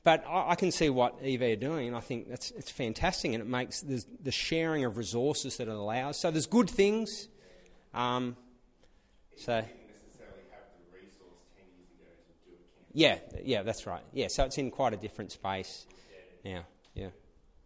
but 0.04 0.26
I, 0.28 0.52
I 0.52 0.56
can 0.56 0.72
see 0.72 0.90
what 0.90 1.18
EV 1.24 1.42
are 1.42 1.56
doing, 1.56 1.88
and 1.88 1.96
I 1.96 2.02
think 2.02 2.30
that's 2.30 2.52
it's 2.52 2.72
fantastic, 2.72 3.34
and 3.34 3.42
it 3.42 3.48
makes 3.48 3.82
there's 3.82 4.06
the 4.22 4.32
sharing 4.32 4.86
of 4.86 4.98
resources 4.98 5.58
that 5.58 5.68
it 5.68 5.74
allows. 5.74 6.20
So 6.20 6.32
there's 6.32 6.48
good 6.48 6.70
things. 6.70 7.28
Um, 7.94 8.36
so 9.38 9.62
didn't 9.62 9.70
necessarily 10.04 10.44
have 10.52 10.64
the 10.78 10.98
resource 10.98 11.40
10 11.56 11.66
years 11.78 11.90
ago 11.96 12.12
to 12.28 12.50
do 12.50 12.56
a 12.56 13.06
camp. 13.08 13.22
yeah, 13.32 13.42
yeah, 13.46 13.64
that's 13.64 13.88
right. 13.88 14.04
Yeah, 14.14 14.28
so 14.28 14.44
it's 14.44 14.58
in 14.58 14.70
quite 14.70 14.94
a 14.94 14.98
different 14.98 15.32
space 15.32 15.88
now. 16.44 16.66
Yeah. 16.94 17.10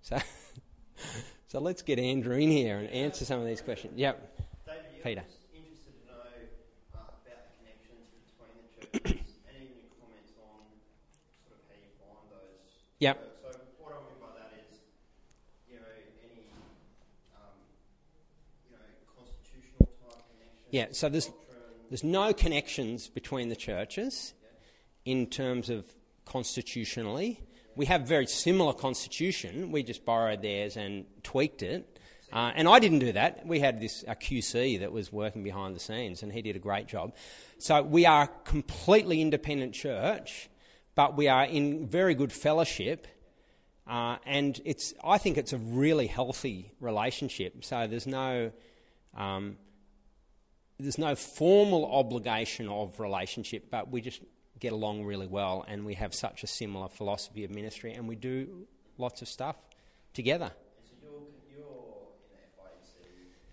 So, 0.04 0.18
so 1.48 1.60
let's 1.62 1.82
get 1.82 1.98
Andrew 1.98 2.36
in 2.36 2.52
here 2.52 2.78
and 2.78 2.90
answer 2.90 3.24
some 3.24 3.40
of 3.40 3.48
these 3.48 3.62
questions. 3.62 3.94
Yep. 3.96 4.38
David, 4.66 4.82
yeah, 4.98 5.04
Peter. 5.04 5.24
I'm 5.24 5.64
interested 5.64 5.94
to 5.96 6.12
know 6.12 6.20
about 6.92 7.24
the 7.24 7.32
connections 7.56 8.12
between 8.12 8.52
the 8.68 9.00
churches 9.00 9.32
and 9.48 9.56
even 9.64 9.88
comments 9.96 10.36
on 10.44 10.60
sort 11.48 11.56
of 11.56 11.64
how 11.72 11.80
you 11.80 11.88
find 12.04 12.28
those. 12.36 12.68
Yep. 13.00 13.16
So, 13.16 13.52
so 13.56 13.60
what 13.80 13.96
I 13.96 14.04
mean 14.04 14.20
by 14.20 14.28
that 14.36 14.52
is, 14.60 14.76
you 15.72 15.80
know, 15.80 15.88
any, 16.20 16.52
um, 17.40 17.56
you 18.68 18.76
know, 18.76 18.84
constitutional 19.16 19.88
type 20.04 20.20
connections. 20.36 20.68
Yeah, 20.76 20.88
so 20.92 21.08
there's, 21.08 21.32
there's 21.88 22.04
no 22.04 22.34
connections 22.34 23.08
between 23.08 23.48
the 23.48 23.56
churches 23.56 24.34
in 25.06 25.28
terms 25.28 25.70
of 25.70 25.86
constitutionally. 26.26 27.40
We 27.76 27.86
have 27.88 28.08
very 28.08 28.28
similar 28.28 28.74
constitution. 28.74 29.72
We 29.72 29.84
just 29.84 30.06
borrowed 30.06 30.42
theirs 30.42 30.78
and 30.78 31.06
tweaked 31.24 31.64
it. 31.64 32.00
Uh, 32.32 32.52
and 32.56 32.68
I 32.68 32.80
didn't 32.80 33.00
do 33.00 33.12
that. 33.12 33.46
We 33.46 33.60
had 33.60 33.80
this 33.80 34.04
a 34.08 34.16
QC 34.16 34.80
that 34.80 34.92
was 34.92 35.12
working 35.12 35.44
behind 35.44 35.76
the 35.76 35.80
scenes, 35.80 36.24
and 36.24 36.32
he 36.32 36.42
did 36.42 36.56
a 36.56 36.60
great 36.60 36.88
job. 36.88 37.14
So 37.60 37.84
we 37.84 38.08
are 38.08 38.24
a 38.24 38.30
completely 38.44 39.22
independent 39.22 39.74
church, 39.74 40.50
but 40.96 41.16
we 41.16 41.28
are 41.28 41.46
in 41.46 41.88
very 41.88 42.16
good 42.16 42.34
fellowship. 42.34 43.08
Uh, 43.86 44.18
and 44.26 44.60
it's, 44.66 44.94
I 45.04 45.20
think 45.20 45.38
it's 45.38 45.54
a 45.54 45.58
really 45.58 46.08
healthy 46.08 46.72
relationship. 46.80 47.64
So 47.64 47.86
there's 47.86 48.08
no, 48.08 48.52
um, 49.16 49.58
there's 50.80 50.98
no 50.98 51.16
formal 51.16 51.86
obligation 51.86 52.68
of 52.68 53.00
relationship, 53.00 53.70
but 53.70 53.92
we 53.92 54.02
just 54.02 54.22
get 54.64 54.72
along 54.72 55.04
really 55.04 55.28
well, 55.28 55.66
and 55.68 55.86
we 55.86 55.94
have 55.96 56.14
such 56.16 56.42
a 56.42 56.48
similar 56.48 56.88
philosophy 56.88 57.44
of 57.44 57.52
ministry, 57.52 57.92
and 57.92 58.08
we 58.08 58.16
do 58.16 58.66
lots 58.98 59.22
of 59.22 59.28
stuff 59.28 59.58
together. 60.14 60.52
and 60.78 60.86
so 60.90 60.96
you're, 61.02 61.12
you're 61.52 61.66
in 62.16 62.40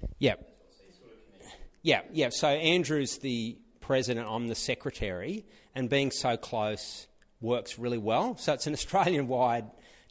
the 0.01 0.07
FIEC. 0.07 0.13
Yeah, 0.21 0.33
as 0.35 0.39
well, 0.39 0.47
so 0.71 0.83
you're 0.85 0.93
sort 0.95 1.13
of 1.13 1.41
connected. 1.41 1.59
yeah, 1.83 2.03
yeah. 2.13 2.29
So 2.29 2.47
Andrew's 2.47 3.19
the 3.19 3.59
president, 3.81 4.29
I'm 4.31 4.47
the 4.47 4.55
secretary, 4.55 5.45
and 5.75 5.91
being 5.91 6.13
so 6.13 6.37
close 6.37 7.09
works 7.41 7.77
really 7.77 7.99
well. 7.99 8.37
So 8.37 8.53
it's 8.53 8.69
an 8.69 8.73
Australian-wide 8.81 9.65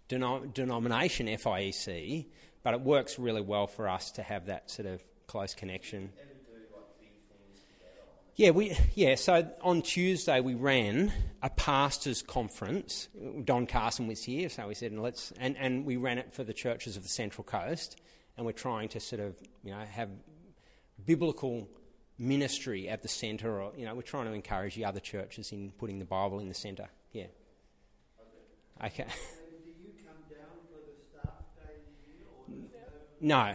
denom- 0.10 0.54
denomination, 0.54 1.28
FIEC, 1.28 2.26
but 2.62 2.74
it 2.74 2.82
works 2.82 3.18
really 3.18 3.42
well 3.42 3.68
for 3.68 3.88
us 3.88 4.12
to 4.12 4.22
have 4.22 4.48
that 4.48 4.70
sort 4.70 4.86
of 4.86 5.02
close 5.28 5.54
connection. 5.56 6.10
Ever 6.20 6.34
do 6.46 6.52
like 6.76 7.00
big 7.00 7.16
things 7.32 7.62
together 7.72 8.02
on 8.04 8.18
the 8.28 8.29
Yeah, 8.40 8.52
we 8.52 8.74
yeah. 8.96 9.16
So 9.16 9.52
on 9.62 9.82
Tuesday 9.82 10.40
we 10.40 10.54
ran 10.54 11.12
a 11.44 11.50
pastors' 11.50 12.22
conference. 12.22 13.10
Don 13.44 13.68
Carson 13.68 14.08
was 14.08 14.24
here, 14.24 14.48
so 14.48 14.70
we 14.70 14.76
said 14.76 14.94
and 14.94 15.04
let's 15.04 15.34
and, 15.38 15.58
and 15.58 15.86
we 15.86 15.98
ran 15.98 16.20
it 16.20 16.34
for 16.34 16.46
the 16.46 16.54
churches 16.54 16.96
of 16.96 17.04
the 17.04 17.10
Central 17.10 17.44
Coast, 17.44 18.00
and 18.38 18.46
we're 18.46 18.54
trying 18.54 18.88
to 18.90 19.02
sort 19.02 19.20
of 19.20 19.36
you 19.62 19.72
know 19.72 19.80
have 19.92 20.08
biblical 21.06 21.68
ministry 22.18 22.88
at 22.88 23.02
the 23.02 23.10
centre, 23.10 23.62
or 23.62 23.74
you 23.76 23.84
know 23.84 23.94
we're 23.94 24.04
trying 24.04 24.28
to 24.28 24.32
encourage 24.32 24.74
the 24.76 24.86
other 24.86 25.02
churches 25.02 25.52
in 25.52 25.72
putting 25.72 26.00
the 26.00 26.06
Bible 26.06 26.40
in 26.40 26.48
the 26.48 26.56
centre. 26.56 26.88
Yeah. 27.12 27.26
Okay. 28.82 29.04
Do 29.04 29.70
you 29.84 29.92
come 30.08 30.16
down 30.30 30.56
for 30.72 30.80
the 30.80 30.96
staff 31.12 31.44
day 31.58 31.74
here, 32.06 32.26
or 32.38 32.46
there's 32.72 33.20
No, 33.20 33.54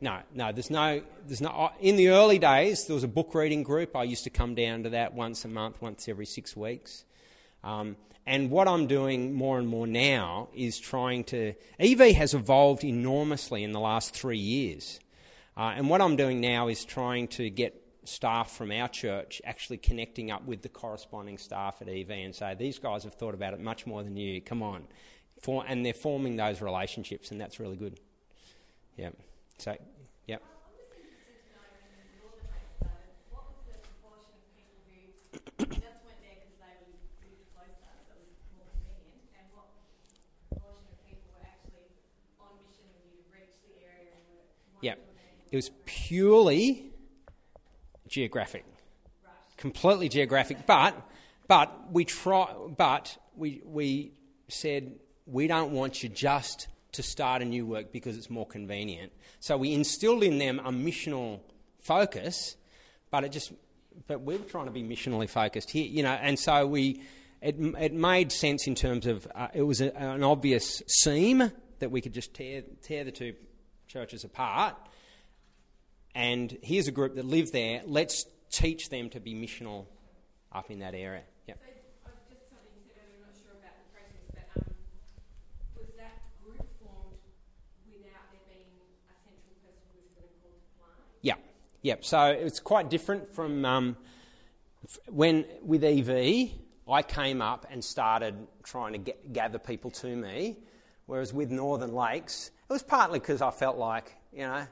no, 0.00 0.18
no. 0.34 0.52
There's 0.52 0.70
no, 0.70 1.02
there's 1.26 1.40
no. 1.40 1.70
In 1.80 1.96
the 1.96 2.08
early 2.08 2.38
days, 2.38 2.86
there 2.86 2.94
was 2.94 3.04
a 3.04 3.08
book 3.08 3.34
reading 3.34 3.62
group. 3.62 3.96
I 3.96 4.04
used 4.04 4.24
to 4.24 4.30
come 4.30 4.54
down 4.54 4.82
to 4.84 4.90
that 4.90 5.14
once 5.14 5.44
a 5.44 5.48
month, 5.48 5.80
once 5.80 6.08
every 6.08 6.26
six 6.26 6.56
weeks. 6.56 7.04
Um, 7.64 7.96
and 8.26 8.50
what 8.50 8.68
I'm 8.68 8.86
doing 8.86 9.34
more 9.34 9.58
and 9.58 9.68
more 9.68 9.86
now 9.86 10.48
is 10.54 10.78
trying 10.78 11.24
to. 11.24 11.54
EV 11.78 12.14
has 12.16 12.34
evolved 12.34 12.84
enormously 12.84 13.62
in 13.62 13.72
the 13.72 13.80
last 13.80 14.14
three 14.14 14.38
years. 14.38 15.00
Uh, 15.56 15.72
and 15.74 15.88
what 15.88 16.02
I'm 16.02 16.16
doing 16.16 16.40
now 16.40 16.68
is 16.68 16.84
trying 16.84 17.28
to 17.28 17.48
get 17.48 17.82
staff 18.04 18.52
from 18.52 18.70
our 18.70 18.88
church 18.88 19.40
actually 19.44 19.78
connecting 19.78 20.30
up 20.30 20.44
with 20.44 20.62
the 20.62 20.68
corresponding 20.68 21.38
staff 21.38 21.80
at 21.80 21.88
EV 21.88 22.10
and 22.10 22.34
say, 22.34 22.54
these 22.54 22.78
guys 22.78 23.04
have 23.04 23.14
thought 23.14 23.34
about 23.34 23.54
it 23.54 23.60
much 23.60 23.86
more 23.86 24.02
than 24.02 24.16
you. 24.16 24.40
Come 24.40 24.62
on. 24.62 24.84
For, 25.40 25.64
and 25.66 25.84
they're 25.84 25.94
forming 25.94 26.36
those 26.36 26.60
relationships, 26.60 27.30
and 27.30 27.40
that's 27.40 27.60
really 27.60 27.76
good. 27.76 28.00
Yeah. 28.96 29.10
So, 29.58 29.76
wanting 30.26 30.36
Yeah. 44.82 44.94
It 45.50 45.56
was 45.56 45.70
purely 45.84 46.90
geographic, 48.08 48.64
completely 49.56 50.08
geographic. 50.08 50.66
But, 50.66 50.94
but 51.48 51.92
we 51.92 52.04
try. 52.04 52.52
But 52.76 53.16
we 53.36 53.62
we 53.64 54.12
said 54.48 54.92
we 55.26 55.46
don't 55.46 55.72
want 55.72 56.02
you 56.02 56.08
just 56.08 56.68
to 56.96 57.02
start 57.02 57.42
a 57.42 57.44
new 57.44 57.66
work 57.66 57.92
because 57.92 58.16
it's 58.16 58.30
more 58.30 58.46
convenient. 58.46 59.12
So 59.40 59.56
we 59.56 59.72
instilled 59.72 60.22
in 60.22 60.38
them 60.38 60.60
a 60.60 60.70
missional 60.70 61.40
focus, 61.80 62.56
but 63.10 63.24
it 63.24 63.32
just. 63.32 63.52
But 64.06 64.20
we 64.20 64.36
were 64.36 64.44
trying 64.44 64.66
to 64.66 64.70
be 64.70 64.82
missionally 64.82 65.28
focused 65.28 65.70
here, 65.70 65.86
you 65.86 66.02
know, 66.02 66.12
and 66.12 66.38
so 66.38 66.66
we. 66.66 67.02
It, 67.42 67.56
it 67.78 67.92
made 67.92 68.32
sense 68.32 68.66
in 68.66 68.74
terms 68.74 69.06
of 69.06 69.28
uh, 69.34 69.48
it 69.52 69.62
was 69.62 69.82
a, 69.82 69.94
an 69.94 70.24
obvious 70.24 70.82
seam 70.86 71.52
that 71.78 71.90
we 71.90 72.00
could 72.00 72.14
just 72.14 72.32
tear 72.32 72.62
tear 72.82 73.04
the 73.04 73.12
two 73.12 73.34
churches 73.86 74.24
apart 74.24 74.74
and 76.16 76.56
here's 76.62 76.88
a 76.88 76.92
group 76.92 77.14
that 77.16 77.26
live 77.26 77.52
there. 77.52 77.82
Let's 77.84 78.24
teach 78.50 78.88
them 78.88 79.10
to 79.10 79.20
be 79.20 79.34
missional 79.34 79.84
up 80.50 80.70
in 80.70 80.78
that 80.78 80.94
area. 80.94 81.28
Yep. 81.46 81.60
So, 81.60 82.08
uh, 82.08 82.16
just 82.32 82.48
something 82.48 82.72
you 82.72 82.88
said 82.88 83.04
earlier, 83.04 83.20
I'm 83.20 83.28
not 83.28 83.36
sure 83.36 83.52
about 83.52 83.76
the 83.76 83.88
process, 83.92 84.24
but 84.32 84.48
um, 84.56 84.72
was 85.76 85.92
that 86.00 86.16
group 86.40 86.64
formed 86.80 87.20
without 87.84 88.32
there 88.32 88.48
being 88.48 88.80
a 89.12 89.16
central 89.28 89.60
person 89.60 89.84
who 89.92 90.24
was 90.24 90.32
really 90.40 90.64
called 90.80 91.15
Yep. 91.26 91.40
Yep. 91.82 92.04
So 92.04 92.26
it's 92.26 92.60
quite 92.60 92.88
different 92.88 93.28
from 93.34 93.64
um, 93.64 93.96
when 95.08 95.44
with 95.60 95.82
EV, 95.82 96.50
I 96.88 97.02
came 97.02 97.42
up 97.42 97.66
and 97.68 97.84
started 97.84 98.46
trying 98.62 98.92
to 98.92 98.98
get, 98.98 99.32
gather 99.32 99.58
people 99.58 99.90
to 99.90 100.06
me, 100.06 100.56
whereas 101.06 101.34
with 101.34 101.50
Northern 101.50 101.92
Lakes, 101.92 102.52
it 102.70 102.72
was 102.72 102.84
partly 102.84 103.18
because 103.18 103.42
I 103.42 103.50
felt 103.50 103.76
like 103.76 104.14
you 104.32 104.42
know 104.42 104.68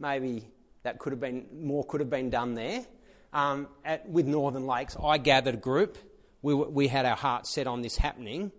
maybe 0.00 0.48
that 0.82 0.98
could 0.98 1.12
have 1.12 1.20
been 1.20 1.46
more 1.54 1.84
could 1.84 2.00
have 2.00 2.10
been 2.10 2.30
done 2.30 2.54
there. 2.54 2.84
Um, 3.32 3.68
at, 3.84 4.08
with 4.08 4.26
Northern 4.26 4.66
Lakes, 4.66 4.96
I 5.00 5.18
gathered 5.18 5.54
a 5.54 5.58
group. 5.58 5.96
We, 6.42 6.52
we 6.52 6.88
had 6.88 7.06
our 7.06 7.14
hearts 7.14 7.48
set 7.54 7.68
on 7.68 7.82
this 7.82 7.96
happening, 7.96 8.50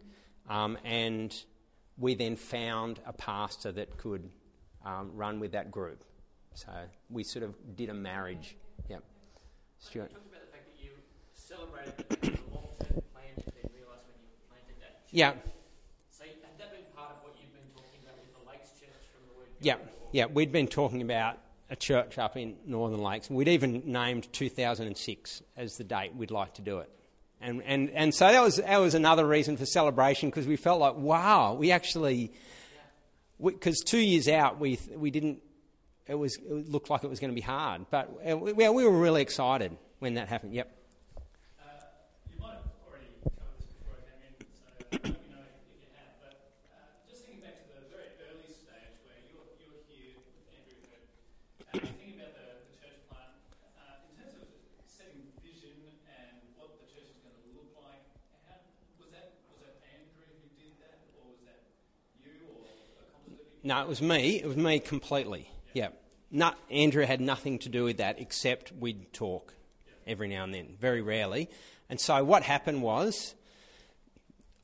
um, 0.50 0.78
and 0.86 1.36
we 1.98 2.16
then 2.16 2.38
found 2.38 3.02
a 3.06 3.12
pastor 3.12 3.74
that 3.74 3.98
could 3.98 4.30
um, 4.86 5.12
run 5.14 5.42
with 5.42 5.52
that 5.52 5.72
group. 5.72 6.06
So 6.56 6.72
we 7.10 7.24
sort 7.24 7.44
of 7.44 7.56
did 7.76 7.90
a 7.90 7.94
marriage. 7.94 8.56
Yep. 8.90 9.04
Stuart. 9.80 10.12
You 10.12 10.18
talked 10.18 10.28
about 10.28 10.42
the 10.42 10.52
fact 10.52 10.66
that 10.68 10.84
you 10.84 10.92
celebrated 11.34 11.94
the 11.98 12.54
long-term 12.54 13.04
plan 13.14 13.34
and 13.38 13.54
then 13.56 13.72
realised 13.76 14.06
when 14.08 14.20
you 14.22 14.34
planted 14.50 14.78
that. 14.82 15.02
Yeah. 15.12 15.34
So 16.10 16.24
had 16.24 16.60
that 16.60 16.72
been 16.72 16.86
part 16.96 17.12
of 17.12 17.24
what 17.24 17.34
you've 17.40 17.54
been 17.54 17.70
talking 17.76 18.00
about 18.04 18.16
with 18.20 18.32
the 18.34 18.50
Lakes 18.50 18.70
Church 18.80 19.04
from 19.14 19.28
the 19.28 19.38
word 19.38 19.50
Yeah? 19.60 19.78
Yeah, 20.12 20.26
we'd 20.28 20.52
been 20.52 20.68
talking 20.68 21.02
about 21.02 21.40
a 21.70 21.76
church 21.76 22.20
up 22.20 22.38
in 22.38 22.56
Northern 22.68 23.02
Lakes. 23.02 23.30
We'd 23.32 23.48
even 23.48 23.82
named 23.86 24.32
2006 24.32 25.42
as 25.58 25.78
the 25.78 25.84
date 25.84 26.16
we'd 26.16 26.32
like 26.32 26.54
to 26.56 26.62
do 26.62 26.80
it. 26.80 26.90
And, 27.42 27.62
and, 27.64 27.90
and 27.90 28.14
so 28.14 28.32
that 28.32 28.42
was, 28.42 28.58
that 28.58 28.78
was 28.78 28.94
another 28.94 29.26
reason 29.26 29.58
for 29.58 29.66
celebration 29.66 30.30
because 30.30 30.48
we 30.48 30.56
felt 30.56 30.80
like, 30.80 30.96
wow, 30.96 31.56
we 31.56 31.72
actually, 31.72 32.32
because 33.44 33.80
two 33.80 34.00
years 34.00 34.28
out, 34.28 34.60
we, 34.60 34.80
we 34.96 35.12
didn't, 35.12 35.42
it, 36.08 36.16
was, 36.16 36.38
it 36.38 36.70
looked 36.70 36.90
like 36.90 37.04
it 37.04 37.10
was 37.10 37.20
going 37.20 37.32
to 37.32 37.36
be 37.36 37.42
hard. 37.42 37.86
But 37.90 38.10
uh, 38.30 38.38
we, 38.38 38.54
we 38.54 38.70
we 38.70 38.84
were 38.84 38.92
really 38.92 39.22
excited 39.22 39.76
when 40.00 40.16
that 40.16 40.28
happened. 40.28 40.54
Yep. 40.54 40.68
Uh, 41.60 41.64
you 42.30 42.42
might 42.42 42.60
have 42.60 42.68
already 42.84 43.08
covered 43.24 43.56
this 43.56 43.72
before 43.72 43.96
I 43.96 44.04
came 44.12 44.20
let 44.92 45.04
me 45.04 45.10
know 45.32 45.48
if 45.48 45.80
you 45.80 45.88
have. 45.96 46.12
But 46.20 46.36
just 47.08 47.24
thinking 47.24 47.40
back 47.40 47.64
to 47.64 47.80
the 47.80 47.88
very 47.88 48.12
early 48.28 48.52
stage 48.52 49.00
where 49.08 49.22
you're, 49.32 49.48
you're 49.64 49.80
here 49.88 50.20
with 50.20 50.44
Andrew 50.52 50.76
Heard, 50.92 51.08
and 51.72 51.96
thinking 51.96 52.20
about 52.20 52.36
the, 52.36 52.68
the 52.68 52.76
church 52.84 53.00
plant, 53.08 53.32
in 54.12 54.20
terms 54.20 54.44
of 54.44 54.52
setting 54.84 55.24
vision 55.40 55.88
and 56.12 56.36
what 56.60 56.76
the 56.84 56.88
church 56.92 57.08
is 57.16 57.20
going 57.24 57.40
to 57.40 57.48
look 57.56 57.72
like, 57.80 58.04
was 59.00 59.08
that 59.16 59.40
was 59.56 59.64
that 59.64 59.80
Andrew 59.88 60.28
who 60.36 60.52
did 60.60 60.76
that, 60.84 61.00
or 61.16 61.32
was 61.32 61.40
that 61.48 61.64
you, 62.20 62.44
or 62.60 62.68
a 62.68 63.08
composite? 63.08 63.64
No, 63.64 63.80
it 63.80 63.88
was 63.88 64.04
me. 64.04 64.44
It 64.44 64.52
was 64.52 64.60
me 64.60 64.84
completely. 64.84 65.48
Yeah. 65.74 65.90
No, 66.32 66.54
Andrew 66.72 67.06
had 67.06 67.22
nothing 67.22 67.60
to 67.60 67.70
do 67.70 67.84
with 67.84 67.98
that 67.98 68.20
except 68.20 68.72
we'd 68.72 69.14
talk 69.14 69.54
every 70.08 70.28
now 70.28 70.44
and 70.44 70.54
then, 70.54 70.76
very 70.80 71.02
rarely. 71.02 71.50
And 71.90 72.00
so 72.00 72.24
what 72.24 72.44
happened 72.44 72.82
was, 72.82 73.36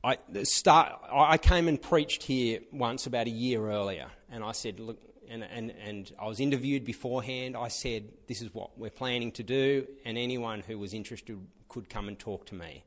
I 0.02 0.16
start. 0.44 1.00
I 1.12 1.36
came 1.36 1.68
and 1.68 1.80
preached 1.80 2.22
here 2.22 2.60
once 2.72 3.06
about 3.06 3.26
a 3.26 3.30
year 3.30 3.70
earlier, 3.70 4.08
and 4.30 4.42
I 4.42 4.52
said, 4.52 4.80
look. 4.80 4.98
And, 5.28 5.44
and, 5.44 5.72
and 5.86 6.12
I 6.20 6.26
was 6.26 6.40
interviewed 6.40 6.84
beforehand. 6.84 7.56
I 7.56 7.68
said, 7.68 8.08
This 8.26 8.42
is 8.42 8.52
what 8.52 8.76
we're 8.76 8.90
planning 8.90 9.30
to 9.32 9.44
do, 9.44 9.86
and 10.04 10.18
anyone 10.18 10.58
who 10.58 10.76
was 10.76 10.92
interested 10.92 11.38
could 11.68 11.88
come 11.88 12.08
and 12.08 12.18
talk 12.18 12.46
to 12.46 12.56
me. 12.56 12.82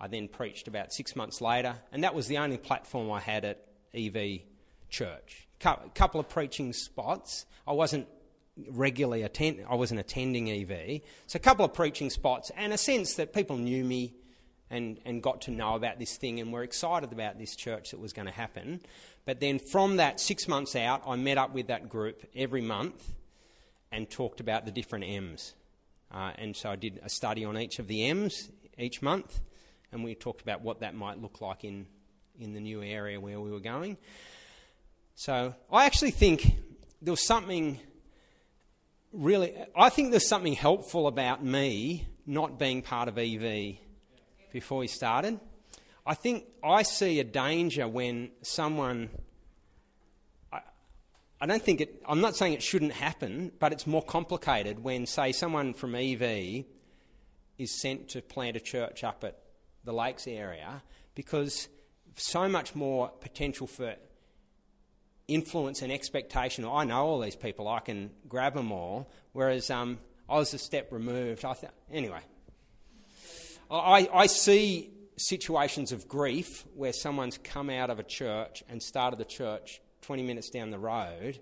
I 0.00 0.06
then 0.06 0.28
preached 0.28 0.68
about 0.68 0.92
six 0.92 1.16
months 1.16 1.40
later, 1.40 1.74
and 1.90 2.04
that 2.04 2.14
was 2.14 2.28
the 2.28 2.38
only 2.38 2.58
platform 2.58 3.10
I 3.10 3.18
had 3.18 3.44
at 3.44 3.66
EV 3.92 4.42
Church. 4.88 5.48
A 5.64 5.78
couple 5.94 6.20
of 6.20 6.28
preaching 6.28 6.72
spots. 6.72 7.46
I 7.66 7.72
wasn't 7.72 8.06
regularly 8.70 9.22
attend. 9.22 9.64
I 9.68 9.74
wasn't 9.74 10.00
attending 10.00 10.50
EV, 10.50 11.00
so 11.26 11.36
a 11.36 11.40
couple 11.40 11.64
of 11.64 11.74
preaching 11.74 12.10
spots, 12.10 12.50
and 12.56 12.72
a 12.72 12.78
sense 12.78 13.14
that 13.14 13.32
people 13.32 13.56
knew 13.56 13.84
me 13.84 14.14
and, 14.70 14.98
and 15.04 15.22
got 15.22 15.42
to 15.42 15.50
know 15.50 15.74
about 15.74 15.98
this 15.98 16.16
thing 16.16 16.40
and 16.40 16.52
were 16.52 16.62
excited 16.62 17.12
about 17.12 17.38
this 17.38 17.54
church 17.56 17.90
that 17.90 18.00
was 18.00 18.12
going 18.12 18.26
to 18.26 18.32
happen. 18.32 18.80
But 19.24 19.40
then 19.40 19.58
from 19.58 19.96
that 19.96 20.20
six 20.20 20.48
months 20.48 20.76
out, 20.76 21.02
I 21.06 21.16
met 21.16 21.38
up 21.38 21.54
with 21.54 21.68
that 21.68 21.88
group 21.88 22.24
every 22.34 22.60
month 22.60 23.12
and 23.90 24.08
talked 24.08 24.40
about 24.40 24.64
the 24.64 24.72
different 24.72 25.04
M's. 25.06 25.54
Uh, 26.10 26.32
and 26.36 26.54
so 26.54 26.70
I 26.70 26.76
did 26.76 27.00
a 27.02 27.08
study 27.08 27.44
on 27.44 27.58
each 27.58 27.78
of 27.78 27.88
the 27.88 28.04
M's 28.04 28.50
each 28.78 29.02
month, 29.02 29.40
and 29.92 30.04
we 30.04 30.14
talked 30.14 30.42
about 30.42 30.62
what 30.62 30.80
that 30.80 30.94
might 30.94 31.20
look 31.20 31.40
like 31.40 31.64
in, 31.64 31.86
in 32.38 32.52
the 32.52 32.60
new 32.60 32.82
area 32.82 33.20
where 33.20 33.40
we 33.40 33.50
were 33.50 33.60
going. 33.60 33.96
So 35.16 35.54
I 35.70 35.86
actually 35.86 36.10
think 36.10 36.56
there 37.00 37.12
was 37.12 37.24
something 37.24 37.78
really, 39.12 39.54
I 39.76 39.88
think 39.88 40.10
there's 40.10 40.28
something 40.28 40.54
helpful 40.54 41.06
about 41.06 41.44
me 41.44 42.08
not 42.26 42.58
being 42.58 42.82
part 42.82 43.08
of 43.08 43.16
EV 43.16 43.76
before 44.52 44.78
we 44.78 44.88
started. 44.88 45.38
I 46.04 46.14
think 46.14 46.44
I 46.62 46.82
see 46.82 47.20
a 47.20 47.24
danger 47.24 47.88
when 47.88 48.30
someone. 48.42 49.08
I, 50.52 50.60
I 51.40 51.46
don't 51.46 51.62
think 51.62 51.80
it. 51.80 52.02
I'm 52.06 52.20
not 52.20 52.36
saying 52.36 52.52
it 52.52 52.62
shouldn't 52.62 52.92
happen, 52.92 53.52
but 53.58 53.72
it's 53.72 53.86
more 53.86 54.02
complicated 54.02 54.82
when, 54.82 55.06
say, 55.06 55.32
someone 55.32 55.72
from 55.72 55.94
EV 55.94 56.64
is 57.56 57.80
sent 57.80 58.08
to 58.10 58.20
plant 58.20 58.56
a 58.56 58.60
church 58.60 59.04
up 59.04 59.24
at 59.24 59.38
the 59.84 59.92
Lakes 59.92 60.26
area 60.26 60.82
because 61.14 61.68
so 62.16 62.48
much 62.48 62.74
more 62.74 63.08
potential 63.20 63.66
for 63.66 63.94
influence 65.28 65.82
and 65.82 65.92
expectation. 65.92 66.64
I 66.64 66.84
know 66.84 67.04
all 67.04 67.20
these 67.20 67.36
people, 67.36 67.68
I 67.68 67.80
can 67.80 68.10
grab 68.28 68.54
them 68.54 68.72
all. 68.72 69.10
Whereas 69.32 69.70
um, 69.70 69.98
I 70.28 70.36
was 70.36 70.54
a 70.54 70.58
step 70.58 70.92
removed. 70.92 71.44
I 71.44 71.54
th- 71.54 71.72
anyway, 71.90 72.20
I, 73.70 74.08
I 74.12 74.26
see 74.26 74.90
situations 75.16 75.92
of 75.92 76.08
grief 76.08 76.64
where 76.74 76.92
someone's 76.92 77.38
come 77.38 77.70
out 77.70 77.90
of 77.90 77.98
a 77.98 78.02
church 78.02 78.62
and 78.68 78.82
started 78.82 79.18
the 79.18 79.24
church 79.24 79.80
20 80.02 80.22
minutes 80.22 80.50
down 80.50 80.70
the 80.70 80.78
road 80.78 81.38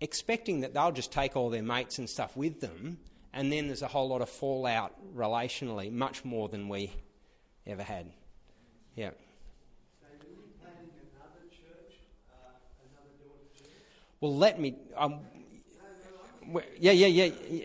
expecting 0.00 0.60
that 0.60 0.74
they'll 0.74 0.92
just 0.92 1.12
take 1.12 1.36
all 1.36 1.50
their 1.50 1.62
mates 1.62 1.98
and 1.98 2.08
stuff 2.08 2.36
with 2.36 2.60
them, 2.60 2.98
and 3.32 3.52
then 3.52 3.66
there's 3.66 3.82
a 3.82 3.88
whole 3.88 4.08
lot 4.08 4.20
of 4.20 4.28
fallout 4.28 4.94
relationally, 5.14 5.90
much 5.90 6.24
more 6.24 6.48
than 6.48 6.68
we 6.68 6.92
ever 7.66 7.82
had. 7.82 8.10
Yeah. 8.94 9.10
So 10.00 10.06
are 10.06 10.28
you 10.28 10.36
planning 10.60 10.90
another 11.12 11.44
church, 11.50 11.96
uh, 12.30 12.36
another 12.80 13.12
daughter 13.18 13.48
church? 13.56 13.72
Well, 14.20 14.36
let 14.36 14.58
me. 14.58 14.76
Um, 14.96 15.20
yeah, 16.78 16.92
yeah, 16.92 17.06
yeah. 17.06 17.30
yeah. 17.50 17.62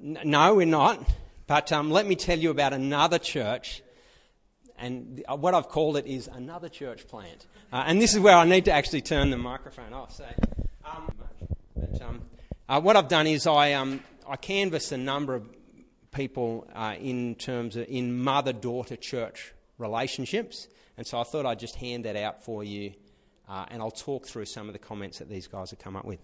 No, 0.00 0.54
we're 0.54 0.66
not. 0.66 1.02
But 1.46 1.70
um, 1.72 1.90
let 1.90 2.06
me 2.06 2.16
tell 2.16 2.38
you 2.38 2.50
about 2.50 2.72
another 2.72 3.18
church. 3.18 3.82
And 4.78 5.22
uh, 5.28 5.36
what 5.36 5.54
I've 5.54 5.68
called 5.68 5.96
it 5.96 6.06
is 6.06 6.28
another 6.28 6.68
church 6.68 7.06
plant. 7.06 7.46
Uh, 7.72 7.84
and 7.86 8.00
this 8.00 8.14
is 8.14 8.20
where 8.20 8.36
I 8.36 8.44
need 8.44 8.66
to 8.66 8.72
actually 8.72 9.02
turn 9.02 9.30
the 9.30 9.38
microphone 9.38 9.92
off. 9.92 10.14
So, 10.14 10.24
um, 10.84 11.10
but, 11.74 12.02
um, 12.02 12.22
uh, 12.68 12.80
what 12.80 12.96
I've 12.96 13.08
done 13.08 13.26
is 13.26 13.46
I, 13.46 13.72
um, 13.72 14.00
I 14.28 14.36
canvassed 14.36 14.92
a 14.92 14.96
number 14.96 15.34
of 15.34 15.48
people 16.10 16.66
uh, 16.74 16.94
in 16.98 17.36
terms 17.36 17.76
of 17.76 17.86
in 17.88 18.18
mother 18.22 18.52
daughter 18.52 18.96
church 18.96 19.54
relationships. 19.78 20.68
And 20.98 21.06
so 21.06 21.20
I 21.20 21.24
thought 21.24 21.46
I'd 21.46 21.58
just 21.58 21.76
hand 21.76 22.04
that 22.04 22.16
out 22.16 22.42
for 22.42 22.64
you. 22.64 22.92
Uh, 23.48 23.64
and 23.70 23.80
I'll 23.80 23.90
talk 23.92 24.26
through 24.26 24.46
some 24.46 24.66
of 24.66 24.72
the 24.72 24.78
comments 24.78 25.18
that 25.20 25.28
these 25.28 25.46
guys 25.46 25.70
have 25.70 25.78
come 25.78 25.94
up 25.96 26.04
with. 26.04 26.18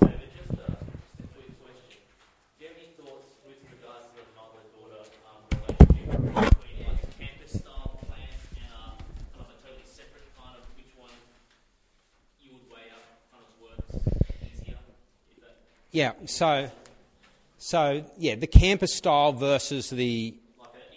David, 0.00 0.30
just 0.34 0.58
a, 0.58 0.72
just 1.16 1.22
a 1.22 1.26
quick 1.34 1.52
question. 1.62 2.00
Do 2.58 2.64
you 2.64 2.68
have 2.68 2.76
any 2.76 2.90
thoughts 2.98 3.28
with 3.46 3.60
regards 3.70 4.06
to 4.12 4.18
the 4.18 4.26
mother-daughter 4.34 5.02
um, 5.30 5.42
relationship 5.52 6.18
between 6.18 6.86
like 6.86 7.02
a 7.02 7.10
campus-style 7.16 8.00
plan 8.04 8.34
and 8.58 8.66
a 8.66 8.98
kind 9.32 9.46
of 9.46 9.48
a 9.52 9.56
totally 9.62 9.86
separate 9.86 10.26
kind 10.34 10.58
of 10.58 10.64
which 10.76 10.92
one 10.98 11.14
you 12.42 12.52
would 12.58 12.66
weigh 12.68 12.90
up 12.92 13.04
kind 13.30 13.44
of 13.46 13.52
works 13.62 13.94
easier? 14.42 14.78
If 15.30 15.38
that, 15.40 15.56
Yeah, 15.96 16.12
so, 16.26 16.70
so 17.56 18.04
yeah, 18.18 18.34
the 18.34 18.46
campus 18.46 18.94
style 18.94 19.32
versus 19.32 19.88
the 19.88 20.34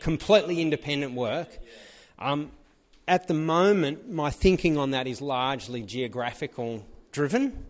completely 0.02 0.62
independent 0.62 1.14
work. 1.14 1.48
Um, 2.20 2.52
at 3.08 3.30
the 3.30 3.34
moment, 3.34 4.12
my 4.12 4.30
thinking 4.30 4.78
on 4.78 4.92
that 4.92 5.08
is 5.08 5.22
largely 5.22 5.84
geographical 5.84 6.86
driven. 7.14 7.66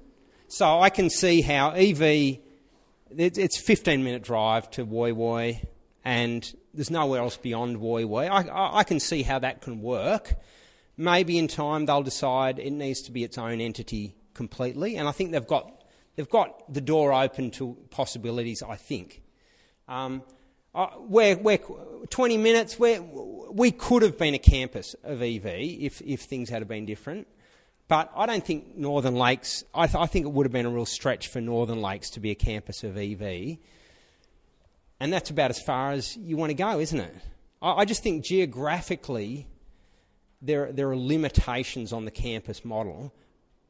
So 0.47 0.79
I 0.79 0.89
can 0.89 1.11
see 1.11 1.41
how 1.41 1.69
EV, 1.69 2.01
it- 2.01 3.37
it's 3.37 3.59
a 3.59 3.61
15 3.61 4.03
minute 4.03 4.23
drive 4.23 4.71
to 4.71 4.83
Woy 4.83 5.13
Woy, 5.13 5.63
and 6.03 6.51
there's 6.73 6.89
nowhere 6.89 7.21
else 7.21 7.37
beyond 7.37 7.77
Woy 7.77 8.05
Woy. 8.05 8.27
I, 8.27 8.79
I 8.79 8.83
can 8.83 8.99
see 8.99 9.21
how 9.21 9.37
that 9.37 9.61
can 9.61 9.83
work. 9.83 10.33
Maybe 10.97 11.37
in 11.37 11.47
time 11.47 11.85
they'll 11.85 12.01
decide 12.01 12.57
it 12.57 12.71
needs 12.71 13.03
to 13.03 13.11
be 13.11 13.23
its 13.23 13.37
own 13.37 13.61
entity 13.61 14.15
completely, 14.33 14.95
and 14.95 15.07
I 15.07 15.11
think 15.11 15.29
they've 15.31 15.45
got, 15.45 15.71
they've 16.19 16.29
got 16.29 16.73
the 16.73 16.81
door 16.81 17.13
open 17.13 17.49
to 17.49 17.77
possibilities, 17.91 18.61
I 18.61 18.75
think. 18.75 19.21
Um, 19.87 20.21
uh, 20.75 20.87
we're, 20.97 21.37
we're 21.37 21.59
20 22.09 22.37
minutes, 22.37 22.77
we're, 22.77 23.01
we 23.01 23.71
could 23.71 24.01
have 24.01 24.17
been 24.17 24.33
a 24.33 24.37
campus 24.37 24.97
of 25.05 25.21
EV 25.21 25.45
if, 25.45 26.01
if 26.01 26.23
things 26.23 26.49
had 26.49 26.67
been 26.67 26.85
different. 26.85 27.25
But 27.87 28.11
I 28.17 28.25
don't 28.25 28.45
think 28.45 28.75
Northern 28.75 29.15
Lakes, 29.15 29.63
I, 29.73 29.87
th- 29.87 29.95
I 29.95 30.07
think 30.07 30.25
it 30.25 30.33
would 30.33 30.45
have 30.45 30.51
been 30.51 30.65
a 30.65 30.69
real 30.69 30.85
stretch 30.85 31.29
for 31.29 31.39
Northern 31.39 31.81
Lakes 31.81 32.09
to 32.09 32.19
be 32.19 32.31
a 32.31 32.35
campus 32.35 32.83
of 32.83 32.97
EV. 32.97 33.57
And 34.99 35.13
that's 35.13 35.29
about 35.29 35.51
as 35.51 35.61
far 35.61 35.93
as 35.93 36.17
you 36.17 36.35
want 36.35 36.49
to 36.49 36.53
go, 36.53 36.81
isn't 36.81 36.99
it? 36.99 37.15
I, 37.61 37.71
I 37.75 37.85
just 37.85 38.03
think 38.03 38.25
geographically, 38.25 39.47
there, 40.41 40.73
there 40.73 40.89
are 40.89 40.97
limitations 40.97 41.93
on 41.93 42.03
the 42.03 42.11
campus 42.11 42.65
model. 42.65 43.13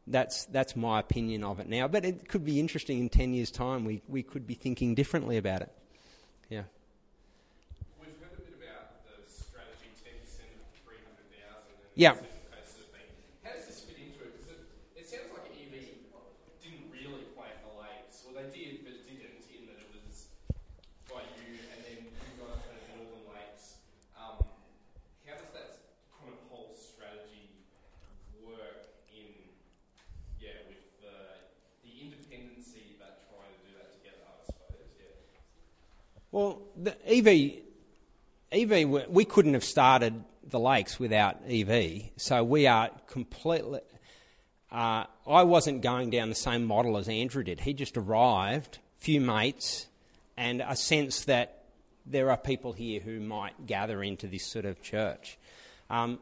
That's, 0.09 0.45
that's 0.45 0.75
my 0.75 0.99
opinion 0.99 1.43
of 1.43 1.59
it 1.59 1.69
now. 1.69 1.87
But 1.87 2.03
it 2.03 2.27
could 2.27 2.43
be 2.43 2.59
interesting 2.59 2.99
in 2.99 3.09
10 3.09 3.33
years' 3.33 3.51
time. 3.51 3.85
We, 3.85 4.01
we 4.07 4.23
could 4.23 4.45
be 4.47 4.55
thinking 4.55 4.95
differently 4.95 5.37
about 5.37 5.61
it. 5.61 5.71
Yeah. 6.49 6.63
We've 8.01 8.09
heard 8.19 8.33
a 8.33 8.41
bit 8.41 8.57
about 8.57 9.05
the 9.05 9.21
strategy, 9.31 9.93
10% 10.01 10.49
of 10.57 10.65
300,000. 10.83 11.93
Yeah. 11.95 12.17
several 12.17 12.25
cases 12.49 12.81
have 12.81 12.91
been. 12.91 13.09
How 13.45 13.53
does 13.53 13.65
this 13.69 13.79
fit 13.85 13.97
into 14.01 14.19
it? 14.25 14.33
Because 14.33 14.49
it, 14.57 14.61
it 14.97 15.05
sounds 15.05 15.29
like 15.29 15.45
EV 15.53 15.93
didn't 16.65 16.89
really 16.89 17.29
plant 17.37 17.53
the 17.61 17.73
lakes. 17.77 18.25
Well, 18.25 18.33
they 18.41 18.49
did, 18.49 18.81
but 18.81 18.97
didn't 19.05 19.45
in 19.53 19.69
that 19.69 19.77
it 19.77 19.89
was 19.93 20.33
by 21.05 21.21
you 21.37 21.53
and 21.69 21.79
then 21.85 21.97
you 22.09 22.33
guys 22.39 22.57
planted 22.65 22.89
Northern 22.97 23.25
Lakes. 23.29 23.77
Um, 24.17 24.41
how 25.25 25.37
does 25.37 25.53
that 25.53 25.85
kind 26.17 26.33
of 26.33 26.39
whole 26.49 26.73
strategy 26.73 27.51
work 28.41 28.89
in, 29.13 29.29
yeah, 30.41 30.65
with 30.69 30.81
the, 31.03 31.17
the 31.85 31.91
independency 31.99 32.95
but 32.97 33.27
trying 33.29 33.51
to 33.53 33.61
do 33.65 33.71
that 33.77 33.89
together, 33.97 34.23
I 34.25 34.39
suppose, 34.45 34.89
yeah. 34.97 35.13
Well, 36.31 36.61
the 36.75 36.95
EV, 37.07 37.61
EV, 38.51 39.07
we- 39.09 39.25
couldn't 39.25 39.53
have 39.53 39.63
started 39.63 40.23
the 40.43 40.59
lakes 40.59 40.99
without 40.99 41.37
EV. 41.47 42.11
So 42.17 42.43
we 42.43 42.67
are 42.67 42.89
completely. 43.07 43.81
Uh, 44.71 45.05
I 45.27 45.43
wasn't 45.43 45.81
going 45.81 46.11
down 46.11 46.29
the 46.29 46.35
same 46.35 46.65
model 46.65 46.97
as 46.97 47.09
Andrew 47.09 47.43
did. 47.43 47.61
He 47.61 47.73
just 47.73 47.97
arrived, 47.97 48.77
few 48.97 49.19
mates, 49.19 49.87
and 50.37 50.61
a 50.61 50.75
sense 50.75 51.25
that 51.25 51.63
there 52.05 52.29
are 52.29 52.37
people 52.37 52.73
here 52.73 52.99
who 52.99 53.19
might 53.19 53.65
gather 53.65 54.03
into 54.03 54.27
this 54.27 54.45
sort 54.45 54.65
of 54.65 54.81
church. 54.81 55.37
Um, 55.89 56.19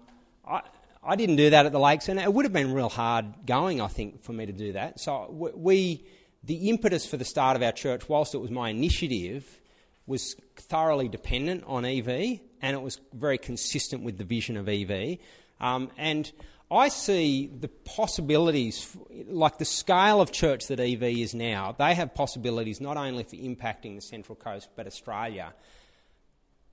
I, 0.47 0.62
I 1.03 1.16
didn't 1.18 1.36
do 1.36 1.49
that 1.49 1.66
at 1.66 1.72
the 1.74 1.80
lakes, 1.80 2.08
and 2.08 2.20
it 2.20 2.34
would 2.34 2.45
have 2.45 2.53
been 2.53 2.74
real 2.74 2.89
hard 2.89 3.45
going, 3.45 3.82
I 3.82 3.88
think, 3.88 4.24
for 4.24 4.32
me 4.32 4.45
to 4.45 4.53
do 4.53 4.74
that. 4.74 4.99
So 4.99 5.28
we, 5.30 6.05
the 6.43 6.70
impetus 6.70 7.05
for 7.05 7.18
the 7.18 7.26
start 7.26 7.58
of 7.58 7.64
our 7.64 7.74
church, 7.74 8.08
whilst 8.08 8.34
it 8.34 8.39
was 8.39 8.51
my 8.51 8.70
initiative, 8.70 9.60
was 10.08 10.36
thoroughly 10.55 11.08
dependent 11.10 11.64
on 11.68 11.86
EV, 11.86 12.39
and 12.62 12.76
it 12.76 12.82
was 12.82 12.99
very 13.14 13.38
consistent 13.38 14.03
with 14.03 14.18
the 14.18 14.24
vision 14.24 14.58
of 14.58 14.68
EV. 14.68 15.18
Um, 15.60 15.91
and 15.97 16.32
I 16.72 16.89
see 16.89 17.47
the 17.47 17.68
possibilities, 17.68 18.95
like 19.28 19.58
the 19.58 19.66
scale 19.66 20.20
of 20.20 20.32
church 20.32 20.68
that 20.68 20.80
EV 20.80 21.03
is 21.03 21.34
now, 21.34 21.76
they 21.78 21.93
have 21.93 22.14
possibilities 22.16 22.82
not 22.82 22.97
only 22.97 23.24
for 23.24 23.36
impacting 23.36 23.95
the 23.95 24.01
Central 24.01 24.36
Coast 24.36 24.70
but 24.76 24.88
Australia. 24.88 25.53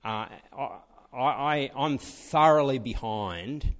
Uh, 0.03 0.27
I, 0.57 0.77
I, 1.13 1.71
I'm 1.75 1.97
thoroughly 1.97 2.79
behind 2.79 3.73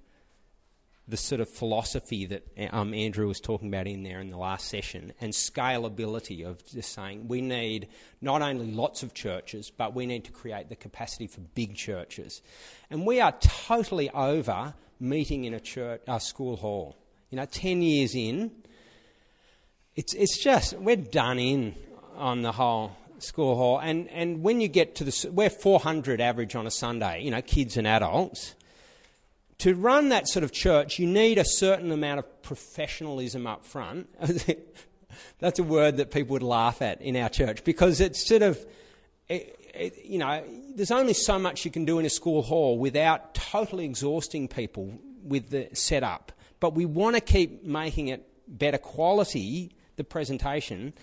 the 1.07 1.17
sort 1.17 1.39
of 1.39 1.47
philosophy 1.47 2.25
that 2.25 2.47
um, 2.71 2.93
Andrew 2.93 3.27
was 3.27 3.39
talking 3.39 3.67
about 3.67 3.85
in 3.85 4.01
there 4.03 4.19
in 4.19 4.31
the 4.31 4.37
last 4.37 4.67
session 4.69 5.13
and 5.21 5.33
scalability 5.33 6.45
of 6.45 6.65
just 6.65 6.93
saying 6.93 7.27
we 7.27 7.41
need 7.41 7.87
not 8.21 8.41
only 8.41 8.71
lots 8.71 9.03
of 9.03 9.13
churches, 9.13 9.71
but 9.75 9.93
we 9.93 10.07
need 10.07 10.23
to 10.25 10.31
create 10.31 10.69
the 10.69 10.75
capacity 10.75 11.27
for 11.27 11.41
big 11.41 11.75
churches. 11.75 12.41
And 12.89 13.05
we 13.05 13.21
are 13.21 13.33
totally 13.33 14.09
over 14.09 14.73
meeting 14.99 15.45
in 15.45 15.53
a 15.53 15.59
church, 15.59 16.01
a 16.07 16.19
school 16.19 16.55
hall. 16.55 16.97
You 17.29 17.37
know, 17.37 17.45
10 17.45 17.83
years 17.83 18.15
in, 18.15 18.51
it's, 19.95 20.13
it's 20.15 20.43
just, 20.43 20.73
we're 20.73 20.95
done 20.95 21.37
in 21.37 21.75
on 22.15 22.41
the 22.41 22.51
whole 22.51 22.97
school 23.19 23.55
hall. 23.55 23.79
And, 23.79 24.09
and 24.09 24.41
when 24.41 24.59
you 24.59 24.67
get 24.67 24.95
to 24.95 25.03
the, 25.03 25.29
we're 25.31 25.49
400 25.51 26.19
average 26.19 26.55
on 26.55 26.65
a 26.65 26.71
Sunday, 26.71 27.21
you 27.21 27.29
know, 27.29 27.41
kids 27.41 27.77
and 27.77 27.85
adults 27.85 28.55
to 29.59 29.73
run 29.75 30.09
that 30.09 30.27
sort 30.27 30.43
of 30.43 30.51
church, 30.51 30.99
you 30.99 31.07
need 31.07 31.37
a 31.37 31.45
certain 31.45 31.91
amount 31.91 32.19
of 32.19 32.41
professionalism 32.41 33.47
up 33.47 33.65
front. 33.65 34.09
That's 35.39 35.59
a 35.59 35.63
word 35.63 35.97
that 35.97 36.11
people 36.11 36.33
would 36.33 36.43
laugh 36.43 36.81
at 36.81 37.01
in 37.01 37.15
our 37.15 37.29
church 37.29 37.63
because 37.63 38.01
it's 38.01 38.27
sort 38.27 38.41
of, 38.41 38.63
it, 39.29 39.57
it, 39.73 40.05
you 40.05 40.17
know, 40.17 40.43
there's 40.75 40.91
only 40.91 41.13
so 41.13 41.39
much 41.39 41.63
you 41.63 41.71
can 41.71 41.85
do 41.85 41.99
in 41.99 42.05
a 42.05 42.09
school 42.09 42.41
hall 42.41 42.77
without 42.77 43.33
totally 43.33 43.85
exhausting 43.85 44.47
people 44.47 44.99
with 45.23 45.49
the 45.49 45.69
setup. 45.73 46.31
But 46.59 46.73
we 46.73 46.85
want 46.85 47.15
to 47.15 47.21
keep 47.21 47.63
making 47.63 48.09
it 48.09 48.27
better 48.47 48.77
quality, 48.77 49.71
the 49.95 50.03
presentation, 50.03 50.93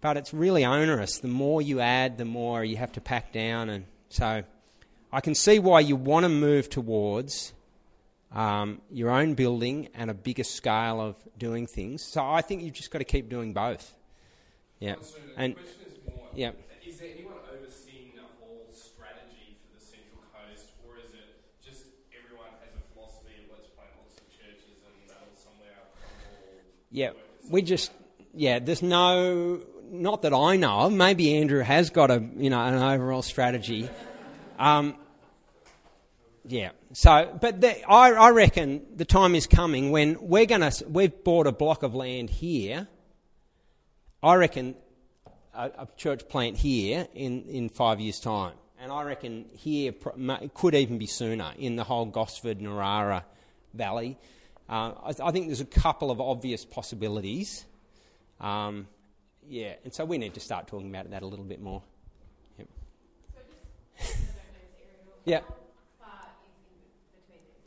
but 0.00 0.16
it's 0.16 0.32
really 0.32 0.64
onerous. 0.64 1.18
The 1.18 1.28
more 1.28 1.62
you 1.62 1.80
add, 1.80 2.18
the 2.18 2.24
more 2.24 2.64
you 2.64 2.76
have 2.76 2.92
to 2.92 3.00
pack 3.00 3.32
down. 3.32 3.70
And 3.70 3.86
so 4.08 4.42
I 5.12 5.20
can 5.20 5.34
see 5.34 5.58
why 5.58 5.80
you 5.80 5.96
want 5.96 6.24
to 6.24 6.28
move 6.28 6.70
towards 6.70 7.52
um, 8.34 8.80
your 8.90 9.10
own 9.10 9.34
building 9.34 9.88
and 9.94 10.10
a 10.10 10.14
bigger 10.14 10.44
scale 10.44 11.00
of 11.00 11.16
doing 11.38 11.66
things. 11.66 12.02
So 12.02 12.24
I 12.24 12.42
think 12.42 12.62
you've 12.62 12.74
just 12.74 12.90
got 12.90 12.98
to 12.98 13.04
keep 13.04 13.28
doing 13.28 13.52
both. 13.52 13.94
Yeah. 14.80 14.96
So 15.00 15.18
the 15.26 15.40
And 15.40 15.54
question 15.54 15.74
is 15.86 15.98
more, 16.06 16.26
yeah. 16.34 16.50
is 16.86 16.98
there 16.98 17.10
anyone 17.14 17.34
overseeing 17.52 18.12
the 18.16 18.22
whole 18.40 18.66
strategy 18.72 19.58
for 19.62 19.78
the 19.78 19.84
Central 19.84 20.22
Coast, 20.32 20.72
or 20.88 20.96
is 20.96 21.12
it 21.12 21.38
just 21.64 21.84
everyone 22.10 22.50
has 22.60 22.72
a 22.74 22.82
philosophy 22.94 23.36
of 23.44 23.52
let's 23.52 23.68
plant 23.68 23.90
lots 23.98 24.18
of 24.18 24.26
churches 24.30 24.80
and 24.82 25.08
that'll 25.08 25.36
somewhere? 25.36 25.86
Yeah, 26.90 27.10
we 27.48 27.62
just 27.62 27.92
yeah, 28.34 28.58
there's 28.58 28.82
no, 28.82 29.60
not 29.90 30.22
that 30.22 30.32
I 30.32 30.56
know 30.56 30.80
of. 30.80 30.92
Maybe 30.92 31.36
Andrew 31.36 31.60
has 31.60 31.90
got 31.90 32.10
a, 32.10 32.24
you 32.36 32.50
know, 32.50 32.60
an 32.60 32.74
overall 32.74 33.22
strategy. 33.22 33.88
Um, 34.58 34.96
yeah. 36.46 36.70
So, 36.94 37.38
but 37.40 37.62
the, 37.62 37.90
I, 37.90 38.12
I 38.12 38.30
reckon 38.30 38.82
the 38.96 39.06
time 39.06 39.34
is 39.34 39.46
coming 39.46 39.92
when 39.92 40.18
we're 40.20 40.44
going 40.44 40.60
to. 40.60 40.84
We've 40.86 41.24
bought 41.24 41.46
a 41.46 41.52
block 41.52 41.82
of 41.82 41.94
land 41.94 42.28
here. 42.28 42.86
I 44.22 44.34
reckon 44.34 44.74
a, 45.54 45.70
a 45.78 45.88
church 45.96 46.28
plant 46.28 46.58
here 46.58 47.08
in, 47.14 47.44
in 47.44 47.70
five 47.70 47.98
years' 47.98 48.20
time, 48.20 48.52
and 48.78 48.92
I 48.92 49.04
reckon 49.04 49.46
here 49.54 49.94
it 50.18 50.54
could 50.54 50.74
even 50.74 50.98
be 50.98 51.06
sooner 51.06 51.52
in 51.58 51.76
the 51.76 51.84
whole 51.84 52.04
Gosford 52.04 52.60
Narara 52.60 53.24
Valley. 53.72 54.18
Uh, 54.68 54.92
I, 55.02 55.14
I 55.24 55.30
think 55.32 55.46
there's 55.46 55.62
a 55.62 55.64
couple 55.64 56.10
of 56.10 56.20
obvious 56.20 56.66
possibilities. 56.66 57.64
Um, 58.38 58.86
yeah, 59.48 59.74
and 59.82 59.94
so 59.94 60.04
we 60.04 60.18
need 60.18 60.34
to 60.34 60.40
start 60.40 60.66
talking 60.66 60.90
about 60.90 61.10
that 61.10 61.22
a 61.22 61.26
little 61.26 61.44
bit 61.44 61.60
more. 61.62 61.82
Yep. 62.58 62.68
Yeah. 65.24 65.40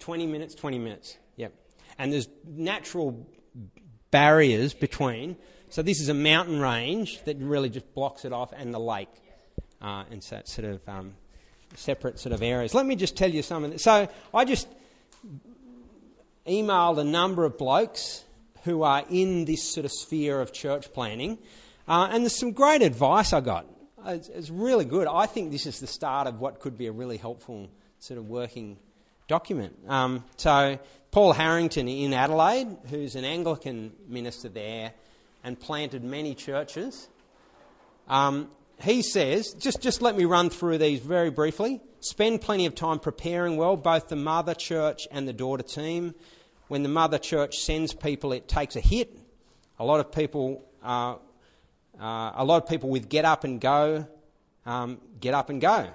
20 0.05 0.27
minutes, 0.27 0.53
20 0.53 0.77
minutes. 0.77 1.17
Yep. 1.35 1.51
And 1.97 2.13
there's 2.13 2.29
natural 2.45 3.27
barriers 4.11 4.71
between. 4.71 5.35
So 5.69 5.81
this 5.81 5.99
is 5.99 6.09
a 6.09 6.13
mountain 6.13 6.59
range 6.59 7.23
that 7.23 7.37
really 7.37 7.69
just 7.71 7.91
blocks 7.95 8.23
it 8.23 8.31
off, 8.31 8.53
and 8.55 8.71
the 8.71 8.79
lake. 8.79 9.09
Uh, 9.81 10.03
and 10.11 10.23
so 10.23 10.37
it's 10.37 10.53
sort 10.53 10.67
of 10.67 10.87
um, 10.87 11.15
separate 11.73 12.19
sort 12.19 12.33
of 12.33 12.43
areas. 12.43 12.75
Let 12.75 12.85
me 12.85 12.95
just 12.95 13.17
tell 13.17 13.31
you 13.31 13.41
some 13.41 13.63
of 13.63 13.71
this. 13.71 13.81
So 13.81 14.07
I 14.31 14.45
just 14.45 14.67
emailed 16.45 16.99
a 16.99 17.03
number 17.03 17.43
of 17.43 17.57
blokes 17.57 18.23
who 18.63 18.83
are 18.83 19.03
in 19.09 19.45
this 19.45 19.73
sort 19.73 19.85
of 19.85 19.91
sphere 19.91 20.39
of 20.39 20.53
church 20.53 20.93
planning, 20.93 21.39
uh, 21.87 22.09
and 22.11 22.23
there's 22.23 22.37
some 22.37 22.51
great 22.51 22.83
advice 22.83 23.33
I 23.33 23.41
got. 23.41 23.65
It's, 24.05 24.29
it's 24.29 24.51
really 24.51 24.85
good. 24.85 25.07
I 25.07 25.25
think 25.25 25.51
this 25.51 25.65
is 25.65 25.79
the 25.79 25.87
start 25.87 26.27
of 26.27 26.39
what 26.39 26.59
could 26.59 26.77
be 26.77 26.85
a 26.85 26.91
really 26.91 27.17
helpful 27.17 27.71
sort 27.97 28.19
of 28.19 28.27
working 28.27 28.77
document. 29.27 29.77
Um, 29.87 30.23
so, 30.37 30.79
Paul 31.11 31.33
Harrington 31.33 31.87
in 31.87 32.13
Adelaide, 32.13 32.67
who's 32.89 33.15
an 33.15 33.23
Anglican 33.23 33.93
minister 34.07 34.49
there 34.49 34.91
and 35.43 35.59
planted 35.59 36.03
many 36.03 36.35
churches, 36.35 37.07
um, 38.07 38.49
he 38.81 39.01
says, 39.01 39.53
just, 39.53 39.81
just 39.81 40.01
let 40.01 40.17
me 40.17 40.25
run 40.25 40.49
through 40.49 40.77
these 40.77 40.99
very 40.99 41.29
briefly. 41.31 41.81
Spend 42.01 42.41
plenty 42.41 42.65
of 42.65 42.75
time 42.75 42.99
preparing 42.99 43.57
well, 43.57 43.77
both 43.77 44.09
the 44.09 44.15
mother 44.15 44.53
church 44.53 45.07
and 45.11 45.27
the 45.27 45.33
daughter 45.33 45.63
team. 45.63 46.13
When 46.67 46.83
the 46.83 46.89
mother 46.89 47.17
church 47.17 47.59
sends 47.59 47.93
people, 47.93 48.33
it 48.33 48.47
takes 48.47 48.75
a 48.75 48.81
hit. 48.81 49.17
A 49.79 49.85
lot 49.85 49.99
of 49.99 50.11
people, 50.11 50.63
uh, 50.83 51.15
uh, 51.99 52.31
a 52.35 52.43
lot 52.43 52.61
of 52.61 52.69
people 52.69 52.89
with 52.89 53.07
get 53.07 53.23
up 53.25 53.43
and 53.43 53.61
go, 53.61 54.07
um, 54.65 54.99
get 55.19 55.33
up 55.33 55.49
and 55.49 55.61
go. 55.61 55.87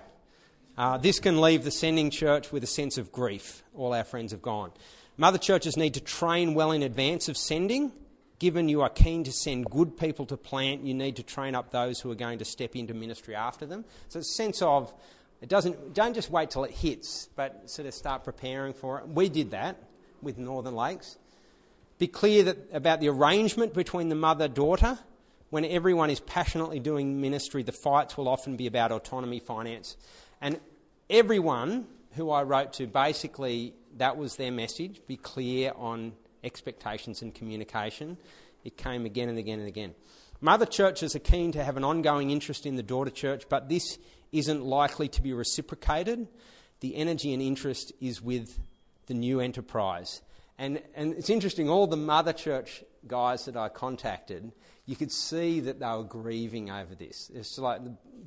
Uh, 0.80 0.96
this 0.96 1.20
can 1.20 1.42
leave 1.42 1.62
the 1.62 1.70
sending 1.70 2.08
church 2.08 2.50
with 2.50 2.64
a 2.64 2.66
sense 2.66 2.96
of 2.96 3.12
grief. 3.12 3.62
All 3.74 3.92
our 3.92 4.02
friends 4.02 4.32
have 4.32 4.40
gone. 4.40 4.72
Mother 5.18 5.36
churches 5.36 5.76
need 5.76 5.92
to 5.92 6.00
train 6.00 6.54
well 6.54 6.72
in 6.72 6.82
advance 6.82 7.28
of 7.28 7.36
sending. 7.36 7.92
Given 8.38 8.70
you 8.70 8.80
are 8.80 8.88
keen 8.88 9.22
to 9.24 9.30
send 9.30 9.66
good 9.66 9.98
people 9.98 10.24
to 10.24 10.38
plant, 10.38 10.82
you 10.82 10.94
need 10.94 11.16
to 11.16 11.22
train 11.22 11.54
up 11.54 11.70
those 11.70 12.00
who 12.00 12.10
are 12.10 12.14
going 12.14 12.38
to 12.38 12.46
step 12.46 12.76
into 12.76 12.94
ministry 12.94 13.34
after 13.34 13.66
them. 13.66 13.84
So 14.08 14.20
it's 14.20 14.30
a 14.30 14.32
sense 14.32 14.62
of 14.62 14.90
it 15.42 15.50
doesn't 15.50 15.92
don't 15.92 16.14
just 16.14 16.30
wait 16.30 16.48
till 16.48 16.64
it 16.64 16.70
hits, 16.70 17.28
but 17.36 17.68
sort 17.68 17.86
of 17.86 17.92
start 17.92 18.24
preparing 18.24 18.72
for 18.72 19.00
it. 19.00 19.08
We 19.08 19.28
did 19.28 19.50
that 19.50 19.76
with 20.22 20.38
Northern 20.38 20.74
Lakes. 20.74 21.18
Be 21.98 22.06
clear 22.06 22.44
that, 22.44 22.56
about 22.72 23.00
the 23.00 23.10
arrangement 23.10 23.74
between 23.74 24.08
the 24.08 24.14
mother 24.14 24.48
daughter. 24.48 24.98
When 25.50 25.66
everyone 25.66 26.08
is 26.08 26.20
passionately 26.20 26.80
doing 26.80 27.20
ministry, 27.20 27.64
the 27.64 27.72
fights 27.72 28.16
will 28.16 28.28
often 28.28 28.56
be 28.56 28.66
about 28.66 28.92
autonomy, 28.92 29.40
finance, 29.40 29.96
and 30.40 30.58
everyone 31.10 31.86
who 32.12 32.30
I 32.30 32.42
wrote 32.42 32.72
to 32.74 32.86
basically 32.86 33.74
that 33.96 34.16
was 34.16 34.36
their 34.36 34.52
message 34.52 35.00
be 35.06 35.16
clear 35.16 35.72
on 35.76 36.12
expectations 36.42 37.22
and 37.22 37.34
communication. 37.34 38.16
It 38.64 38.76
came 38.76 39.04
again 39.04 39.28
and 39.28 39.38
again 39.38 39.58
and 39.58 39.68
again. 39.68 39.94
Mother 40.40 40.66
churches 40.66 41.14
are 41.14 41.20
keen 41.20 41.52
to 41.52 41.62
have 41.62 41.76
an 41.76 41.84
ongoing 41.84 42.30
interest 42.30 42.64
in 42.64 42.76
the 42.76 42.82
daughter 42.82 43.10
church, 43.10 43.44
but 43.48 43.68
this 43.68 43.98
isn't 44.32 44.64
likely 44.64 45.08
to 45.08 45.22
be 45.22 45.32
reciprocated. 45.32 46.28
The 46.80 46.96
energy 46.96 47.34
and 47.34 47.42
interest 47.42 47.92
is 48.00 48.22
with 48.22 48.58
the 49.06 49.14
new 49.14 49.40
enterprise. 49.40 50.22
And, 50.58 50.80
and 50.94 51.14
it's 51.14 51.30
interesting, 51.30 51.68
all 51.68 51.86
the 51.86 51.96
mother 51.96 52.32
church 52.32 52.82
guys 53.06 53.44
that 53.46 53.56
I 53.56 53.68
contacted, 53.68 54.52
you 54.86 54.96
could 54.96 55.12
see 55.12 55.60
that 55.60 55.80
they 55.80 55.86
were 55.86 56.04
grieving 56.04 56.70
over 56.70 56.94
this. 56.94 57.30
It's 57.34 57.58
like 57.58 57.80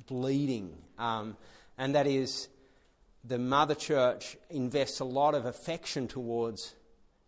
bleeding. 0.06 0.76
Um, 0.98 1.36
and 1.78 1.94
that 1.96 2.06
is, 2.06 2.48
the 3.26 3.38
mother 3.38 3.74
church 3.74 4.36
invests 4.50 5.00
a 5.00 5.04
lot 5.04 5.34
of 5.34 5.46
affection 5.46 6.06
towards 6.06 6.74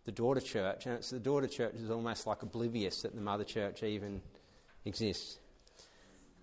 the 0.05 0.13
daughter 0.13 0.41
church, 0.41 0.87
and 0.87 0.95
it's 0.97 1.11
the 1.11 1.19
daughter 1.19 1.47
church 1.47 1.75
is 1.75 1.91
almost 1.91 2.27
like 2.27 2.43
oblivious 2.43 3.03
that 3.03 3.15
the 3.15 3.21
mother 3.21 3.45
church 3.45 3.83
even 3.83 4.21
exists. 4.85 5.39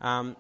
Um, 0.01 0.36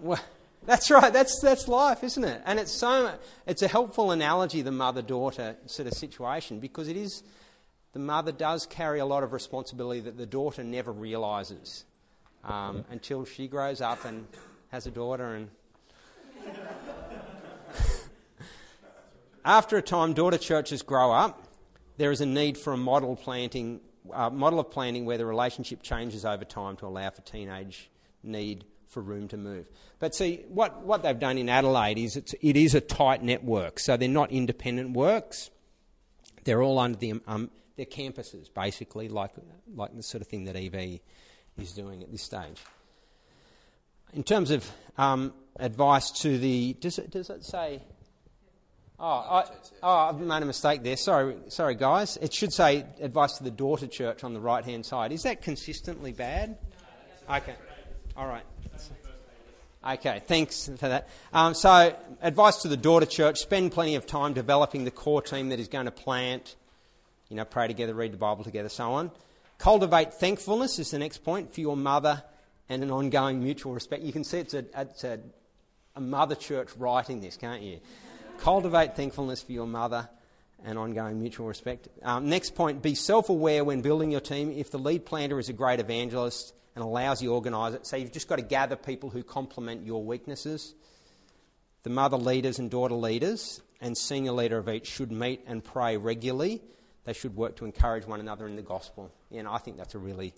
well, 0.00 0.20
that's 0.64 0.90
right. 0.90 1.12
That's 1.12 1.40
that's 1.40 1.68
life, 1.68 2.02
isn't 2.04 2.24
it? 2.24 2.42
And 2.46 2.58
it's 2.58 2.72
so 2.72 3.12
it's 3.46 3.62
a 3.62 3.68
helpful 3.68 4.12
analogy, 4.12 4.62
the 4.62 4.72
mother-daughter 4.72 5.56
sort 5.66 5.88
of 5.88 5.94
situation, 5.94 6.60
because 6.60 6.88
it 6.88 6.96
is 6.96 7.22
the 7.92 7.98
mother 7.98 8.32
does 8.32 8.66
carry 8.66 8.98
a 8.98 9.06
lot 9.06 9.22
of 9.22 9.32
responsibility 9.32 10.00
that 10.00 10.16
the 10.16 10.26
daughter 10.26 10.62
never 10.62 10.92
realizes 10.92 11.84
um, 12.44 12.84
until 12.90 13.24
she 13.24 13.48
grows 13.48 13.80
up 13.80 14.04
and 14.04 14.26
has 14.68 14.86
a 14.86 14.90
daughter 14.90 15.34
and 15.34 15.48
After 19.46 19.76
a 19.76 19.82
time, 19.82 20.12
daughter 20.12 20.38
churches 20.38 20.82
grow 20.82 21.12
up. 21.12 21.46
There 21.98 22.10
is 22.10 22.20
a 22.20 22.26
need 22.26 22.58
for 22.58 22.72
a 22.72 22.76
model 22.76 23.14
planting, 23.14 23.80
uh, 24.12 24.28
model 24.28 24.58
of 24.58 24.72
planting 24.72 25.04
where 25.04 25.18
the 25.18 25.24
relationship 25.24 25.82
changes 25.82 26.24
over 26.24 26.44
time 26.44 26.74
to 26.78 26.86
allow 26.86 27.10
for 27.10 27.22
teenage 27.22 27.88
need 28.24 28.64
for 28.88 29.00
room 29.00 29.28
to 29.28 29.36
move. 29.36 29.70
But 30.00 30.16
see, 30.16 30.40
what, 30.48 30.82
what 30.82 31.04
they've 31.04 31.18
done 31.18 31.38
in 31.38 31.48
Adelaide 31.48 31.96
is 31.96 32.16
it's, 32.16 32.34
it 32.42 32.56
is 32.56 32.74
a 32.74 32.80
tight 32.80 33.22
network. 33.22 33.78
So 33.78 33.96
they're 33.96 34.08
not 34.08 34.32
independent 34.32 34.96
works. 34.96 35.50
They're 36.42 36.60
all 36.60 36.80
under 36.80 36.98
the 36.98 37.20
um, 37.28 37.50
they're 37.76 37.86
campuses, 37.86 38.52
basically, 38.52 39.08
like 39.08 39.30
like 39.76 39.94
the 39.94 40.02
sort 40.02 40.22
of 40.22 40.26
thing 40.26 40.46
that 40.46 40.56
EV 40.56 40.98
is 41.56 41.72
doing 41.72 42.02
at 42.02 42.10
this 42.10 42.22
stage. 42.22 42.60
In 44.12 44.24
terms 44.24 44.50
of 44.50 44.68
um, 44.98 45.32
advice 45.56 46.10
to 46.22 46.36
the, 46.36 46.72
does 46.80 46.98
it, 46.98 47.10
does 47.10 47.30
it 47.30 47.44
say 47.44 47.82
Oh, 48.98 49.04
I, 49.06 49.44
oh, 49.82 49.92
I've 50.08 50.18
made 50.18 50.42
a 50.42 50.46
mistake 50.46 50.82
there. 50.82 50.96
Sorry, 50.96 51.36
sorry, 51.48 51.74
guys. 51.74 52.16
It 52.16 52.32
should 52.32 52.52
say 52.52 52.86
advice 53.00 53.36
to 53.38 53.44
the 53.44 53.50
daughter 53.50 53.86
church 53.86 54.24
on 54.24 54.32
the 54.32 54.40
right 54.40 54.64
hand 54.64 54.86
side. 54.86 55.12
Is 55.12 55.24
that 55.24 55.42
consistently 55.42 56.12
bad? 56.12 56.56
Okay. 57.28 57.54
All 58.16 58.26
right. 58.26 58.44
Okay, 59.86 60.20
thanks 60.26 60.68
for 60.78 60.88
that. 60.88 61.08
Um, 61.32 61.54
so, 61.54 61.94
advice 62.20 62.62
to 62.62 62.68
the 62.68 62.76
daughter 62.76 63.06
church 63.06 63.38
spend 63.38 63.70
plenty 63.70 63.94
of 63.94 64.04
time 64.04 64.32
developing 64.32 64.84
the 64.84 64.90
core 64.90 65.22
team 65.22 65.50
that 65.50 65.60
is 65.60 65.68
going 65.68 65.84
to 65.84 65.92
plant, 65.92 66.56
you 67.28 67.36
know, 67.36 67.44
pray 67.44 67.68
together, 67.68 67.94
read 67.94 68.12
the 68.12 68.16
Bible 68.16 68.42
together, 68.42 68.68
so 68.68 68.94
on. 68.94 69.12
Cultivate 69.58 70.14
thankfulness 70.14 70.80
is 70.80 70.90
the 70.90 70.98
next 70.98 71.18
point 71.18 71.54
for 71.54 71.60
your 71.60 71.76
mother 71.76 72.24
and 72.68 72.82
an 72.82 72.90
ongoing 72.90 73.44
mutual 73.44 73.74
respect. 73.74 74.02
You 74.02 74.12
can 74.12 74.24
see 74.24 74.38
it's 74.38 74.54
a, 74.54 74.64
it's 74.76 75.04
a, 75.04 75.20
a 75.94 76.00
mother 76.00 76.34
church 76.34 76.70
writing 76.76 77.20
this, 77.20 77.36
can't 77.36 77.62
you? 77.62 77.78
Cultivate 78.38 78.96
thankfulness 78.96 79.42
for 79.42 79.52
your 79.52 79.66
mother 79.66 80.08
and 80.64 80.78
ongoing 80.78 81.18
mutual 81.20 81.46
respect. 81.46 81.88
Um, 82.02 82.28
next 82.28 82.54
point 82.54 82.82
be 82.82 82.94
self 82.94 83.28
aware 83.28 83.64
when 83.64 83.82
building 83.82 84.10
your 84.10 84.20
team. 84.20 84.52
If 84.52 84.70
the 84.70 84.78
lead 84.78 85.06
planter 85.06 85.38
is 85.38 85.48
a 85.48 85.52
great 85.52 85.80
evangelist 85.80 86.54
and 86.74 86.84
allows 86.84 87.22
you 87.22 87.30
to 87.30 87.34
organise 87.34 87.74
it, 87.74 87.86
so 87.86 87.96
you've 87.96 88.12
just 88.12 88.28
got 88.28 88.36
to 88.36 88.42
gather 88.42 88.76
people 88.76 89.10
who 89.10 89.22
complement 89.22 89.84
your 89.84 90.04
weaknesses. 90.04 90.74
The 91.82 91.90
mother 91.90 92.16
leaders 92.16 92.58
and 92.58 92.70
daughter 92.70 92.94
leaders 92.94 93.60
and 93.80 93.96
senior 93.96 94.32
leader 94.32 94.58
of 94.58 94.68
each 94.68 94.86
should 94.86 95.12
meet 95.12 95.42
and 95.46 95.62
pray 95.62 95.96
regularly. 95.96 96.62
They 97.04 97.12
should 97.12 97.36
work 97.36 97.56
to 97.56 97.64
encourage 97.64 98.06
one 98.06 98.20
another 98.20 98.46
in 98.48 98.56
the 98.56 98.62
gospel. 98.62 99.12
And 99.30 99.46
I 99.46 99.58
think 99.58 99.76
that's 99.76 99.94
a 99.94 99.98
really, 99.98 100.34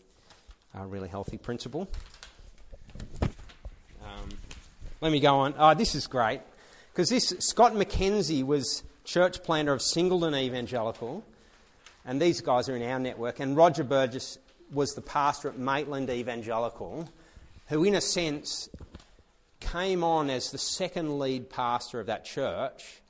uh, 0.78 0.84
really 0.84 1.08
healthy 1.08 1.38
principle. 1.38 1.88
Um, 3.22 4.28
let 5.00 5.10
me 5.12 5.20
go 5.20 5.36
on. 5.36 5.54
Oh, 5.56 5.72
this 5.72 5.94
is 5.94 6.06
great. 6.06 6.42
Because 6.98 7.10
this 7.10 7.32
Scott 7.38 7.74
McKenzie 7.74 8.44
was 8.44 8.82
church 9.04 9.44
planter 9.44 9.72
of 9.72 9.80
Singleton 9.80 10.34
Evangelical, 10.34 11.24
and 12.04 12.20
these 12.20 12.40
guys 12.40 12.68
are 12.68 12.74
in 12.74 12.82
our 12.82 12.98
network. 12.98 13.38
And 13.38 13.56
Roger 13.56 13.84
Burgess 13.84 14.36
was 14.72 14.94
the 14.94 15.00
pastor 15.00 15.48
at 15.48 15.56
Maitland 15.56 16.10
Evangelical, 16.10 17.08
who, 17.68 17.84
in 17.84 17.94
a 17.94 18.00
sense, 18.00 18.68
came 19.60 20.02
on 20.02 20.28
as 20.28 20.50
the 20.50 20.58
second 20.58 21.20
lead 21.20 21.48
pastor 21.48 22.00
of 22.00 22.06
that 22.06 22.24
church 22.24 23.00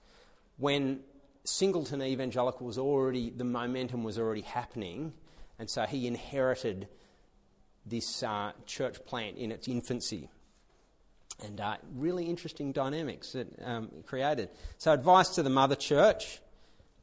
when 0.58 1.00
Singleton 1.44 2.02
Evangelical 2.02 2.66
was 2.66 2.76
already, 2.76 3.30
the 3.30 3.42
momentum 3.42 4.04
was 4.04 4.18
already 4.18 4.42
happening, 4.42 5.14
and 5.58 5.70
so 5.70 5.86
he 5.86 6.06
inherited 6.06 6.88
this 7.86 8.22
uh, 8.22 8.52
church 8.66 9.02
plant 9.06 9.38
in 9.38 9.50
its 9.50 9.66
infancy. 9.66 10.28
And 11.44 11.60
uh, 11.60 11.76
really 11.94 12.24
interesting 12.24 12.72
dynamics 12.72 13.32
that 13.32 13.46
um, 13.64 13.90
created. 14.06 14.48
So, 14.78 14.92
advice 14.92 15.28
to 15.30 15.42
the 15.44 15.50
mother 15.50 15.76
church 15.76 16.40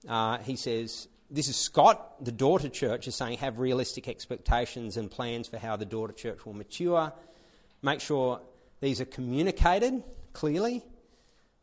uh, 0.08 0.38
he 0.40 0.56
says, 0.56 1.08
This 1.30 1.48
is 1.48 1.56
Scott, 1.56 2.24
the 2.24 2.32
daughter 2.32 2.70
church, 2.70 3.08
is 3.08 3.16
saying 3.16 3.40
have 3.40 3.60
realistic 3.60 4.08
expectations 4.08 4.98
and 4.98 5.10
plans 5.10 5.48
for 5.48 5.58
how 5.58 5.76
the 5.76 5.86
daughter 5.86 6.14
church 6.14 6.46
will 6.46 6.54
mature. 6.54 7.12
Make 7.82 8.02
sure 8.02 8.42
these 8.82 9.02
are 9.02 9.06
communicated 9.06 10.04
clearly. 10.34 10.84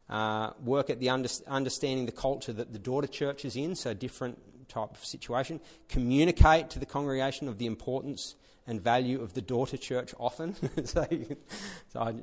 Uh, 0.09 0.51
work 0.63 0.91
at 0.91 1.01
the 1.01 1.09
under- 1.09 1.29
understanding 1.47 2.05
the 2.05 2.13
culture 2.13 2.53
that 2.53 2.73
the 2.73 2.79
daughter 2.79 3.07
church 3.07 3.45
is 3.45 3.57
in, 3.57 3.75
so 3.75 3.95
different 3.95 4.39
type 4.69 4.91
of 4.91 5.05
situation. 5.05 5.59
Communicate 5.89 6.69
to 6.71 6.79
the 6.79 6.85
congregation 6.85 7.49
of 7.49 7.59
the 7.59 7.67
importance 7.67 8.35
and 8.67 8.81
value 8.81 9.23
of 9.23 9.33
the 9.33 9.41
daughter 9.41 9.77
church 9.77 10.13
often. 10.19 10.55
so, 10.85 11.07
so 11.93 12.01
I, 12.01 12.15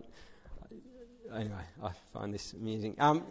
anyway, 1.34 1.64
I 1.84 1.92
find 2.14 2.34
this 2.34 2.54
amusing. 2.54 2.96
Um, 3.00 3.24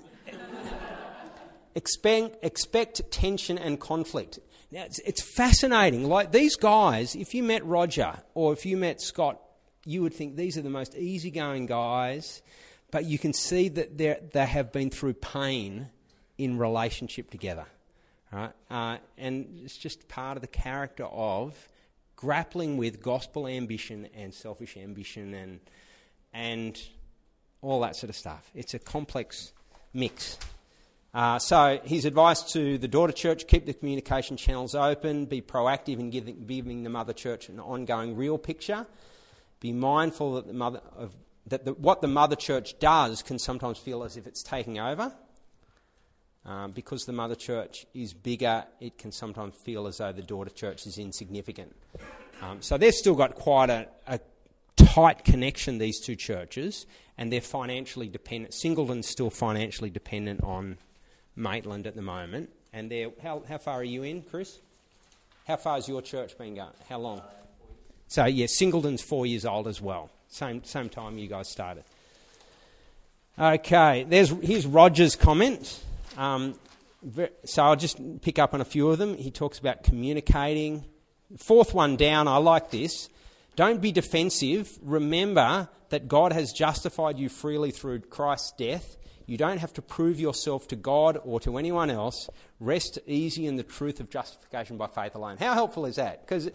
expect, 1.75 2.45
expect 2.45 3.11
tension 3.11 3.59
and 3.59 3.79
conflict. 3.81 4.39
Now, 4.71 4.85
it's, 4.85 4.99
it's 5.01 5.23
fascinating. 5.23 6.09
Like 6.09 6.33
these 6.33 6.57
guys, 6.57 7.15
if 7.15 7.35
you 7.35 7.43
met 7.43 7.65
Roger 7.65 8.15
or 8.35 8.53
if 8.53 8.67
you 8.67 8.77
met 8.77 9.01
Scott, 9.01 9.41
you 9.85 10.03
would 10.03 10.13
think 10.13 10.37
these 10.37 10.59
are 10.59 10.63
the 10.63 10.71
most 10.71 10.95
easygoing 10.97 11.67
guys, 11.67 12.43
but 12.91 13.05
you 13.07 13.19
can 13.19 13.33
see 13.33 13.69
that 13.71 13.97
they 13.97 14.47
have 14.47 14.73
been 14.73 14.91
through 14.91 15.15
pain 15.15 15.89
in 16.37 16.59
relationship 16.59 17.31
together. 17.31 17.67
Right? 18.31 18.53
Uh, 18.71 18.99
and 19.17 19.61
it's 19.65 19.79
just 19.79 20.07
part 20.09 20.37
of 20.37 20.43
the 20.43 20.49
character 20.49 21.05
of 21.05 21.57
grappling 22.17 22.77
with 22.77 23.01
gospel 23.01 23.47
ambition 23.47 24.09
and 24.15 24.35
selfish 24.35 24.77
ambition 24.77 25.33
and, 25.33 25.61
and 26.35 26.79
all 27.63 27.81
that 27.81 27.97
sort 27.97 28.11
of 28.11 28.17
stuff. 28.17 28.51
It's 28.55 28.75
a 28.75 28.79
complex 28.79 29.53
mix. 29.93 30.39
Uh, 31.15 31.39
so, 31.39 31.81
his 31.85 32.05
advice 32.05 32.43
to 32.53 32.79
the 32.79 32.89
daughter 32.89 33.13
church 33.13 33.47
keep 33.47 33.67
the 33.67 33.73
communication 33.73 34.37
channels 34.37 34.75
open, 34.75 35.25
be 35.25 35.41
proactive 35.41 35.99
in 35.99 36.11
giving, 36.11 36.47
giving 36.47 36.83
the 36.83 36.91
mother 36.91 37.13
church 37.13 37.49
an 37.49 37.59
ongoing 37.59 38.15
real 38.15 38.37
picture, 38.37 38.87
be 39.61 39.73
mindful 39.73 40.35
that, 40.35 40.47
the 40.47 40.53
mother 40.53 40.81
of, 40.97 41.17
that 41.47 41.65
the, 41.65 41.73
what 41.73 42.03
the 42.03 42.09
mother 42.09 42.37
church 42.37 42.79
does 42.79 43.23
can 43.23 43.39
sometimes 43.39 43.79
feel 43.79 44.05
as 44.05 44.17
if 44.17 44.27
it's 44.27 44.43
taking 44.43 44.79
over. 44.79 45.13
Um, 46.45 46.73
because 46.73 47.05
the 47.05 47.13
mother 47.13 47.35
church 47.35 47.85
is 47.93 48.15
bigger, 48.15 48.65
it 48.81 48.97
can 48.97 49.13
sometimes 49.13 49.55
feel 49.57 49.87
as 49.87 49.99
though 49.99 50.13
the 50.13 50.23
daughter 50.23 50.51
church 50.51 50.87
is 50.87 50.97
insignificant. 50.97 51.75
Um, 52.41 52.63
so 52.63 52.79
they've 52.79 52.95
still 52.95 53.17
got 53.17 53.35
quite 53.35 53.69
a, 53.69 53.89
a, 54.07 54.21
tight 54.79 55.25
connection, 55.25 55.79
these 55.79 56.01
two 56.01 56.17
churches, 56.17 56.87
and 57.17 57.33
they're 57.33 57.41
financially 57.41 58.09
dependent. 58.09 58.55
Singleton's 58.55 59.09
still 59.09 59.31
financially 59.31 59.91
dependent 59.91 60.43
on 60.43 60.79
Maitland 61.37 61.87
at 61.87 61.95
the 61.95 62.03
moment. 62.03 62.51
And 62.73 62.91
they're, 62.91 63.11
how, 63.23 63.43
how 63.49 63.59
far 63.59 63.81
are 63.81 63.85
you 63.85 64.03
in, 64.03 64.23
Chris? 64.23 64.59
How 65.47 65.57
far 65.57 65.77
has 65.77 65.89
your 65.89 66.03
church 66.03 66.37
been 66.37 66.55
going? 66.55 66.69
How 66.89 66.99
long? 66.99 67.23
So, 68.07 68.25
yeah, 68.27 68.47
Singleton's 68.47 69.03
four 69.03 69.27
years 69.27 69.45
old 69.45 69.67
as 69.67 69.81
well. 69.81 70.11
Same, 70.29 70.63
same 70.65 70.89
time 70.89 71.19
you 71.19 71.29
guys 71.29 71.49
started. 71.49 71.85
Okay, 73.39 74.05
there's, 74.09 74.31
here's 74.43 74.67
Roger's 74.67 75.17
comment. 75.17 75.83
Um, 76.17 76.55
so 77.45 77.63
I'll 77.63 77.77
just 77.77 78.21
pick 78.21 78.39
up 78.39 78.53
on 78.53 78.61
a 78.61 78.65
few 78.65 78.91
of 78.91 78.99
them. 78.99 79.17
He 79.17 79.31
talks 79.31 79.59
about 79.59 79.85
communicating. 79.85 80.85
Fourth 81.37 81.73
one 81.73 81.97
down, 81.97 82.29
I 82.29 82.39
like 82.39 82.71
this. 82.71 83.09
Don't 83.59 83.83
be 83.83 83.91
defensive. 83.91 84.79
Remember 84.83 85.69
that 85.89 86.07
God 86.07 86.33
has 86.33 86.53
justified 86.53 87.19
you 87.19 87.29
freely 87.29 87.73
through 87.73 88.03
Christ's 88.03 88.53
death. 88.53 88.97
You 89.27 89.37
don't 89.37 89.59
have 89.59 89.73
to 89.73 89.83
prove 89.83 90.21
yourself 90.21 90.69
to 90.69 90.77
God 90.77 91.19
or 91.25 91.41
to 91.41 91.57
anyone 91.57 91.91
else. 91.91 92.31
Rest 92.61 93.01
easy 93.05 93.49
in 93.49 93.57
the 93.57 93.65
truth 93.65 93.99
of 93.99 94.11
justification 94.11 94.77
by 94.77 94.87
faith 94.87 95.17
alone. 95.17 95.39
How 95.39 95.55
helpful 95.55 95.87
is 95.87 95.97
that? 95.97 96.25
Because 96.25 96.49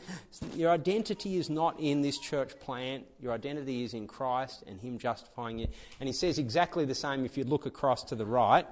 your 0.55 0.71
identity 0.71 1.35
is 1.35 1.49
not 1.49 1.77
in 1.77 2.03
this 2.03 2.17
church 2.17 2.57
plant. 2.61 3.03
Your 3.19 3.33
identity 3.33 3.83
is 3.83 3.93
in 3.93 4.07
Christ 4.07 4.63
and 4.65 4.79
Him 4.79 4.97
justifying 4.97 5.59
you. 5.59 5.67
And 5.99 6.07
He 6.07 6.13
says 6.13 6.39
exactly 6.39 6.85
the 6.85 6.95
same 6.95 7.25
if 7.25 7.37
you 7.37 7.43
look 7.43 7.65
across 7.65 8.05
to 8.05 8.15
the 8.15 8.25
right. 8.25 8.65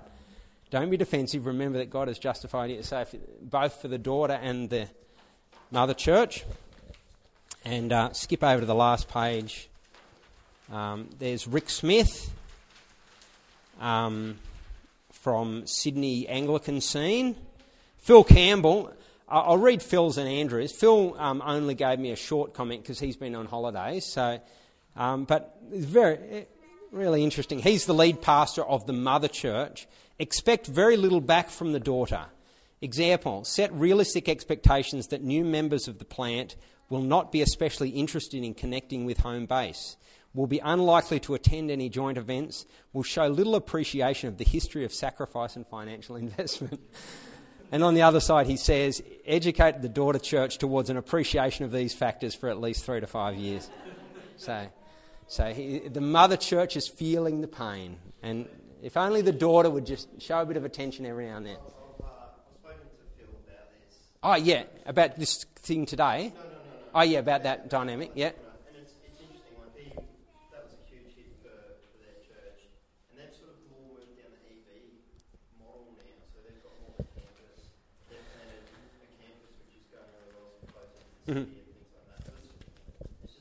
Don't 0.70 0.90
be 0.90 0.96
defensive. 0.96 1.46
Remember 1.48 1.80
that 1.80 1.90
God 1.90 2.08
has 2.08 2.18
justified 2.18 2.72
you, 2.72 2.82
so 2.82 3.06
both 3.42 3.82
for 3.82 3.90
the 3.90 3.98
daughter 3.98 4.40
and 4.42 4.70
the 4.70 4.88
mother 5.70 5.94
church. 5.94 6.46
And 7.64 7.94
uh, 7.94 8.14
skip 8.14 8.44
over 8.44 8.62
to 8.62 8.66
the 8.66 8.76
last 8.76 9.08
page. 9.08 9.70
Um, 10.72 11.10
there's 11.20 11.48
Rick 11.48 11.70
Smith 11.70 12.32
um, 13.80 14.40
from 15.12 15.68
Sydney 15.68 16.28
Anglican 16.28 16.82
scene. 16.82 17.36
Phil 17.98 18.24
Campbell. 18.24 18.92
I'll 19.30 19.58
read 19.58 19.82
Phil's 19.82 20.18
and 20.18 20.28
Andrew's. 20.28 20.72
Phil 20.72 21.16
um, 21.18 21.42
only 21.46 21.76
gave 21.76 22.00
me 22.00 22.12
a 22.12 22.16
short 22.18 22.54
comment 22.54 22.82
because 22.84 23.00
he's 23.00 23.16
been 23.16 23.36
on 23.36 23.46
holidays. 23.46 24.06
So, 24.06 24.40
um, 24.98 25.24
but 25.24 25.58
it's 25.72 25.86
very, 25.86 26.48
really 26.92 27.24
interesting. 27.24 27.60
He's 27.60 27.86
the 27.86 27.94
lead 27.94 28.22
pastor 28.22 28.64
of 28.64 28.88
the 28.88 28.94
mother 28.94 29.30
church 29.30 29.88
Expect 30.22 30.68
very 30.68 30.98
little 30.98 31.20
back 31.20 31.50
from 31.50 31.74
the 31.74 31.80
daughter. 31.80 32.26
Example 32.80 33.44
set 33.44 33.74
realistic 33.74 34.30
expectations 34.30 35.08
that 35.08 35.24
new 35.24 35.44
members 35.44 35.88
of 35.88 35.98
the 35.98 36.06
plant 36.06 36.56
will 36.92 37.02
not 37.02 37.32
be 37.32 37.42
especially 37.42 37.90
interested 37.90 38.44
in 38.44 38.54
connecting 38.54 39.06
with 39.06 39.20
home 39.20 39.46
base, 39.46 39.96
will 40.34 40.46
be 40.46 40.60
unlikely 40.60 41.22
to 41.22 41.34
attend 41.34 41.72
any 41.72 41.88
joint 41.88 42.18
events, 42.18 42.66
will 42.92 43.02
show 43.02 43.28
little 43.28 43.56
appreciation 43.56 44.28
of 44.28 44.38
the 44.38 44.44
history 44.44 44.84
of 44.84 44.94
sacrifice 44.94 45.56
and 45.56 45.66
financial 45.66 46.16
investment. 46.18 46.82
and 47.72 47.82
on 47.82 47.94
the 47.94 48.02
other 48.02 48.20
side, 48.20 48.46
he 48.46 48.58
says, 48.58 49.02
educate 49.26 49.82
the 49.82 49.88
daughter 49.88 50.20
church 50.20 50.58
towards 50.58 50.90
an 50.90 50.98
appreciation 50.98 51.64
of 51.64 51.72
these 51.72 51.94
factors 51.94 52.36
for 52.36 52.50
at 52.50 52.60
least 52.60 52.84
three 52.84 53.00
to 53.00 53.08
five 53.08 53.36
years. 53.36 53.70
so, 54.36 54.68
so 55.28 55.54
he, 55.54 55.80
the 55.80 56.02
mother 56.02 56.36
church 56.36 56.76
is 56.76 56.90
feeling 56.90 57.40
the 57.40 57.48
pain, 57.48 58.00
and 58.22 58.50
if 58.84 58.98
only 58.98 59.22
the 59.22 59.32
daughter 59.32 59.70
would 59.70 59.86
just 59.86 60.22
show 60.22 60.42
a 60.42 60.46
bit 60.46 60.58
of 60.58 60.66
attention 60.66 61.06
every 61.06 61.28
now 61.28 61.38
and 61.38 61.46
then. 61.46 61.58
Oh, 64.24 64.36
yeah, 64.36 64.64
about 64.86 65.18
this 65.18 65.46
thing 65.56 65.88
today. 65.88 66.32
No, 66.36 66.42
no, 66.44 66.48
no, 66.48 66.50
no. 66.50 66.51
Oh, 66.94 67.02
yeah, 67.08 67.20
about 67.20 67.44
that 67.44 67.70
dynamic, 67.70 68.12
yeah. 68.16 68.36
And 68.68 68.76
it's, 68.76 68.92
interesting 69.08 69.56
why 69.56 69.64
they 69.72 69.96
that 69.96 70.60
was 70.68 70.76
a 70.76 70.84
huge 70.92 71.16
hit 71.16 71.32
for 71.40 71.56
for 71.80 72.04
their 72.04 72.20
church. 72.20 72.68
And 73.08 73.16
then 73.16 73.32
sort 73.32 73.56
of 73.56 73.64
moved 73.72 74.12
down 74.20 74.36
the 74.36 74.44
EB 74.52 75.00
moral 75.56 75.88
area 76.04 76.20
so 76.28 76.44
they 76.44 76.52
formed 76.60 76.92
this 77.00 77.72
this 78.12 78.28
a 78.28 79.08
campus. 79.24 79.56
Which 79.64 79.88
got 79.88 80.04
a 80.04 80.36
lot 80.36 80.52
of 80.52 80.68
influence 80.68 81.00
and 81.00 81.64
things 81.64 81.88
like 81.96 82.12
that. 82.12 82.28
Was 82.28 82.60
it's 83.24 83.40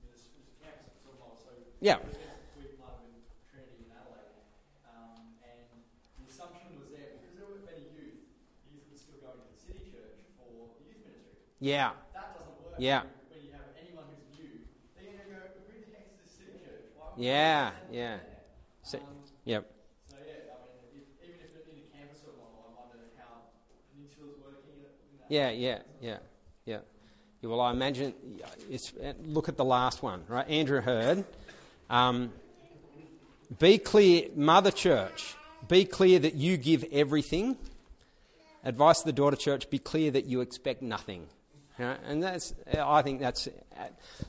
interesting, 0.00 0.48
like 1.84 2.00
he, 2.08 2.21
Yeah. 11.62 11.92
That 12.12 12.34
doesn't 12.34 12.50
work. 12.58 12.74
Yeah. 12.76 13.02
When 13.30 13.38
you 13.46 13.52
have 13.54 13.70
anyone 13.78 14.02
who's 14.10 14.26
new, 14.34 14.66
they're 14.98 15.14
going 15.14 15.22
to 15.22 15.30
go, 15.30 15.38
"Who 15.62 15.78
the 15.78 15.94
heck 15.94 16.10
is 16.10 16.18
this 16.26 16.34
city 16.34 16.58
church? 16.58 16.90
Why 16.98 17.06
Yeah, 17.16 17.70
yeah. 17.92 18.16
So, 18.82 18.98
Um, 18.98 19.04
yep. 19.44 19.70
so 20.10 20.16
yeah, 20.26 20.32
I 20.50 20.66
mean, 20.90 21.06
if, 21.06 21.22
even 21.22 21.38
if 21.38 21.54
in 21.70 21.78
a 21.78 21.96
campus 21.96 22.18
or 22.26 22.34
model, 22.34 22.66
I 22.66 22.82
wonder 22.82 22.98
how 23.14 23.46
Peninsula's 23.94 24.42
working 24.42 24.74
in 24.74 24.82
that. 24.82 25.30
Yeah, 25.30 25.50
yeah, 25.50 25.78
yeah, 26.00 26.18
yeah. 26.66 26.78
Yeah, 27.42 27.48
Well, 27.48 27.60
I 27.60 27.70
imagine 27.70 28.12
it's 28.68 28.92
look 29.24 29.48
at 29.48 29.56
the 29.56 29.64
last 29.64 30.02
one, 30.02 30.24
right? 30.26 30.48
Andrew 30.48 30.80
Heard. 30.80 31.24
Um, 31.88 32.32
be 33.60 33.78
clear, 33.78 34.28
Mother 34.34 34.72
Church. 34.72 35.36
Be 35.68 35.84
clear 35.84 36.18
that 36.18 36.34
you 36.34 36.56
give 36.56 36.84
everything. 36.90 37.56
Advice 38.64 39.00
to 39.00 39.06
the 39.06 39.12
daughter 39.12 39.36
church: 39.36 39.70
Be 39.70 39.78
clear 39.78 40.10
that 40.10 40.24
you 40.24 40.40
expect 40.40 40.82
nothing. 40.82 41.28
And 41.82 42.22
that's, 42.22 42.54
I 42.76 43.02
think 43.02 43.20
that's 43.20 43.48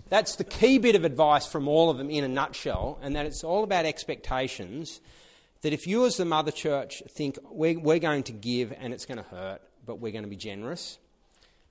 that's 0.09 0.35
the 0.35 0.43
key 0.43 0.77
bit 0.77 0.95
of 0.95 1.05
advice 1.05 1.45
from 1.45 1.67
all 1.67 1.89
of 1.89 1.97
them 1.97 2.09
in 2.09 2.23
a 2.23 2.27
nutshell, 2.27 2.99
and 3.01 3.15
that 3.15 3.25
it's 3.25 3.43
all 3.43 3.63
about 3.63 3.85
expectations. 3.85 4.99
That 5.61 5.73
if 5.73 5.87
you, 5.87 6.05
as 6.05 6.17
the 6.17 6.25
mother 6.25 6.51
church, 6.51 7.01
think 7.07 7.37
we're, 7.49 7.79
we're 7.79 7.99
going 7.99 8.23
to 8.23 8.33
give 8.33 8.73
and 8.77 8.93
it's 8.93 9.05
going 9.05 9.17
to 9.17 9.23
hurt, 9.23 9.61
but 9.85 9.99
we're 9.99 10.11
going 10.11 10.25
to 10.25 10.29
be 10.29 10.35
generous, 10.35 10.97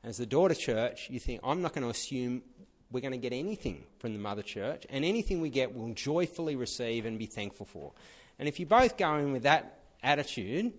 as 0.02 0.16
the 0.16 0.26
daughter 0.26 0.54
church, 0.54 1.08
you 1.10 1.20
think, 1.20 1.40
I'm 1.44 1.62
not 1.62 1.74
going 1.74 1.84
to 1.84 1.90
assume 1.90 2.42
we're 2.90 3.00
going 3.00 3.12
to 3.12 3.18
get 3.18 3.32
anything 3.32 3.84
from 3.98 4.14
the 4.14 4.18
mother 4.18 4.42
church, 4.42 4.86
and 4.88 5.04
anything 5.04 5.40
we 5.40 5.50
get 5.50 5.74
we'll 5.74 5.94
joyfully 5.94 6.56
receive 6.56 7.06
and 7.06 7.18
be 7.18 7.26
thankful 7.26 7.66
for. 7.66 7.92
And 8.38 8.48
if 8.48 8.58
you 8.58 8.66
both 8.66 8.96
go 8.96 9.16
in 9.16 9.32
with 9.32 9.42
that 9.42 9.78
attitude, 10.02 10.72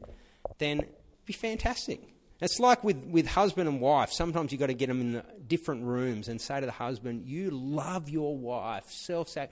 then 0.58 0.80
it'd 0.80 0.94
be 1.26 1.34
fantastic. 1.34 2.02
It's 2.42 2.60
like 2.60 2.84
with, 2.84 3.06
with 3.06 3.28
husband 3.28 3.70
and 3.70 3.80
wife. 3.80 4.12
Sometimes 4.12 4.52
you've 4.52 4.60
got 4.60 4.68
to 4.68 4.74
get 4.74 4.88
them 4.88 5.00
in 5.00 5.14
the 5.14 5.26
different 5.48 5.86
rooms 5.86 6.28
and 6.28 6.42
say 6.42 6.60
to 6.60 6.66
the 6.66 6.72
husband, 6.72 7.26
You 7.26 7.52
love 7.52 8.10
your 8.10 8.38
wife, 8.38 8.90
self 8.90 9.30
sac. 9.30 9.52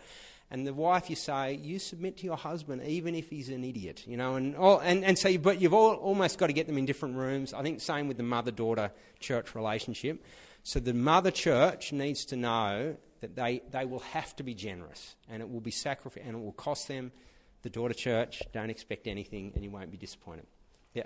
And 0.50 0.68
the 0.68 0.74
wife, 0.74 1.10
you 1.10 1.16
say, 1.16 1.54
You 1.62 1.80
submit 1.80 2.18
to 2.18 2.26
your 2.26 2.36
husband, 2.36 2.84
even 2.84 3.16
if 3.16 3.30
he's 3.30 3.50
an 3.50 3.64
idiot. 3.64 4.04
You 4.06 4.18
know, 4.18 4.36
and, 4.36 4.56
oh, 4.58 4.80
and, 4.80 5.06
and 5.06 5.18
so, 5.18 5.30
you, 5.30 5.40
but 5.40 5.62
you've 5.62 5.74
all, 5.74 5.94
almost 5.96 6.38
got 6.38 6.48
to 6.48 6.54
get 6.54 6.68
them 6.68 6.78
in 6.78 6.86
different 6.86 7.16
rooms. 7.16 7.54
I 7.54 7.62
think 7.62 7.80
same 7.80 8.08
with 8.08 8.18
the 8.18 8.24
mother 8.24 8.52
daughter 8.52 8.92
church 9.20 9.56
relationship. 9.56 10.24
So 10.64 10.80
the 10.80 10.94
mother 10.94 11.32
church 11.32 11.92
needs 11.92 12.26
to 12.26 12.36
know 12.36 12.96
that 13.22 13.36
they, 13.36 13.62
they 13.72 13.86
will 13.86 14.00
have 14.00 14.36
to 14.36 14.44
be 14.44 14.54
generous 14.54 15.16
and 15.30 15.42
it 15.42 15.50
will 15.50 15.62
be 15.62 15.72
sacrifice 15.72 16.24
and 16.26 16.36
it 16.36 16.40
will 16.40 16.52
cost 16.52 16.88
them. 16.88 17.12
The 17.62 17.70
daughter 17.70 17.94
church, 17.94 18.42
don't 18.54 18.70
expect 18.70 19.08
anything 19.08 19.52
and 19.54 19.64
you 19.64 19.70
won't 19.70 19.92
be 19.92 19.98
disappointed. 19.98 20.48
Yeah. 20.94 21.06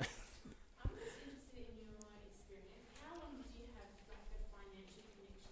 I'm 0.83 0.91
just 0.95 1.19
interested 1.27 1.67
in 1.75 1.91
your 1.91 2.07
experience. 2.23 2.95
How 3.03 3.19
long 3.19 3.35
did 3.35 3.51
you 3.59 3.67
have 3.75 3.91
like 4.07 4.23
a 4.31 4.43
financial 4.55 5.03
connection 5.11 5.51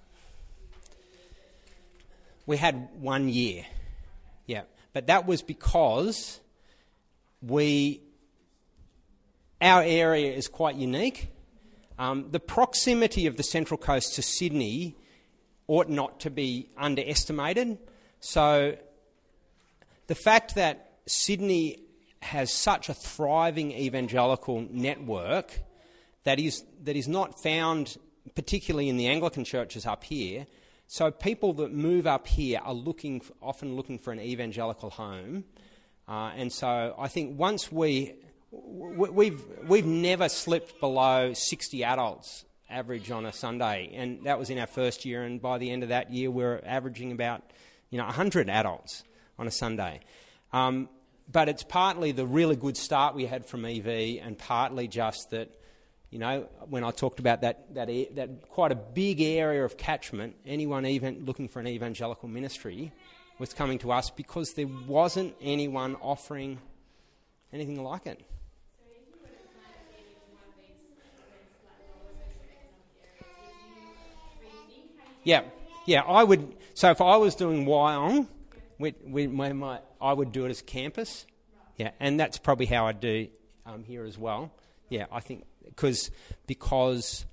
with 0.63 2.07
the 2.07 2.32
We 2.45 2.57
had 2.57 2.89
one 2.99 3.29
year. 3.29 3.65
Yeah. 4.45 4.63
But 4.93 5.07
that 5.07 5.25
was 5.25 5.41
because 5.41 6.39
we, 7.41 8.01
our 9.61 9.81
area 9.83 10.33
is 10.33 10.47
quite 10.47 10.75
unique. 10.75 11.29
Um, 11.97 12.27
the 12.31 12.39
proximity 12.39 13.27
of 13.27 13.37
the 13.37 13.43
Central 13.43 13.77
Coast 13.77 14.15
to 14.15 14.21
Sydney 14.21 14.95
ought 15.67 15.89
not 15.89 16.19
to 16.21 16.29
be 16.29 16.69
underestimated. 16.77 17.77
So 18.19 18.77
the 20.07 20.15
fact 20.15 20.55
that 20.55 20.91
Sydney 21.05 21.79
has 22.21 22.51
such 22.51 22.89
a 22.89 22.93
thriving 22.93 23.71
evangelical 23.71 24.65
network 24.69 25.59
that 26.23 26.39
is, 26.39 26.63
that 26.83 26.95
is 26.95 27.07
not 27.07 27.41
found 27.41 27.97
particularly 28.35 28.89
in 28.89 28.97
the 28.97 29.07
Anglican 29.07 29.43
churches 29.43 29.85
up 29.85 30.03
here. 30.03 30.47
So 30.93 31.09
people 31.09 31.53
that 31.53 31.73
move 31.73 32.05
up 32.05 32.27
here 32.27 32.59
are 32.63 32.71
looking, 32.71 33.23
often 33.41 33.75
looking 33.75 33.97
for 33.97 34.11
an 34.11 34.19
evangelical 34.19 34.91
home. 34.91 35.43
Uh, 36.07 36.29
and 36.35 36.53
so 36.53 36.93
I 36.99 37.07
think 37.07 37.39
once 37.39 37.71
we, 37.71 38.13
we, 38.51 39.09
we've, 39.09 39.43
we've 39.67 39.87
never 39.87 40.29
slipped 40.29 40.79
below 40.79 41.33
60 41.33 41.83
adults 41.83 42.45
average 42.69 43.09
on 43.09 43.25
a 43.25 43.33
Sunday, 43.33 43.89
and 43.95 44.25
that 44.25 44.37
was 44.37 44.51
in 44.51 44.59
our 44.59 44.67
first 44.67 45.03
year. 45.03 45.23
And 45.23 45.41
by 45.41 45.57
the 45.57 45.71
end 45.71 45.81
of 45.81 45.89
that 45.89 46.11
year, 46.11 46.29
we 46.29 46.43
we're 46.43 46.61
averaging 46.63 47.11
about 47.11 47.41
you 47.89 47.97
know 47.97 48.05
100 48.05 48.47
adults 48.47 49.03
on 49.39 49.47
a 49.47 49.51
Sunday. 49.51 49.99
Um, 50.51 50.89
but 51.27 51.49
it's 51.49 51.63
partly 51.63 52.11
the 52.11 52.27
really 52.27 52.55
good 52.55 52.77
start 52.77 53.15
we 53.15 53.25
had 53.25 53.47
from 53.47 53.65
EV, 53.65 54.19
and 54.21 54.37
partly 54.37 54.87
just 54.87 55.31
that, 55.31 55.59
you 56.13 56.19
know, 56.19 56.47
when 56.69 56.83
I 56.83 56.91
talked 56.91 57.19
about 57.19 57.41
that 57.41 57.73
that 57.73 57.87
that 58.13 58.47
quite 58.49 58.71
a 58.71 58.75
big 58.75 59.19
area 59.19 59.65
of 59.65 59.77
catchment, 59.77 60.35
anyone 60.45 60.85
even 60.85 61.25
looking 61.25 61.47
for 61.47 61.59
an 61.59 61.65
evangelical 61.65 62.29
ministry 62.29 62.91
was 63.39 63.51
coming 63.51 63.79
to 63.79 63.91
us 63.91 64.11
because 64.11 64.53
there 64.53 64.69
wasn't 64.85 65.33
anyone 65.41 65.95
offering 65.95 66.59
anything 67.51 67.83
like 67.83 68.05
it. 68.05 68.21
Yeah, 75.23 75.41
yeah. 75.87 76.01
I 76.01 76.23
would. 76.23 76.55
So 76.75 76.91
if 76.91 77.01
I 77.01 77.17
was 77.17 77.33
doing 77.33 77.65
Wyong, 77.65 78.27
we, 78.77 78.93
we, 79.03 79.27
I 79.99 80.13
would 80.13 80.31
do 80.31 80.45
it 80.45 80.49
as 80.51 80.61
campus. 80.61 81.25
Yeah, 81.77 81.89
and 81.99 82.19
that's 82.19 82.37
probably 82.37 82.67
how 82.67 82.85
I 82.85 82.91
do 82.91 83.29
um, 83.65 83.83
here 83.83 84.05
as 84.05 84.19
well. 84.19 84.51
Yeah, 84.89 85.07
I 85.11 85.21
think 85.21 85.45
because 85.65 86.11
because 86.47 87.25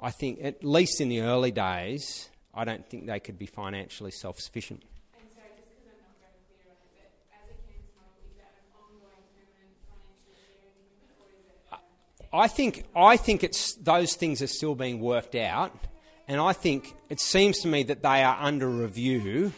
I 0.00 0.10
think 0.10 0.38
at 0.42 0.64
least 0.64 1.00
in 1.00 1.08
the 1.08 1.20
early 1.20 1.50
days, 1.50 2.28
I 2.54 2.64
don't 2.64 2.88
think 2.88 3.06
they 3.06 3.20
could 3.20 3.38
be 3.38 3.46
financially 3.46 4.10
self-sufficient. 4.10 4.82
And 5.18 5.28
sorry, 5.32 5.48
just 5.56 5.68
because 5.70 5.86
I'm 5.92 6.00
not 6.08 6.16
very 6.20 6.40
clear 6.48 6.66
on 6.72 6.76
it, 6.80 6.88
but 6.96 7.36
as 7.36 7.46
a 7.50 7.56
campus 7.68 7.92
model, 7.96 8.16
is 8.26 8.36
that 8.38 8.52
an 8.56 8.66
ongoing 8.74 9.24
permanent 9.36 9.76
financial 9.88 10.34
sharing 10.34 10.66
agreement, 10.72 11.12
or 11.20 11.28
is 11.36 11.44
it? 11.46 11.58
uh, 11.72 12.36
I 12.36 12.48
think 12.48 12.84
I 12.96 13.16
think 13.16 13.44
it's 13.44 13.74
those 13.74 14.14
things 14.14 14.40
are 14.42 14.46
still 14.48 14.74
being 14.74 15.00
worked 15.00 15.34
out, 15.34 15.72
and 16.28 16.40
I 16.40 16.52
think 16.52 16.94
it 17.08 17.20
seems 17.20 17.58
to 17.60 17.68
me 17.68 17.82
that 17.84 18.02
they 18.02 18.22
are 18.22 18.36
under 18.40 18.68
review 18.68 19.52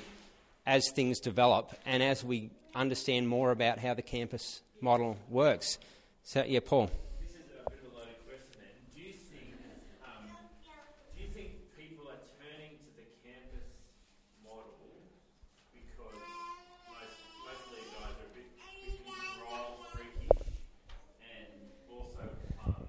as 0.67 0.91
things 0.93 1.19
develop 1.19 1.75
and 1.85 2.03
as 2.05 2.23
we 2.23 2.51
understand 2.75 3.29
more 3.29 3.51
about 3.51 3.79
how 3.81 3.93
the 3.95 4.03
campus 4.03 4.63
model 4.81 5.17
works. 5.29 5.77
So 6.23 6.45
yeah, 6.47 6.61
Paul. 6.65 6.89
This 7.21 7.31
is 7.31 7.37
a 7.37 7.51
bit 7.51 7.59
of 7.67 7.93
a 7.93 7.99
loaded 7.99 8.15
question 8.25 8.63
then. 8.63 8.79
Do 8.95 9.03
you 9.03 9.13
think, 9.27 9.59
um, 10.07 10.31
do 11.17 11.21
you 11.21 11.29
think 11.35 11.59
people 11.77 12.07
are 12.07 12.23
turning 12.39 12.79
to 12.79 12.91
the 12.95 13.07
campus 13.27 13.67
model 14.47 14.79
because 15.75 16.15
most, 16.87 17.19
most 17.43 17.63
lead 17.75 17.91
guys 17.91 18.15
are 18.23 18.31
a 18.31 18.35
bit, 18.39 18.47
bit 18.55 19.03
control 19.03 19.83
freaky 19.91 20.31
and 21.27 21.75
also 21.91 22.23
um, 22.63 22.87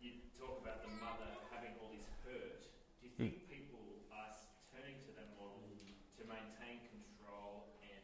you 0.00 0.22
talk 0.38 0.62
about 0.62 0.86
the 0.86 0.92
mother 1.02 1.28
having 1.50 1.74
all 1.82 1.90
this 1.90 2.06
hurt. 2.22 2.62
Do 3.02 3.10
you 3.10 3.12
think 3.18 3.34
people 3.50 3.82
are 4.14 4.30
s- 4.32 4.46
turning 4.70 4.96
to 5.04 5.10
that 5.18 5.34
model 5.34 5.58
to 5.66 6.22
maintain 6.26 6.82
control 6.90 7.66
and 7.82 8.02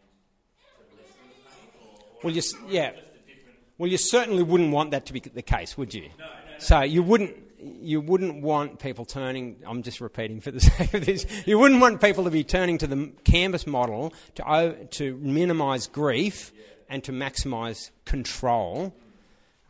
to 0.79 0.95
lessen 0.99 1.27
the 1.31 1.39
pain 1.47 1.67
or, 1.83 1.95
or 2.14 2.14
Well, 2.25 2.33
you 2.33 2.39
is 2.39 2.55
s- 2.55 2.61
it 2.61 2.73
yeah. 2.73 2.91
just 2.91 3.03
a 3.03 3.03
different 3.29 3.59
Well, 3.79 3.91
you 3.91 3.99
certainly 3.99 4.43
wouldn't 4.43 4.73
want 4.73 4.91
that 4.93 5.07
to 5.07 5.13
be 5.13 5.21
the 5.21 5.43
case, 5.43 5.77
would 5.79 5.95
you? 5.95 6.09
No, 6.19 6.25
no. 6.25 6.31
So 6.59 6.81
you 6.83 7.03
wouldn't. 7.03 7.37
You 7.81 8.03
wouldn't 8.03 8.43
want 8.43 8.79
people 8.79 9.07
turning. 9.07 9.57
I'm 9.67 9.83
just 9.83 10.01
repeating 10.03 10.41
for 10.43 10.51
the 10.51 10.61
sake 10.71 10.93
of 10.93 11.07
this. 11.07 11.25
You 11.47 11.59
wouldn't 11.59 11.81
want 11.81 12.01
people 12.03 12.25
to 12.25 12.31
be 12.31 12.45
turning 12.45 12.77
to 12.79 12.87
the 12.87 13.11
campus 13.25 13.67
model 13.67 14.13
to 14.35 14.87
to 14.91 15.17
minimise 15.17 15.87
grief 15.87 16.53
and 16.91 17.03
to 17.05 17.13
maximise 17.13 17.91
control. 18.05 18.95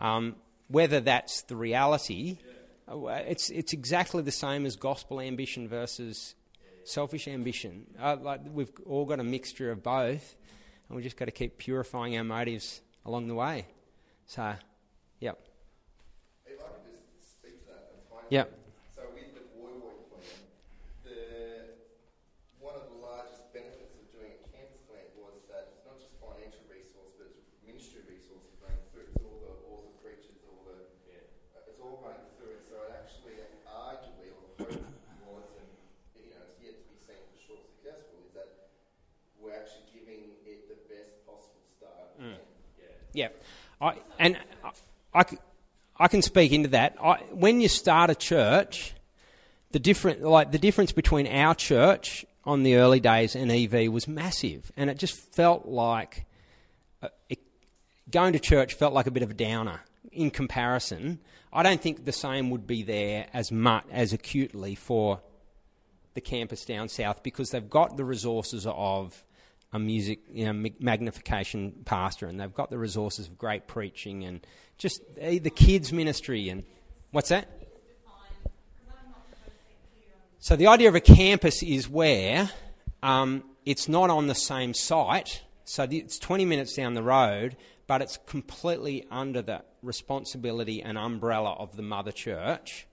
Um, 0.00 0.34
whether 0.68 0.98
that's 0.98 1.42
the 1.42 1.54
reality, 1.54 2.38
uh, 2.88 3.06
it's 3.28 3.48
it's 3.50 3.72
exactly 3.72 4.22
the 4.22 4.32
same 4.32 4.66
as 4.66 4.74
gospel 4.74 5.20
ambition 5.20 5.68
versus 5.68 6.34
selfish 6.82 7.28
ambition. 7.28 7.86
Uh, 8.00 8.16
like 8.20 8.40
we've 8.52 8.72
all 8.86 9.04
got 9.04 9.20
a 9.20 9.24
mixture 9.24 9.70
of 9.70 9.82
both, 9.84 10.34
and 10.88 10.96
we 10.96 11.02
just 11.02 11.16
got 11.16 11.26
to 11.26 11.32
keep 11.32 11.58
purifying 11.58 12.16
our 12.16 12.24
motives 12.24 12.80
along 13.04 13.28
the 13.28 13.34
way. 13.34 13.66
So, 14.26 14.54
yep, 15.20 15.38
If 16.46 16.60
I 16.60 16.68
could 16.80 16.96
just 17.12 17.36
speak 17.36 17.60
to 17.66 17.72
that 17.72 17.92
yep. 18.30 18.48
bit. 18.50 18.58
So 18.96 19.02
with 19.12 19.36
the 19.36 19.44
Woy 19.52 19.76
Woy 19.84 19.96
plan, 20.08 20.24
the 21.04 21.76
one 22.56 22.72
of 22.72 22.88
the 22.88 22.98
largest 23.04 23.44
benefits 23.52 23.92
of 23.92 24.08
doing 24.16 24.32
a 24.32 24.40
campus 24.48 24.80
plan 24.88 25.04
was 25.20 25.44
that 25.52 25.76
it's 25.76 25.84
not 25.84 26.00
just 26.00 26.16
financial 26.16 26.64
resource, 26.72 27.12
but 27.20 27.28
it's 27.28 27.44
ministry 27.60 28.00
resources 28.08 28.56
running 28.64 28.80
through. 28.96 29.12
It's 29.12 29.20
all 29.20 29.36
the 29.44 29.52
all 29.68 29.80
the 29.92 29.96
preachers, 30.00 30.40
all 30.48 30.64
the 30.64 30.88
uh, 31.12 31.68
it's 31.68 31.80
all 31.84 32.00
running 32.00 32.24
through 32.40 32.56
it. 32.56 32.64
So 32.64 32.80
it 32.88 32.96
actually, 32.96 33.44
arguably, 33.68 34.32
or 34.32 34.40
the 34.56 34.72
hope 34.72 34.88
was, 35.28 35.48
and 35.60 35.68
you 36.16 36.32
know, 36.32 36.40
it's 36.48 36.56
yet 36.64 36.80
to 36.80 36.84
be 36.88 36.96
seen 36.96 37.20
for 37.28 37.36
sure 37.44 37.60
successful, 37.60 38.24
is 38.24 38.32
that 38.32 38.72
we're 39.36 39.52
actually 39.52 39.84
giving 39.92 40.32
it 40.48 40.64
the 40.72 40.80
best 40.88 41.12
possible 41.28 41.60
start. 41.76 42.16
Mm. 42.16 42.40
Yeah, 43.14 43.28
I, 43.80 43.94
and 44.18 44.36
I 45.98 46.08
can 46.08 46.22
speak 46.22 46.52
into 46.52 46.70
that. 46.70 46.96
I, 47.02 47.18
when 47.30 47.60
you 47.60 47.68
start 47.68 48.10
a 48.10 48.14
church, 48.14 48.94
the 49.70 49.78
different 49.78 50.22
like 50.22 50.50
the 50.50 50.58
difference 50.58 50.92
between 50.92 51.26
our 51.26 51.54
church 51.54 52.26
on 52.44 52.64
the 52.64 52.76
early 52.76 53.00
days 53.00 53.34
and 53.34 53.50
EV 53.50 53.92
was 53.92 54.08
massive, 54.08 54.72
and 54.76 54.90
it 54.90 54.98
just 54.98 55.16
felt 55.34 55.66
like 55.66 56.26
uh, 57.02 57.08
it, 57.28 57.38
going 58.10 58.32
to 58.32 58.40
church 58.40 58.74
felt 58.74 58.92
like 58.92 59.06
a 59.06 59.10
bit 59.10 59.22
of 59.22 59.30
a 59.30 59.34
downer 59.34 59.80
in 60.12 60.30
comparison. 60.30 61.20
I 61.52 61.62
don't 61.62 61.80
think 61.80 62.04
the 62.04 62.12
same 62.12 62.50
would 62.50 62.66
be 62.66 62.82
there 62.82 63.28
as 63.32 63.52
much 63.52 63.84
as 63.92 64.12
acutely 64.12 64.74
for 64.74 65.20
the 66.14 66.20
campus 66.20 66.64
down 66.64 66.88
south 66.88 67.22
because 67.22 67.50
they've 67.50 67.70
got 67.70 67.96
the 67.96 68.04
resources 68.04 68.66
of 68.66 69.24
a 69.74 69.78
music 69.78 70.20
you 70.32 70.50
know, 70.50 70.70
magnification 70.78 71.72
pastor 71.84 72.26
and 72.26 72.40
they've 72.40 72.54
got 72.54 72.70
the 72.70 72.78
resources 72.78 73.26
of 73.26 73.36
great 73.36 73.66
preaching 73.66 74.24
and 74.24 74.46
just 74.78 75.02
eh, 75.18 75.40
the 75.40 75.50
kids 75.50 75.92
ministry 75.92 76.48
and 76.48 76.64
what's 77.10 77.28
that? 77.28 77.48
So 80.38 80.56
the 80.56 80.68
idea 80.68 80.88
of 80.88 80.94
a 80.94 81.00
campus 81.00 81.62
is 81.62 81.88
where 81.88 82.50
um, 83.02 83.44
it's 83.66 83.88
not 83.88 84.10
on 84.10 84.28
the 84.28 84.34
same 84.34 84.72
site 84.74 85.42
so 85.64 85.86
it's 85.90 86.18
20 86.18 86.44
minutes 86.44 86.74
down 86.74 86.94
the 86.94 87.02
road 87.02 87.56
but 87.86 88.00
it's 88.00 88.18
completely 88.26 89.04
under 89.10 89.42
the 89.42 89.64
responsibility 89.82 90.80
and 90.80 90.96
umbrella 90.96 91.52
of 91.54 91.76
the 91.76 91.82
mother 91.82 92.12
church 92.12 92.86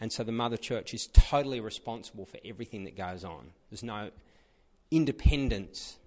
and 0.00 0.12
so 0.12 0.22
the 0.22 0.32
mother 0.32 0.56
church 0.56 0.94
is 0.94 1.08
totally 1.08 1.58
responsible 1.58 2.24
for 2.24 2.38
everything 2.44 2.84
that 2.84 2.96
goes 2.96 3.24
on. 3.24 3.50
There's 3.70 3.82
no 3.82 4.10
independence 4.92 5.98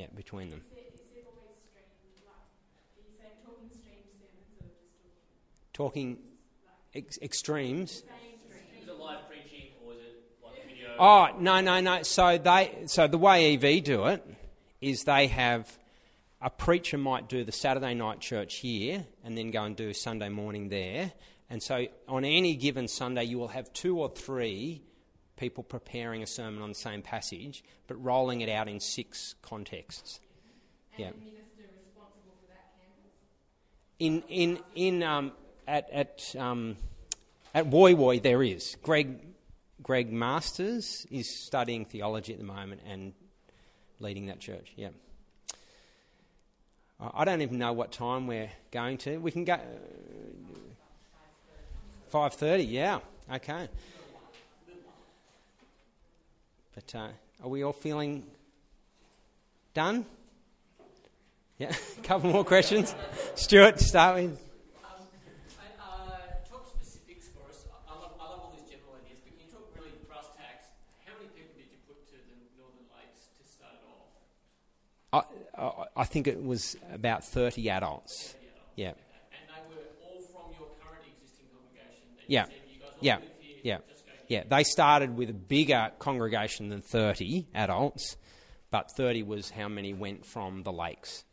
yeah, 0.00 0.06
between 0.14 0.48
them. 0.48 0.62
Is 0.72 0.78
it, 0.78 0.94
is 0.94 1.00
it 1.14 1.26
always 1.28 1.56
streamed? 1.68 2.24
Like, 2.24 2.40
are 2.96 3.04
you 3.04 3.12
saying 3.18 3.36
talking 3.44 3.68
stream 3.68 4.00
sermons 4.16 4.56
or 4.56 4.72
just 4.72 4.96
talking? 4.96 5.18
Talking, 5.74 6.18
ex- 6.94 7.18
extremes. 7.20 7.90
Is 7.90 8.88
it 8.88 8.98
live 8.98 9.28
preaching 9.28 9.68
or 9.84 9.92
is 9.92 9.98
it 10.00 10.24
like 10.42 10.66
video? 10.66 10.96
Oh 10.98 11.28
no 11.38 11.60
no 11.60 11.80
no! 11.80 12.02
So 12.02 12.38
they 12.38 12.84
so 12.86 13.06
the 13.08 13.18
way 13.18 13.54
EV 13.54 13.84
do 13.84 14.06
it 14.06 14.26
is 14.80 15.04
they 15.04 15.26
have 15.26 15.78
a 16.40 16.48
preacher 16.48 16.96
might 16.96 17.28
do 17.28 17.44
the 17.44 17.52
Saturday 17.52 17.92
night 17.92 18.20
church 18.20 18.56
here 18.56 19.04
and 19.22 19.36
then 19.36 19.50
go 19.50 19.64
and 19.64 19.76
do 19.76 19.92
Sunday 19.92 20.30
morning 20.30 20.70
there, 20.70 21.12
and 21.50 21.62
so 21.62 21.86
on 22.08 22.24
any 22.24 22.56
given 22.56 22.88
Sunday 22.88 23.24
you 23.24 23.38
will 23.38 23.48
have 23.48 23.70
two 23.74 23.98
or 23.98 24.08
three 24.08 24.82
people 25.40 25.64
preparing 25.64 26.22
a 26.22 26.26
sermon 26.26 26.62
on 26.62 26.68
the 26.68 26.74
same 26.74 27.00
passage, 27.00 27.64
but 27.86 27.94
rolling 28.04 28.42
it 28.42 28.48
out 28.50 28.68
in 28.68 28.78
six 28.78 29.34
contexts. 29.40 30.20
And 30.92 31.00
Yeah. 31.00 31.10
minister 31.12 31.64
responsible 31.82 32.34
for 32.40 32.46
that 32.48 32.68
campus. 32.78 33.12
In 33.98 34.22
in 34.28 34.60
in 34.74 35.02
um, 35.02 35.32
at 35.66 35.90
at 35.90 36.36
um, 36.38 36.76
at 37.54 37.66
Woy 37.66 37.94
Woy 37.94 38.22
there 38.22 38.42
is 38.42 38.76
Greg 38.82 39.18
Greg 39.82 40.12
Masters 40.12 41.06
is 41.10 41.34
studying 41.34 41.86
theology 41.86 42.34
at 42.34 42.38
the 42.38 42.44
moment 42.44 42.82
and 42.86 43.14
leading 43.98 44.26
that 44.26 44.40
church. 44.40 44.72
Yeah. 44.76 44.90
I 47.00 47.22
I 47.22 47.24
don't 47.24 47.40
even 47.40 47.58
know 47.58 47.72
what 47.72 47.92
time 47.92 48.26
we're 48.26 48.50
going 48.70 48.98
to. 48.98 49.16
We 49.16 49.30
can 49.30 49.44
go 49.44 49.58
five 52.10 52.34
thirty. 52.34 52.64
Yeah. 52.64 53.00
Okay. 53.32 53.68
But 56.86 56.98
uh, 56.98 57.08
are 57.42 57.48
we 57.48 57.62
all 57.62 57.74
feeling 57.74 58.24
done? 59.74 60.06
Yeah. 61.58 61.72
A 61.98 62.02
couple 62.02 62.30
more 62.30 62.44
questions. 62.44 62.94
Stuart, 63.34 63.80
start 63.80 64.14
with. 64.16 64.24
And, 64.24 64.38
talk 66.48 66.66
specifics 66.66 67.28
for 67.28 67.46
us. 67.50 67.66
I 67.68 67.92
I 67.92 68.00
love, 68.00 68.12
all 68.18 68.54
these 68.56 68.64
general 68.70 68.94
ideas, 68.96 69.20
but 69.22 69.36
can 69.36 69.44
you 69.44 69.52
talk 69.52 69.68
really 69.76 69.92
brass 70.08 70.24
tacks? 70.38 70.64
How 71.04 71.12
many 71.18 71.28
people 71.36 71.52
did 71.54 71.68
you 71.70 71.78
put 71.86 72.00
to 72.08 72.16
the 72.16 72.36
Northern 72.56 72.88
Lakes 72.96 73.28
to 73.36 73.44
start 73.52 73.76
it 73.76 73.84
off? 75.12 75.28
I, 75.60 75.62
I, 75.62 76.00
I 76.00 76.04
think 76.04 76.28
it 76.28 76.42
was 76.42 76.76
about 76.94 77.24
30 77.26 77.68
adults. 77.68 78.36
Yeah. 78.76 78.88
And 78.88 78.96
they 79.52 79.60
were 79.68 79.84
all 80.00 80.22
from 80.32 80.56
your 80.58 80.68
current 80.80 81.04
existing 81.04 81.44
congregation 81.52 82.24
Yeah. 82.26 82.46
you 82.46 82.48
said 82.48 82.72
you 82.72 82.80
guys 82.80 82.90
Yeah. 83.00 83.16
live 83.16 83.24
here, 83.42 83.56
Yeah. 83.64 83.78
Yeah. 84.30 84.44
They 84.48 84.62
started 84.62 85.16
with 85.16 85.28
a 85.28 85.34
bigger 85.34 85.90
congregation 85.98 86.68
than 86.68 86.82
30 86.82 87.48
adults, 87.52 88.16
but 88.70 88.92
30 88.92 89.24
was 89.24 89.50
how 89.50 89.66
many 89.66 89.92
went 89.92 90.24
from 90.24 90.62
the 90.62 90.70
lakes. 90.70 91.24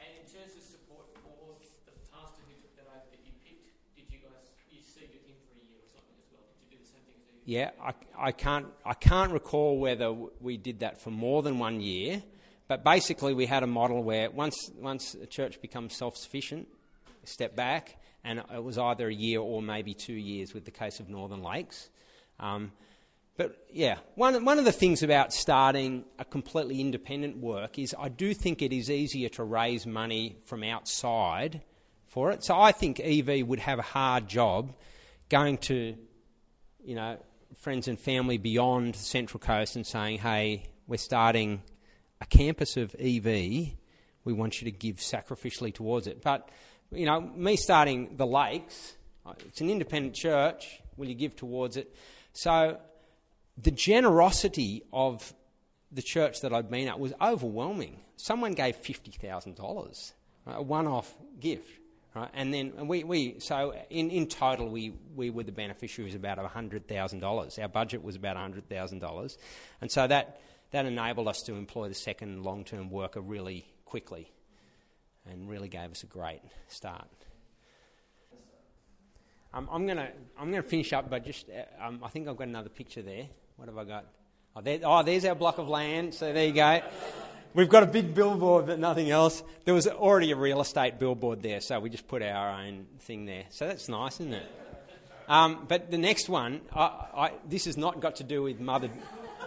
And 0.00 0.08
in 0.18 0.24
terms 0.24 0.56
of 0.56 0.64
support 0.64 1.06
for 1.14 1.54
the 1.86 1.92
pastor 2.10 2.42
that 2.74 2.82
over 2.82 3.06
that 3.12 3.20
you 3.24 3.30
picked, 3.46 3.70
did 3.94 4.06
you 4.10 4.18
guys, 4.18 4.50
you 4.68 4.80
seated 4.82 5.22
him 5.24 5.36
for 5.46 5.60
a 5.60 5.64
year 5.64 5.78
or 5.78 5.90
something 5.94 6.18
as 6.18 6.26
well? 6.32 6.42
Did 6.50 6.74
you 6.74 6.78
do 6.78 6.82
the 6.82 6.90
same 6.90 7.06
thing 7.06 7.22
as 7.22 7.44
he 7.46 7.52
Yeah, 7.54 7.70
I, 7.80 7.92
I 8.18 8.32
can't 8.32 8.66
I 8.84 8.94
can't 8.94 9.30
recall 9.30 9.78
whether 9.78 10.12
we 10.40 10.56
did 10.56 10.80
that 10.80 11.00
for 11.00 11.12
more 11.12 11.44
than 11.44 11.60
one 11.60 11.80
year, 11.80 12.20
but 12.66 12.82
basically 12.82 13.32
we 13.32 13.46
had 13.46 13.62
a 13.62 13.68
model 13.68 14.02
where 14.02 14.28
once 14.28 14.72
once 14.76 15.14
a 15.14 15.26
church 15.26 15.62
becomes 15.62 15.96
self 15.96 16.16
sufficient, 16.16 16.66
step 17.22 17.54
back, 17.54 18.00
and 18.24 18.42
it 18.52 18.64
was 18.64 18.76
either 18.76 19.06
a 19.06 19.14
year 19.14 19.38
or 19.38 19.62
maybe 19.62 19.94
two 19.94 20.14
years 20.14 20.52
with 20.52 20.64
the 20.64 20.72
case 20.72 20.98
of 20.98 21.08
Northern 21.08 21.44
Lakes. 21.44 21.90
Um, 22.40 22.72
but 23.36 23.56
yeah, 23.72 23.98
one, 24.16 24.44
one 24.44 24.58
of 24.58 24.64
the 24.64 24.72
things 24.72 25.02
about 25.02 25.32
starting 25.32 26.04
a 26.18 26.24
completely 26.24 26.80
independent 26.80 27.38
work 27.38 27.78
is 27.78 27.94
I 27.98 28.08
do 28.08 28.34
think 28.34 28.60
it 28.60 28.72
is 28.72 28.90
easier 28.90 29.28
to 29.30 29.44
raise 29.44 29.86
money 29.86 30.36
from 30.44 30.62
outside 30.62 31.62
for 32.06 32.32
it. 32.32 32.44
So 32.44 32.60
I 32.60 32.72
think 32.72 33.00
EV 33.00 33.46
would 33.46 33.60
have 33.60 33.78
a 33.78 33.82
hard 33.82 34.28
job 34.28 34.74
going 35.28 35.58
to, 35.58 35.96
you 36.84 36.94
know, 36.94 37.18
friends 37.56 37.88
and 37.88 37.98
family 37.98 38.36
beyond 38.36 38.94
the 38.94 38.98
Central 38.98 39.38
Coast 39.38 39.76
and 39.76 39.86
saying, 39.86 40.18
hey, 40.18 40.64
we're 40.86 40.96
starting 40.98 41.62
a 42.20 42.26
campus 42.26 42.76
of 42.76 42.94
EV. 42.98 43.24
We 44.24 44.32
want 44.32 44.60
you 44.60 44.70
to 44.70 44.76
give 44.76 44.96
sacrificially 44.96 45.72
towards 45.72 46.06
it. 46.06 46.20
But, 46.20 46.48
you 46.90 47.06
know, 47.06 47.20
me 47.20 47.56
starting 47.56 48.16
the 48.16 48.26
Lakes, 48.26 48.96
it's 49.46 49.60
an 49.60 49.70
independent 49.70 50.14
church. 50.14 50.80
Will 50.96 51.08
you 51.08 51.14
give 51.14 51.36
towards 51.36 51.76
it? 51.76 51.94
So 52.32 52.78
the 53.56 53.70
generosity 53.70 54.84
of 54.92 55.32
the 55.92 56.02
church 56.02 56.40
that 56.42 56.52
I'd 56.52 56.70
been 56.70 56.88
at 56.88 57.00
was 57.00 57.12
overwhelming. 57.20 58.00
Someone 58.16 58.52
gave 58.52 58.76
fifty 58.76 59.10
thousand 59.10 59.56
dollars, 59.56 60.12
a 60.46 60.62
one-off 60.62 61.12
gift, 61.40 61.68
right? 62.14 62.30
And 62.32 62.54
then 62.54 62.86
we, 62.86 63.02
we 63.02 63.40
so 63.40 63.74
in, 63.90 64.10
in 64.10 64.26
total 64.26 64.68
we, 64.68 64.92
we 65.16 65.30
were 65.30 65.42
the 65.42 65.52
beneficiaries 65.52 66.14
of 66.14 66.20
about 66.20 66.38
hundred 66.46 66.86
thousand 66.86 67.20
dollars. 67.20 67.58
Our 67.58 67.68
budget 67.68 68.02
was 68.02 68.16
about 68.16 68.36
hundred 68.36 68.68
thousand 68.68 69.00
dollars, 69.00 69.36
and 69.80 69.90
so 69.90 70.06
that 70.06 70.40
that 70.70 70.86
enabled 70.86 71.26
us 71.26 71.42
to 71.46 71.54
employ 71.54 71.88
the 71.88 71.94
second 71.94 72.44
long-term 72.44 72.90
worker 72.90 73.20
really 73.20 73.66
quickly, 73.84 74.30
and 75.28 75.48
really 75.48 75.68
gave 75.68 75.90
us 75.90 76.04
a 76.04 76.06
great 76.06 76.42
start. 76.68 77.08
Um, 79.52 79.68
I'm 79.72 79.86
gonna 79.86 80.10
I'm 80.38 80.50
gonna 80.50 80.62
finish 80.62 80.92
up, 80.92 81.10
but 81.10 81.24
just 81.24 81.46
uh, 81.50 81.84
um, 81.84 82.00
I 82.04 82.08
think 82.08 82.28
I've 82.28 82.36
got 82.36 82.46
another 82.46 82.68
picture 82.68 83.02
there. 83.02 83.26
What 83.56 83.68
have 83.68 83.78
I 83.78 83.84
got? 83.84 84.06
Oh, 84.54 84.60
there, 84.60 84.78
oh, 84.84 85.02
there's 85.02 85.24
our 85.24 85.34
block 85.34 85.58
of 85.58 85.68
land. 85.68 86.14
So 86.14 86.32
there 86.32 86.46
you 86.46 86.52
go. 86.52 86.80
We've 87.52 87.68
got 87.68 87.82
a 87.82 87.86
big 87.86 88.14
billboard, 88.14 88.66
but 88.66 88.78
nothing 88.78 89.10
else. 89.10 89.42
There 89.64 89.74
was 89.74 89.88
already 89.88 90.30
a 90.30 90.36
real 90.36 90.60
estate 90.60 91.00
billboard 91.00 91.42
there, 91.42 91.60
so 91.60 91.80
we 91.80 91.90
just 91.90 92.06
put 92.06 92.22
our 92.22 92.50
own 92.50 92.86
thing 93.00 93.26
there. 93.26 93.44
So 93.50 93.66
that's 93.66 93.88
nice, 93.88 94.20
isn't 94.20 94.34
it? 94.34 94.46
Um, 95.28 95.66
but 95.66 95.90
the 95.90 95.98
next 95.98 96.28
one, 96.28 96.60
I, 96.72 96.82
I, 96.82 97.32
this 97.48 97.64
has 97.64 97.76
not 97.76 98.00
got 98.00 98.16
to 98.16 98.24
do 98.24 98.44
with 98.44 98.60
mother, 98.60 98.88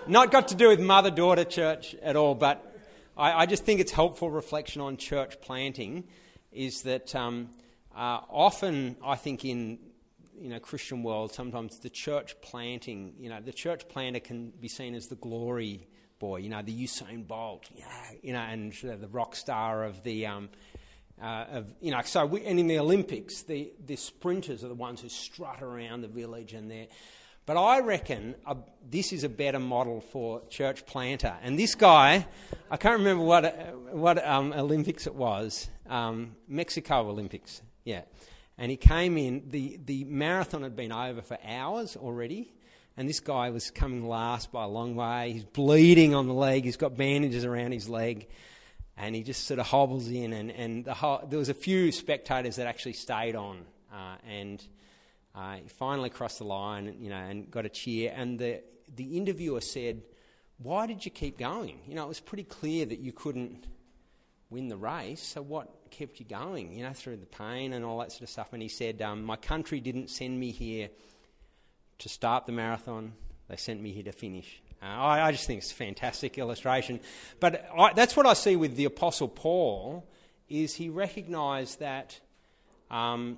not 0.06 0.32
got 0.32 0.49
to 0.49 0.56
do 0.56 0.68
with 0.68 0.82
mother-daughter 0.82 1.45
church 1.45 1.95
at 2.04 2.18
all. 2.18 2.36
But 2.36 2.62
I, 3.16 3.43
I 3.43 3.45
just 3.45 3.64
think 3.64 3.80
it's 3.80 3.93
helpful 3.93 4.30
reflection 4.30 4.82
on 4.82 4.97
church 4.97 5.39
planting, 5.39 6.04
is 6.51 6.82
that 6.82 7.16
um, 7.16 7.51
uh, 7.95 8.20
often 8.30 8.97
I 9.01 9.16
think 9.16 9.45
in 9.45 9.80
you 10.44 10.50
know 10.50 10.60
Christian 10.60 11.04
world 11.04 11.32
sometimes 11.34 11.80
the 11.80 11.89
church 11.89 12.36
planting, 12.41 13.14
you 13.18 13.30
know, 13.30 13.39
the 13.39 13.54
church 13.54 13.88
planter 13.88 14.20
can 14.20 14.52
be 14.60 14.68
seen 14.68 14.94
as 14.94 15.08
the 15.08 15.16
glory 15.16 15.88
boy, 16.20 16.38
you 16.38 16.50
know, 16.50 16.62
the 16.62 16.84
Usain 16.84 17.26
Bolt, 17.26 17.70
you 18.22 18.34
know, 18.34 18.39
and 18.39 18.74
the 18.74 19.08
rock 19.08 19.36
star 19.36 19.84
of 19.84 20.04
the. 20.04 20.28
Um, 20.28 20.50
uh, 21.22 21.46
of, 21.52 21.74
you 21.80 21.91
know, 21.91 22.02
so 22.04 22.26
we, 22.26 22.44
and 22.44 22.60
in 22.60 22.66
the 22.68 22.80
Olympics, 22.80 23.44
the, 23.44 23.72
the 23.86 23.96
sprinters 23.96 24.64
are 24.64 24.68
the 24.68 24.74
ones 24.74 25.00
who 25.00 25.10
strut 25.10 25.62
around 25.62 26.02
the 26.02 26.08
village 26.08 26.54
and 26.54 26.70
they're. 26.70 26.88
But 27.46 27.56
I 27.56 27.82
reckon 27.82 28.36
uh, 28.48 28.56
this 28.89 29.14
is 29.14 29.24
a 29.24 29.30
better 29.30 29.60
model 29.60 30.02
for 30.02 30.41
church 30.50 30.86
planter. 30.88 31.36
And 31.44 31.58
this 31.58 31.76
guy, 31.76 32.26
I 32.72 32.78
can't 32.78 32.98
remember 32.98 33.24
what 33.24 33.46
uh, 33.46 33.52
what 33.91 34.26
um, 34.26 34.54
Olympics 34.54 35.06
it 35.06 35.14
was, 35.14 35.70
um, 35.88 36.36
Mexico 36.48 37.08
Olympics, 37.08 37.62
yeah. 37.86 38.02
And 38.64 38.72
he 38.72 38.78
came 38.78 39.18
in. 39.18 39.43
the 39.49 39.78
The 39.84 40.05
marathon 40.05 40.64
had 40.64 40.74
been 40.74 40.93
over 40.93 41.22
for 41.22 41.38
hours 41.45 41.97
already, 41.97 42.53
and 42.95 43.09
this 43.09 43.20
guy 43.20 43.49
was 43.49 43.70
coming 43.70 44.07
last 44.07 44.53
by 44.53 44.64
a 44.64 44.70
long 44.70 44.95
way. 44.95 45.34
He's 45.34 45.43
bleeding 45.43 46.16
on 46.16 46.28
the 46.28 46.34
leg. 46.34 46.64
He's 46.64 46.78
got 46.78 46.95
bandages 46.95 47.43
around 47.43 47.74
his 47.74 47.89
leg 47.89 48.30
and 48.95 49.16
he 49.16 49.22
just 49.22 49.47
sort 49.47 49.59
of 49.59 49.66
hobbles 49.66 50.07
in, 50.07 50.32
and, 50.32 50.49
and 50.51 50.86
the 50.86 51.20
there 51.28 51.39
was 51.39 51.49
a 51.49 51.53
few 51.53 51.91
spectators 51.91 52.55
that 52.55 52.66
actually 52.66 52.93
stayed 52.93 53.36
on, 53.36 53.66
uh, 53.91 54.16
and 54.26 54.66
uh, 55.36 55.55
he 55.55 55.68
finally 55.68 56.09
crossed 56.09 56.38
the 56.38 56.45
line, 56.45 56.95
you 57.01 57.09
know, 57.09 57.18
and 57.18 57.51
got 57.51 57.66
a 57.66 57.70
cheer. 57.70 58.14
And 58.16 58.39
the 58.39 58.61
the 58.95 59.18
interviewer 59.18 59.59
said, 59.59 60.03
"Why 60.57 60.86
did 60.86 61.03
you 61.03 61.11
keep 61.11 61.38
going? 61.38 61.82
You 61.86 61.95
know, 61.95 62.05
it 62.05 62.07
was 62.07 62.22
pretty 62.22 62.45
clear 62.45 62.86
that 62.86 62.99
you 62.99 63.11
couldn't 63.11 63.68
win 64.49 64.70
the 64.70 64.78
race. 64.78 65.22
So 65.22 65.41
what 65.41 65.83
kept 65.94 66.20
you 66.20 66.26
going? 66.26 66.74
You 66.74 66.84
know, 66.84 66.94
through 66.94 67.18
the 67.18 67.26
pain 67.26 67.74
and 67.74 67.86
all 67.86 68.00
that 68.00 68.12
sort 68.12 68.24
of 68.24 68.30
stuff." 68.30 68.54
And 68.54 68.62
he 68.62 68.68
said, 68.68 69.02
um, 69.02 69.24
"My 69.24 69.36
country 69.36 69.80
didn't 69.80 70.10
send 70.10 70.39
me 70.39 70.52
here 70.52 70.89
to 72.00 72.10
start 72.10 72.46
the 72.46 72.52
marathon; 72.52 73.14
they 73.48 73.56
sent 73.56 73.82
me 73.82 73.91
here 73.91 74.04
to 74.04 74.12
finish." 74.12 74.62
Uh, 74.82 74.86
I, 74.86 75.28
I, 75.28 75.32
just 75.32 75.48
think 75.48 75.60
it's 75.60 75.72
a 75.72 75.76
fantastic 75.76 76.38
illustration. 76.38 77.00
But 77.39 77.70
I, 77.78 77.94
that's 77.94 78.18
what 78.18 78.26
I 78.26 78.34
see 78.34 78.58
with 78.58 78.76
the 78.76 78.84
Apostle 78.84 79.30
Paul, 79.30 80.06
is 80.50 80.76
he 80.76 80.89
recognised 80.89 81.80
that 81.80 82.20
um, 82.91 83.38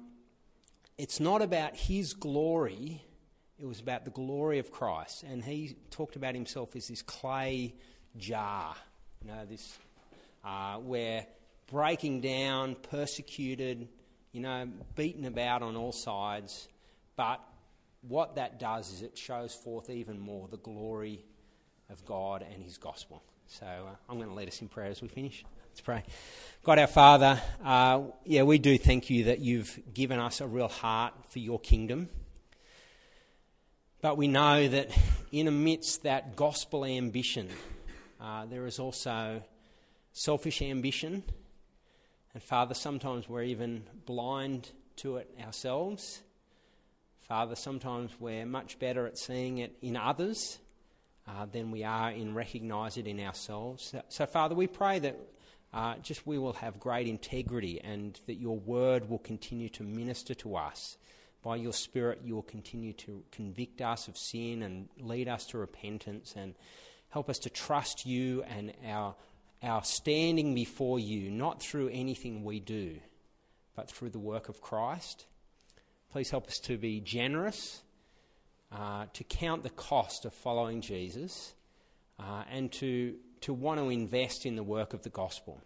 it's 0.98 1.20
not 1.20 1.44
about 1.44 1.76
his 1.76 2.14
glory, 2.14 3.04
it 3.60 3.66
was 3.66 3.80
about 3.80 4.06
the 4.06 4.12
glory 4.12 4.58
of 4.58 4.72
Christ. 4.72 5.24
And 5.24 5.44
he 5.44 5.76
talked 5.92 6.16
about 6.16 6.34
himself 6.34 6.76
as 6.76 6.88
this 6.88 7.04
clay 7.04 7.76
jar, 8.18 8.76
you 9.22 9.28
know, 9.28 9.46
this, 9.46 9.78
uh, 10.44 10.78
where 10.78 11.28
breaking 11.68 12.22
down, 12.22 12.76
persecuted, 12.76 13.88
you 14.32 14.42
know, 14.42 14.68
beaten 14.96 15.26
about 15.26 15.62
on 15.62 15.76
all 15.76 15.92
sides, 15.92 16.68
but 17.16 17.42
what 18.08 18.36
that 18.36 18.60
does 18.60 18.92
is 18.92 19.02
it 19.02 19.18
shows 19.18 19.54
forth 19.54 19.90
even 19.90 20.20
more 20.20 20.48
the 20.48 20.58
glory 20.58 21.26
of 21.90 22.06
God 22.06 22.46
and 22.54 22.64
His 22.64 22.78
gospel. 22.78 23.24
So 23.48 23.66
uh, 23.66 23.96
I'm 24.10 24.18
going 24.18 24.30
to 24.30 24.36
lead 24.36 24.48
us 24.48 24.62
in 24.62 24.68
prayer 24.68 24.90
as 24.90 25.02
we 25.02 25.08
finish. 25.08 25.44
Let's 25.70 25.82
pray. 25.82 26.04
God 26.64 26.80
our 26.80 26.88
Father, 26.88 27.42
uh, 27.64 28.02
yeah, 28.24 28.44
we 28.44 28.58
do 28.58 28.78
thank 28.78 29.10
you 29.10 29.26
that 29.26 29.40
you've 29.40 29.78
given 29.94 30.20
us 30.20 30.42
a 30.42 30.48
real 30.48 30.68
heart 30.68 31.14
for 31.30 31.40
your 31.40 31.60
kingdom. 31.60 32.10
But 34.02 34.18
we 34.18 34.28
know 34.28 34.68
that 34.68 34.92
in 35.32 35.48
amidst 35.48 36.04
that 36.04 36.36
gospel 36.36 36.86
ambition, 36.86 37.50
uh, 38.22 38.46
there 38.46 38.66
is 38.68 38.80
also 38.80 39.42
selfish 40.14 40.62
ambition. 40.62 41.24
And 42.36 42.44
Father, 42.44 42.74
sometimes 42.74 43.30
we're 43.30 43.44
even 43.44 43.84
blind 44.06 44.70
to 44.98 45.16
it 45.16 45.34
ourselves. 45.42 46.22
Father, 47.22 47.56
sometimes 47.56 48.12
we're 48.20 48.46
much 48.46 48.78
better 48.78 49.08
at 49.08 49.18
seeing 49.18 49.60
it 49.60 49.78
in 49.82 49.96
others 49.96 50.60
uh, 51.26 51.46
than 51.46 51.72
we 51.72 51.86
are 51.86 52.12
in 52.12 52.36
recognising 52.36 53.08
it 53.08 53.10
in 53.10 53.22
ourselves. 53.22 53.86
So, 53.86 54.02
so, 54.10 54.26
Father, 54.26 54.54
we 54.54 54.68
pray 54.68 55.00
that 55.00 55.18
uh, 55.74 55.96
just 56.04 56.28
we 56.28 56.38
will 56.38 56.52
have 56.52 56.78
great 56.78 57.08
integrity 57.08 57.80
and 57.82 58.20
that 58.28 58.36
your 58.36 58.60
word 58.60 59.10
will 59.10 59.20
continue 59.20 59.70
to 59.70 59.84
minister 59.84 60.34
to 60.34 60.58
us. 60.58 60.98
By 61.42 61.56
your 61.56 61.72
Spirit, 61.72 62.20
you 62.26 62.36
will 62.36 62.44
continue 62.44 62.92
to 62.92 63.24
convict 63.32 63.80
us 63.82 64.10
of 64.10 64.18
sin 64.18 64.62
and 64.62 64.90
lead 65.00 65.30
us 65.30 65.46
to 65.48 65.58
repentance 65.58 66.34
and 66.36 66.54
help 67.08 67.30
us 67.30 67.40
to 67.40 67.50
trust 67.50 68.06
you 68.06 68.44
and 68.44 68.74
our, 68.86 69.16
our 69.64 69.84
standing 69.84 70.54
before 70.54 71.00
you, 71.00 71.32
not 71.32 71.62
through 71.62 71.90
anything 71.90 72.44
we 72.44 72.60
do, 72.60 72.98
but 73.76 73.90
through 73.90 74.10
the 74.10 74.20
work 74.20 74.50
of 74.50 74.62
Christ. 74.62 75.26
Please 76.12 76.30
help 76.30 76.48
us 76.48 76.60
to 76.60 76.78
be 76.78 77.00
generous, 77.00 77.82
uh, 78.72 79.06
to 79.14 79.24
count 79.24 79.64
the 79.64 79.70
cost 79.70 80.26
of 80.26 80.34
following 80.34 80.82
Jesus, 80.82 81.54
uh, 82.20 82.44
and 82.50 82.72
to, 82.74 83.16
to 83.42 83.54
want 83.54 83.80
to 83.80 83.90
invest 83.90 84.46
in 84.46 84.56
the 84.56 84.64
work 84.64 84.94
of 84.94 85.04
the 85.04 85.10
gospel, 85.10 85.62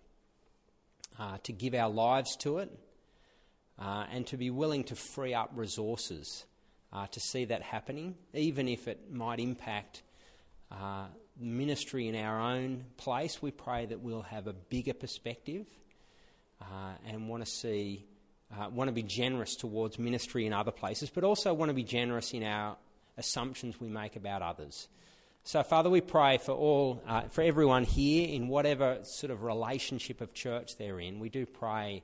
uh, 1.19 1.37
to 1.43 1.51
give 1.51 1.73
our 1.73 1.89
lives 1.89 2.35
to 2.37 2.59
it 2.59 2.71
uh, 3.79 4.05
and 4.11 4.27
to 4.27 4.37
be 4.37 4.49
willing 4.49 4.83
to 4.85 4.95
free 4.95 5.33
up 5.33 5.51
resources 5.55 6.45
uh, 6.91 7.07
to 7.07 7.19
see 7.19 7.45
that 7.45 7.61
happening, 7.61 8.15
even 8.33 8.67
if 8.67 8.87
it 8.87 9.11
might 9.11 9.39
impact 9.39 10.03
uh, 10.71 11.05
ministry 11.39 12.07
in 12.07 12.15
our 12.15 12.39
own 12.39 12.85
place. 12.97 13.41
We 13.41 13.51
pray 13.51 13.85
that 13.85 14.01
we'll 14.01 14.21
have 14.23 14.47
a 14.47 14.53
bigger 14.53 14.93
perspective 14.93 15.65
uh, 16.61 16.93
and 17.07 17.27
want 17.29 17.45
to 17.45 17.51
see. 17.51 18.05
Uh, 18.51 18.67
want 18.67 18.87
to 18.87 18.91
be 18.91 19.03
generous 19.03 19.55
towards 19.55 19.99
ministry 19.99 20.47
in 20.47 20.53
other 20.53 20.71
places, 20.71 21.11
but 21.11 21.23
also 21.23 21.53
want 21.53 21.69
to 21.69 21.73
be 21.75 21.83
generous 21.83 22.33
in 22.33 22.41
our 22.41 22.77
assumptions 23.15 23.79
we 23.79 23.87
make 23.87 24.15
about 24.15 24.41
others. 24.41 24.87
So, 25.43 25.61
Father, 25.63 25.89
we 25.89 26.01
pray 26.01 26.37
for 26.37 26.53
all, 26.53 27.01
uh, 27.07 27.21
for 27.29 27.41
everyone 27.41 27.83
here 27.83 28.27
in 28.27 28.47
whatever 28.47 28.99
sort 29.03 29.31
of 29.31 29.43
relationship 29.43 30.19
of 30.21 30.33
church 30.33 30.77
they're 30.77 30.99
in. 30.99 31.19
We 31.19 31.29
do 31.29 31.45
pray 31.45 32.03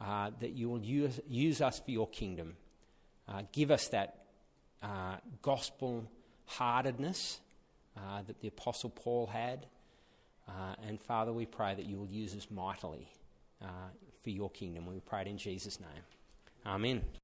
uh, 0.00 0.30
that 0.40 0.52
you 0.52 0.68
will 0.68 0.82
use, 0.82 1.20
use, 1.28 1.60
us 1.60 1.78
for 1.78 1.90
your 1.90 2.08
kingdom. 2.08 2.56
Uh, 3.28 3.42
give 3.52 3.70
us 3.70 3.88
that 3.88 4.24
uh, 4.82 5.16
gospel 5.42 6.10
heartedness 6.46 7.40
uh, 7.96 8.22
that 8.26 8.40
the 8.40 8.48
Apostle 8.48 8.90
Paul 8.90 9.26
had. 9.26 9.66
Uh, 10.48 10.74
and 10.86 11.00
Father, 11.00 11.32
we 11.32 11.46
pray 11.46 11.74
that 11.74 11.86
you 11.86 11.98
will 11.98 12.08
use 12.08 12.34
us 12.34 12.46
mightily 12.50 13.08
uh, 13.62 13.66
for 14.22 14.30
your 14.30 14.50
kingdom. 14.50 14.86
We 14.86 15.00
pray 15.00 15.22
it 15.22 15.26
in 15.28 15.38
Jesus' 15.38 15.78
name. 15.80 16.02
Amen. 16.66 17.02